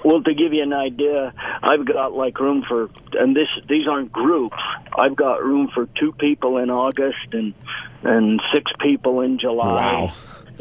Well, 0.05 0.23
to 0.23 0.35
give 0.35 0.53
you 0.53 0.63
an 0.63 0.73
idea, 0.73 1.35
I've 1.63 1.85
got 1.85 2.13
like 2.13 2.39
room 2.39 2.63
for, 2.63 2.91
and 3.19 3.35
this 3.35 3.49
these 3.69 3.89
aren't 3.89 4.13
groups. 4.13 4.57
I've 4.97 5.17
got 5.17 5.43
room 5.43 5.69
for 5.75 5.87
two 5.87 6.13
people 6.13 6.59
in 6.59 6.71
August 6.71 7.33
and 7.33 7.55
and 8.03 8.41
six 8.53 8.71
people 8.79 9.21
in 9.21 9.39
July. 9.39 9.95
Wow. 9.95 10.13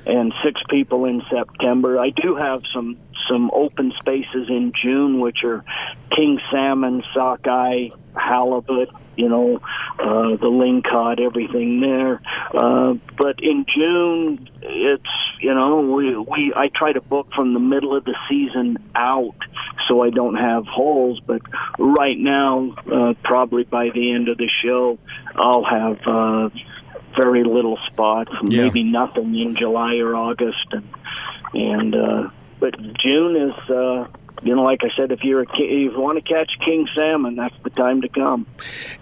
And 0.07 0.33
six 0.43 0.61
people 0.69 1.05
in 1.05 1.23
September. 1.29 1.99
I 1.99 2.09
do 2.09 2.36
have 2.36 2.63
some 2.73 2.97
some 3.27 3.51
open 3.53 3.93
spaces 3.99 4.49
in 4.49 4.71
June, 4.73 5.19
which 5.19 5.43
are 5.43 5.63
king 6.09 6.39
salmon, 6.51 7.03
sockeye, 7.13 7.89
halibut, 8.15 8.89
you 9.18 9.30
know, 9.30 9.61
uh, 9.99 10.30
the 10.38 10.49
lingcod, 10.49 11.20
everything 11.20 11.82
there. 11.82 12.22
Uh, 12.53 12.95
but 13.18 13.41
in 13.41 13.66
June, 13.68 14.49
it's 14.61 15.09
you 15.39 15.53
know 15.53 15.82
we 15.82 16.16
we 16.16 16.53
I 16.55 16.70
try 16.70 16.93
to 16.93 17.01
book 17.01 17.28
from 17.34 17.53
the 17.53 17.59
middle 17.59 17.95
of 17.95 18.05
the 18.05 18.16
season 18.30 18.78
out, 18.95 19.36
so 19.88 20.01
I 20.01 20.09
don't 20.09 20.36
have 20.36 20.66
holes. 20.66 21.20
But 21.26 21.41
right 21.78 22.18
now, 22.18 22.76
uh, 22.91 23.13
probably 23.24 23.63
by 23.63 23.89
the 23.89 24.11
end 24.11 24.30
of 24.30 24.38
the 24.38 24.47
show, 24.47 24.99
I'll 25.36 25.63
have. 25.63 25.99
Uh, 26.05 26.49
very 27.16 27.45
little 27.45 27.78
spots, 27.86 28.34
yeah. 28.49 28.63
maybe 28.63 28.84
nothing 28.84 29.34
in 29.36 29.55
July 29.55 29.99
or 29.99 30.18
August, 30.18 30.68
and 30.72 30.86
and 31.53 31.95
uh, 31.95 32.30
but 32.59 32.76
June 32.95 33.36
is 33.38 33.70
uh, 33.70 34.07
you 34.43 34.55
know, 34.55 34.63
like 34.63 34.83
I 34.83 34.89
said, 34.95 35.11
if 35.11 35.23
you're 35.23 35.41
a, 35.41 35.47
if 35.53 35.93
you 35.93 35.99
want 35.99 36.17
to 36.17 36.21
catch 36.21 36.59
king 36.59 36.88
salmon, 36.93 37.36
that's 37.36 37.55
the 37.63 37.69
time 37.69 38.01
to 38.01 38.09
come. 38.09 38.45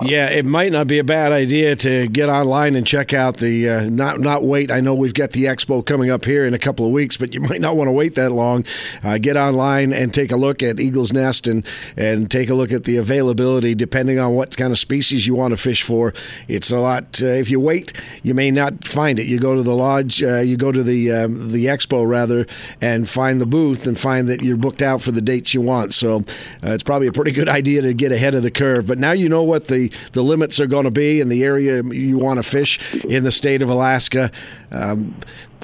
Yeah, 0.01 0.29
it 0.29 0.45
might 0.45 0.71
not 0.71 0.87
be 0.87 0.99
a 0.99 1.03
bad 1.03 1.31
idea 1.31 1.75
to 1.77 2.07
get 2.07 2.29
online 2.29 2.75
and 2.75 2.85
check 2.85 3.13
out 3.13 3.37
the 3.37 3.69
uh, 3.69 3.89
not 3.89 4.19
not 4.19 4.43
wait. 4.43 4.71
I 4.71 4.79
know 4.79 4.93
we've 4.93 5.13
got 5.13 5.31
the 5.31 5.45
expo 5.45 5.85
coming 5.85 6.09
up 6.09 6.25
here 6.25 6.45
in 6.45 6.53
a 6.53 6.59
couple 6.59 6.85
of 6.85 6.91
weeks, 6.91 7.17
but 7.17 7.33
you 7.33 7.39
might 7.49 7.61
not 7.61 7.75
want 7.75 7.87
to 7.87 7.91
wait 7.91 8.15
that 8.15 8.31
long. 8.31 8.65
Uh, 9.03 9.17
get 9.17 9.37
online 9.37 9.91
and 9.93 10.13
take 10.13 10.31
a 10.31 10.37
look 10.37 10.61
at 10.61 10.79
Eagle's 10.79 11.11
Nest 11.13 11.47
and 11.47 11.65
and 11.97 12.29
take 12.29 12.49
a 12.49 12.53
look 12.53 12.71
at 12.71 12.83
the 12.83 12.97
availability 12.97 13.75
depending 13.75 14.19
on 14.19 14.33
what 14.33 14.55
kind 14.55 14.71
of 14.71 14.79
species 14.79 15.25
you 15.25 15.35
want 15.35 15.51
to 15.51 15.57
fish 15.57 15.83
for. 15.83 16.13
It's 16.47 16.71
a 16.71 16.77
lot. 16.77 17.21
Uh, 17.21 17.27
if 17.27 17.49
you 17.49 17.59
wait, 17.59 17.93
you 18.21 18.33
may 18.33 18.51
not 18.51 18.87
find 18.87 19.19
it. 19.19 19.25
You 19.25 19.39
go 19.39 19.55
to 19.55 19.63
the 19.63 19.75
lodge, 19.75 20.21
uh, 20.21 20.39
you 20.39 20.57
go 20.57 20.71
to 20.71 20.83
the 20.83 21.11
um, 21.11 21.51
the 21.51 21.65
expo 21.65 22.07
rather, 22.07 22.45
and 22.81 23.09
find 23.09 23.41
the 23.41 23.45
booth 23.45 23.87
and 23.87 23.99
find 23.99 24.29
that 24.29 24.41
you're 24.41 24.57
booked 24.57 24.81
out 24.81 25.01
for 25.01 25.11
the 25.11 25.22
dates 25.23 25.53
you 25.53 25.61
want. 25.61 25.93
So 25.93 26.17
uh, 26.63 26.71
it's 26.71 26.83
probably 26.83 27.07
a 27.07 27.11
pretty 27.11 27.31
good 27.31 27.49
idea 27.49 27.81
to 27.81 27.93
get 27.93 28.11
ahead 28.11 28.35
of 28.35 28.43
the 28.43 28.51
curve. 28.51 28.87
But 28.87 28.97
now 28.97 29.11
you 29.11 29.29
know 29.29 29.43
what 29.43 29.67
the, 29.67 29.91
the 30.11 30.23
limits 30.23 30.59
are 30.59 30.67
going 30.67 30.85
to 30.85 30.91
be 30.91 31.19
in 31.19 31.29
the 31.29 31.43
area 31.43 31.83
you 31.83 32.17
want 32.17 32.37
to 32.37 32.43
fish 32.43 32.79
in 33.03 33.23
the 33.23 33.31
state 33.31 33.61
of 33.61 33.69
Alaska. 33.69 34.31
Um, 34.71 35.15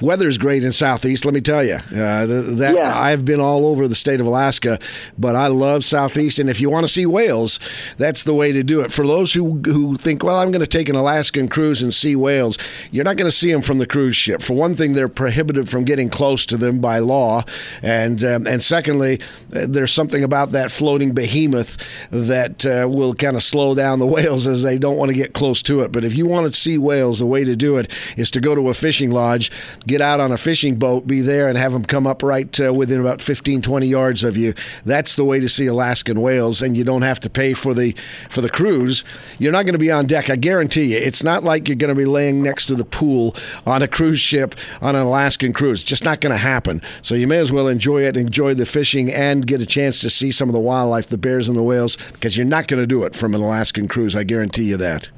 weather's 0.02 0.38
great 0.38 0.64
in 0.64 0.72
southeast. 0.72 1.24
Let 1.24 1.34
me 1.34 1.40
tell 1.40 1.64
you 1.64 1.74
uh, 1.74 2.26
that 2.26 2.74
yeah. 2.76 2.98
I've 2.98 3.24
been 3.24 3.40
all 3.40 3.66
over 3.66 3.86
the 3.88 3.94
state 3.94 4.20
of 4.20 4.26
Alaska, 4.26 4.78
but 5.18 5.36
I 5.36 5.48
love 5.48 5.84
southeast. 5.84 6.38
And 6.38 6.48
if 6.48 6.60
you 6.60 6.70
want 6.70 6.84
to 6.84 6.92
see 6.92 7.06
whales, 7.06 7.58
that's 7.98 8.24
the 8.24 8.34
way 8.34 8.52
to 8.52 8.62
do 8.62 8.80
it. 8.80 8.92
For 8.92 9.06
those 9.06 9.32
who 9.32 9.60
who 9.64 9.96
think, 9.96 10.22
well, 10.22 10.36
I'm 10.36 10.50
going 10.50 10.60
to 10.60 10.66
take 10.66 10.88
an 10.88 10.96
Alaskan 10.96 11.48
cruise 11.48 11.82
and 11.82 11.92
see 11.92 12.16
whales, 12.16 12.58
you're 12.90 13.04
not 13.04 13.16
going 13.16 13.30
to 13.30 13.36
see 13.36 13.52
them 13.52 13.62
from 13.62 13.78
the 13.78 13.86
cruise 13.86 14.16
ship. 14.16 14.42
For 14.42 14.54
one 14.54 14.74
thing, 14.74 14.94
they're 14.94 15.08
prohibited 15.08 15.68
from 15.68 15.84
getting 15.84 16.08
close 16.08 16.46
to 16.46 16.56
them 16.56 16.80
by 16.80 16.98
law, 16.98 17.44
and 17.82 18.22
um, 18.24 18.46
and 18.46 18.62
secondly, 18.62 19.20
there's 19.48 19.92
something 19.92 20.22
about 20.22 20.52
that 20.52 20.72
floating 20.72 21.12
behemoth 21.12 21.76
that 22.10 22.64
uh, 22.64 22.88
will 22.88 23.14
kind 23.14 23.36
of 23.36 23.42
slow 23.42 23.74
down 23.74 23.98
the 23.98 24.06
whales 24.10 24.46
as 24.46 24.62
they 24.62 24.78
don't 24.78 24.96
want 24.96 25.10
to 25.10 25.14
get 25.14 25.32
close 25.32 25.62
to 25.62 25.80
it. 25.80 25.92
But 25.92 26.04
if 26.04 26.16
you 26.16 26.26
want 26.26 26.52
to 26.52 26.58
see 26.58 26.78
whales, 26.78 27.18
the 27.18 27.26
way 27.26 27.44
to 27.44 27.56
do 27.56 27.76
it 27.76 27.90
is 28.16 28.30
to 28.32 28.40
go 28.40 28.54
to 28.54 28.68
a 28.68 28.74
fishing 28.74 29.10
lodge 29.10 29.50
get 29.90 30.00
out 30.00 30.20
on 30.20 30.30
a 30.30 30.38
fishing 30.38 30.76
boat, 30.76 31.06
be 31.06 31.20
there, 31.20 31.48
and 31.48 31.58
have 31.58 31.72
them 31.72 31.84
come 31.84 32.06
up 32.06 32.22
right 32.22 32.60
uh, 32.60 32.72
within 32.72 33.00
about 33.00 33.20
15, 33.20 33.60
20 33.60 33.86
yards 33.86 34.22
of 34.22 34.36
you. 34.36 34.54
That's 34.84 35.16
the 35.16 35.24
way 35.24 35.40
to 35.40 35.48
see 35.48 35.66
Alaskan 35.66 36.20
whales, 36.20 36.62
and 36.62 36.76
you 36.76 36.84
don't 36.84 37.02
have 37.02 37.18
to 37.20 37.30
pay 37.30 37.54
for 37.54 37.74
the 37.74 37.94
for 38.28 38.40
the 38.40 38.48
cruise. 38.48 39.04
You're 39.38 39.52
not 39.52 39.66
going 39.66 39.74
to 39.74 39.78
be 39.78 39.90
on 39.90 40.06
deck. 40.06 40.30
I 40.30 40.36
guarantee 40.36 40.94
you. 40.94 40.98
It's 40.98 41.24
not 41.24 41.42
like 41.42 41.68
you're 41.68 41.76
going 41.76 41.94
to 41.94 42.00
be 42.00 42.04
laying 42.06 42.40
next 42.42 42.66
to 42.66 42.76
the 42.76 42.84
pool 42.84 43.34
on 43.66 43.82
a 43.82 43.88
cruise 43.88 44.20
ship 44.20 44.54
on 44.80 44.94
an 44.94 45.02
Alaskan 45.02 45.52
cruise. 45.52 45.82
Just 45.82 46.04
not 46.04 46.20
going 46.20 46.32
to 46.32 46.38
happen. 46.38 46.80
So 47.02 47.16
you 47.16 47.26
may 47.26 47.38
as 47.38 47.50
well 47.50 47.66
enjoy 47.66 48.04
it, 48.04 48.16
enjoy 48.16 48.54
the 48.54 48.66
fishing, 48.66 49.12
and 49.12 49.44
get 49.44 49.60
a 49.60 49.66
chance 49.66 50.00
to 50.00 50.10
see 50.10 50.30
some 50.30 50.48
of 50.48 50.52
the 50.52 50.60
wildlife, 50.60 51.08
the 51.08 51.18
bears 51.18 51.48
and 51.48 51.58
the 51.58 51.62
whales, 51.62 51.96
because 52.12 52.36
you're 52.36 52.46
not 52.46 52.68
going 52.68 52.80
to 52.80 52.86
do 52.86 53.02
it 53.02 53.16
from 53.16 53.34
an 53.34 53.40
Alaskan 53.40 53.88
cruise. 53.88 54.14
I 54.14 54.22
guarantee 54.22 54.64
you 54.64 54.76
that. 54.76 55.10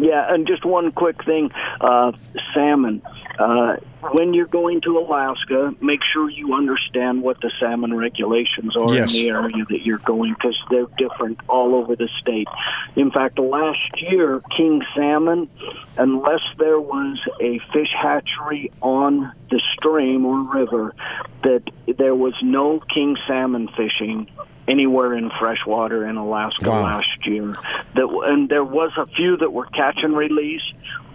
Yeah, 0.00 0.32
and 0.32 0.46
just 0.46 0.64
one 0.64 0.92
quick 0.92 1.22
thing 1.24 1.50
uh, 1.80 2.12
salmon. 2.54 3.02
Uh, 3.38 3.76
when 4.10 4.34
you're 4.34 4.46
going 4.46 4.80
to 4.82 4.98
Alaska, 4.98 5.74
make 5.80 6.02
sure 6.02 6.28
you 6.28 6.54
understand 6.54 7.22
what 7.22 7.40
the 7.40 7.50
salmon 7.58 7.94
regulations 7.94 8.76
are 8.76 8.92
Yes. 8.94 9.14
in 9.14 9.20
the 9.22 9.30
area 9.30 9.64
that 9.70 9.86
you're 9.86 9.98
going 9.98 10.34
because 10.34 10.60
they're 10.70 10.86
different 10.98 11.38
all 11.48 11.74
over 11.74 11.96
the 11.96 12.08
state. 12.18 12.48
In 12.96 13.10
fact, 13.10 13.38
last 13.38 14.02
year, 14.02 14.42
king 14.50 14.82
salmon, 14.94 15.48
unless 15.96 16.42
there 16.58 16.80
was 16.80 17.18
a 17.40 17.58
fish 17.72 17.92
hatchery 17.96 18.70
on 18.82 19.32
the 19.50 19.60
stream 19.72 20.26
or 20.26 20.40
river, 20.42 20.94
that 21.42 21.62
there 21.96 22.14
was 22.14 22.34
no 22.42 22.80
king 22.80 23.16
salmon 23.26 23.68
fishing 23.76 24.28
anywhere 24.68 25.12
in 25.14 25.28
freshwater 25.30 26.06
in 26.06 26.16
Alaska 26.16 26.70
Wow. 26.70 26.82
last 26.82 27.26
year. 27.26 27.56
That 27.94 28.06
and 28.26 28.48
there 28.48 28.64
was 28.64 28.92
a 28.96 29.06
few 29.06 29.36
that 29.38 29.52
were 29.52 29.66
catch 29.66 30.02
and 30.04 30.16
release, 30.16 30.62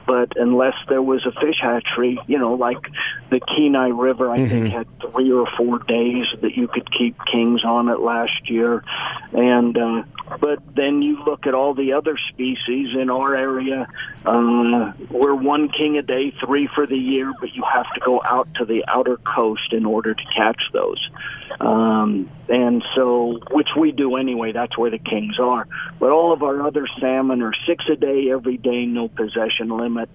but 0.08 0.38
unless 0.38 0.74
there 0.88 1.02
was 1.02 1.26
a 1.26 1.32
fish 1.34 1.60
hatchery, 1.62 2.18
you 2.28 2.40
know, 2.40 2.54
like 2.54 2.90
the 3.30 3.42
Kenai 3.42 3.90
River, 3.90 4.32
I 4.32 4.48
think 4.48 4.72
had 4.72 4.88
three 5.02 5.32
or 5.32 5.46
four 5.58 5.80
days 5.80 6.26
that 6.42 6.56
you 6.56 6.70
could 6.70 6.90
keep 6.90 7.18
kings 7.26 7.66
on 7.66 7.90
it 7.90 8.00
last 8.00 8.50
year, 8.50 8.84
and 9.34 9.78
uh, 9.78 10.04
but 10.40 10.60
then 10.76 11.02
you 11.02 11.24
look 11.26 11.46
at 11.46 11.54
all 11.54 11.74
the 11.74 11.94
other 11.94 12.18
species 12.18 12.96
in 12.96 13.10
our 13.10 13.36
area. 13.36 13.88
Uh, 14.28 14.92
we're 15.10 15.34
one 15.34 15.70
king 15.70 15.98
a 15.98 16.02
day, 16.02 16.32
three 16.32 16.68
for 16.68 16.86
the 16.86 16.98
year, 16.98 17.32
but 17.40 17.56
you 17.56 17.64
have 17.64 17.90
to 17.94 18.00
go 18.02 18.22
out 18.26 18.54
to 18.56 18.66
the 18.66 18.84
outer 18.90 19.16
coast 19.18 19.72
in 19.72 19.86
order 19.86 20.14
to 20.14 20.24
catch 20.36 20.70
those. 20.74 21.10
Um, 21.62 22.30
and 22.50 22.84
so, 22.94 23.40
which 23.52 23.70
we 23.78 23.94
do 23.94 24.18
anyway, 24.18 24.52
that's 24.52 24.78
where 24.78 24.92
the 24.92 25.00
kings 25.00 25.40
are. 25.40 25.66
But 25.98 26.12
all 26.12 26.34
of 26.34 26.44
our 26.44 26.62
other 26.62 26.88
salmon 27.00 27.42
are 27.42 27.54
six 27.66 27.86
a 27.88 27.96
day, 27.96 28.30
every 28.30 28.58
day, 28.58 28.86
no 28.86 29.08
possession 29.08 29.70
limit. 29.70 30.10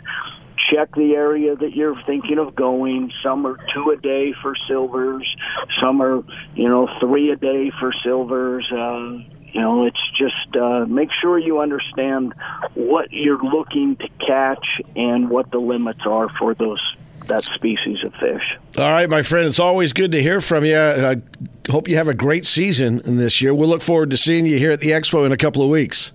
Check 0.58 0.94
the 0.94 1.14
area 1.16 1.56
that 1.56 1.74
you're 1.74 1.98
thinking 2.02 2.38
of 2.38 2.54
going. 2.54 3.10
Some 3.22 3.46
are 3.46 3.58
two 3.72 3.90
a 3.90 3.96
day 3.96 4.34
for 4.42 4.54
silvers. 4.68 5.34
Some 5.80 6.02
are, 6.02 6.22
you 6.54 6.68
know, 6.68 6.86
three 7.00 7.30
a 7.30 7.36
day 7.36 7.72
for 7.80 7.92
silvers. 8.04 8.70
Uh, 8.70 9.20
you 9.52 9.60
know, 9.60 9.84
it's 9.84 10.10
just 10.12 10.56
uh, 10.56 10.86
make 10.86 11.12
sure 11.12 11.38
you 11.38 11.60
understand 11.60 12.34
what 12.74 13.12
you're 13.12 13.42
looking 13.42 13.96
to 13.96 14.08
catch 14.18 14.80
and 14.96 15.28
what 15.28 15.50
the 15.50 15.58
limits 15.58 16.00
are 16.06 16.28
for 16.38 16.54
those 16.54 16.96
that 17.28 17.44
species 17.44 18.02
of 18.02 18.12
fish. 18.14 18.58
All 18.76 18.90
right, 18.90 19.08
my 19.08 19.22
friend. 19.22 19.46
It's 19.46 19.60
always 19.60 19.92
good 19.92 20.12
to 20.12 20.22
hear 20.22 20.40
from 20.40 20.64
you. 20.64 20.76
I 20.76 21.22
hope 21.70 21.86
you 21.86 21.96
have 21.96 22.08
a 22.08 22.14
great 22.14 22.46
season 22.46 23.00
this 23.16 23.40
year. 23.40 23.54
We'll 23.54 23.68
look 23.68 23.82
forward 23.82 24.10
to 24.10 24.16
seeing 24.16 24.44
you 24.46 24.58
here 24.58 24.72
at 24.72 24.80
the 24.80 24.90
expo 24.90 25.24
in 25.24 25.32
a 25.32 25.36
couple 25.36 25.62
of 25.62 25.68
weeks. 25.68 26.12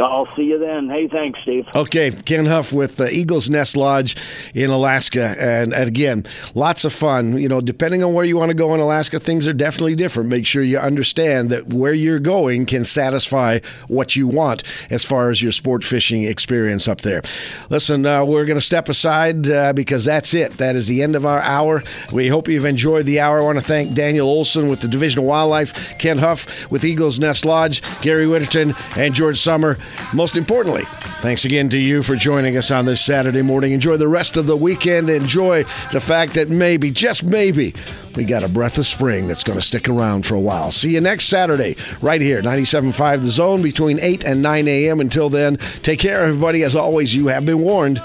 I'll 0.00 0.28
see 0.36 0.44
you 0.44 0.58
then. 0.58 0.88
Hey, 0.88 1.08
thanks, 1.08 1.40
Steve. 1.42 1.66
Okay, 1.74 2.10
Ken 2.10 2.46
Huff 2.46 2.72
with 2.72 3.00
uh, 3.00 3.06
Eagles 3.06 3.50
Nest 3.50 3.76
Lodge 3.76 4.16
in 4.54 4.70
Alaska, 4.70 5.34
and, 5.38 5.72
and 5.72 5.88
again, 5.88 6.24
lots 6.54 6.84
of 6.84 6.92
fun. 6.92 7.36
You 7.36 7.48
know, 7.48 7.60
depending 7.60 8.04
on 8.04 8.12
where 8.12 8.24
you 8.24 8.36
want 8.36 8.50
to 8.50 8.54
go 8.54 8.74
in 8.74 8.80
Alaska, 8.80 9.20
things 9.20 9.46
are 9.46 9.52
definitely 9.52 9.96
different. 9.96 10.28
Make 10.28 10.46
sure 10.46 10.62
you 10.62 10.78
understand 10.78 11.50
that 11.50 11.72
where 11.72 11.94
you're 11.94 12.18
going 12.18 12.66
can 12.66 12.84
satisfy 12.84 13.60
what 13.88 14.16
you 14.16 14.28
want 14.28 14.62
as 14.90 15.04
far 15.04 15.30
as 15.30 15.42
your 15.42 15.52
sport 15.52 15.84
fishing 15.84 16.24
experience 16.24 16.88
up 16.88 17.00
there. 17.00 17.22
Listen, 17.70 18.06
uh, 18.06 18.24
we're 18.24 18.44
going 18.44 18.58
to 18.58 18.64
step 18.64 18.88
aside 18.88 19.50
uh, 19.50 19.72
because 19.72 20.04
that's 20.04 20.34
it. 20.34 20.52
That 20.58 20.76
is 20.76 20.86
the 20.86 21.02
end 21.02 21.16
of 21.16 21.26
our 21.26 21.40
hour. 21.40 21.82
We 22.12 22.28
hope 22.28 22.48
you've 22.48 22.64
enjoyed 22.64 23.06
the 23.06 23.20
hour. 23.20 23.40
I 23.40 23.44
want 23.44 23.58
to 23.58 23.64
thank 23.64 23.94
Daniel 23.94 24.28
Olson 24.28 24.68
with 24.68 24.80
the 24.80 24.88
Division 24.88 25.20
of 25.20 25.24
Wildlife, 25.24 25.98
Ken 25.98 26.18
Huff 26.18 26.70
with 26.70 26.84
Eagles 26.84 27.18
Nest 27.18 27.44
Lodge, 27.44 27.82
Gary 28.00 28.26
Witterton, 28.26 28.76
and 28.96 29.14
George 29.14 29.38
Summer. 29.40 29.76
Most 30.14 30.36
importantly, 30.36 30.84
thanks 31.20 31.44
again 31.44 31.68
to 31.70 31.78
you 31.78 32.02
for 32.02 32.16
joining 32.16 32.56
us 32.56 32.70
on 32.70 32.84
this 32.84 33.00
Saturday 33.00 33.42
morning. 33.42 33.72
Enjoy 33.72 33.96
the 33.96 34.08
rest 34.08 34.36
of 34.36 34.46
the 34.46 34.56
weekend. 34.56 35.10
Enjoy 35.10 35.64
the 35.92 36.00
fact 36.00 36.34
that 36.34 36.48
maybe, 36.48 36.90
just 36.90 37.24
maybe, 37.24 37.74
we 38.16 38.24
got 38.24 38.42
a 38.42 38.48
breath 38.48 38.78
of 38.78 38.86
spring 38.86 39.28
that's 39.28 39.44
going 39.44 39.58
to 39.58 39.64
stick 39.64 39.88
around 39.88 40.26
for 40.26 40.34
a 40.34 40.40
while. 40.40 40.70
See 40.72 40.94
you 40.94 41.00
next 41.00 41.26
Saturday, 41.26 41.76
right 42.00 42.20
here, 42.20 42.42
97.5 42.42 43.22
The 43.22 43.30
Zone, 43.30 43.62
between 43.62 43.98
8 44.00 44.24
and 44.24 44.42
9 44.42 44.68
a.m. 44.68 45.00
Until 45.00 45.28
then, 45.28 45.56
take 45.82 46.00
care, 46.00 46.22
everybody. 46.22 46.62
As 46.62 46.74
always, 46.74 47.14
you 47.14 47.28
have 47.28 47.46
been 47.46 47.60
warned. 47.60 48.02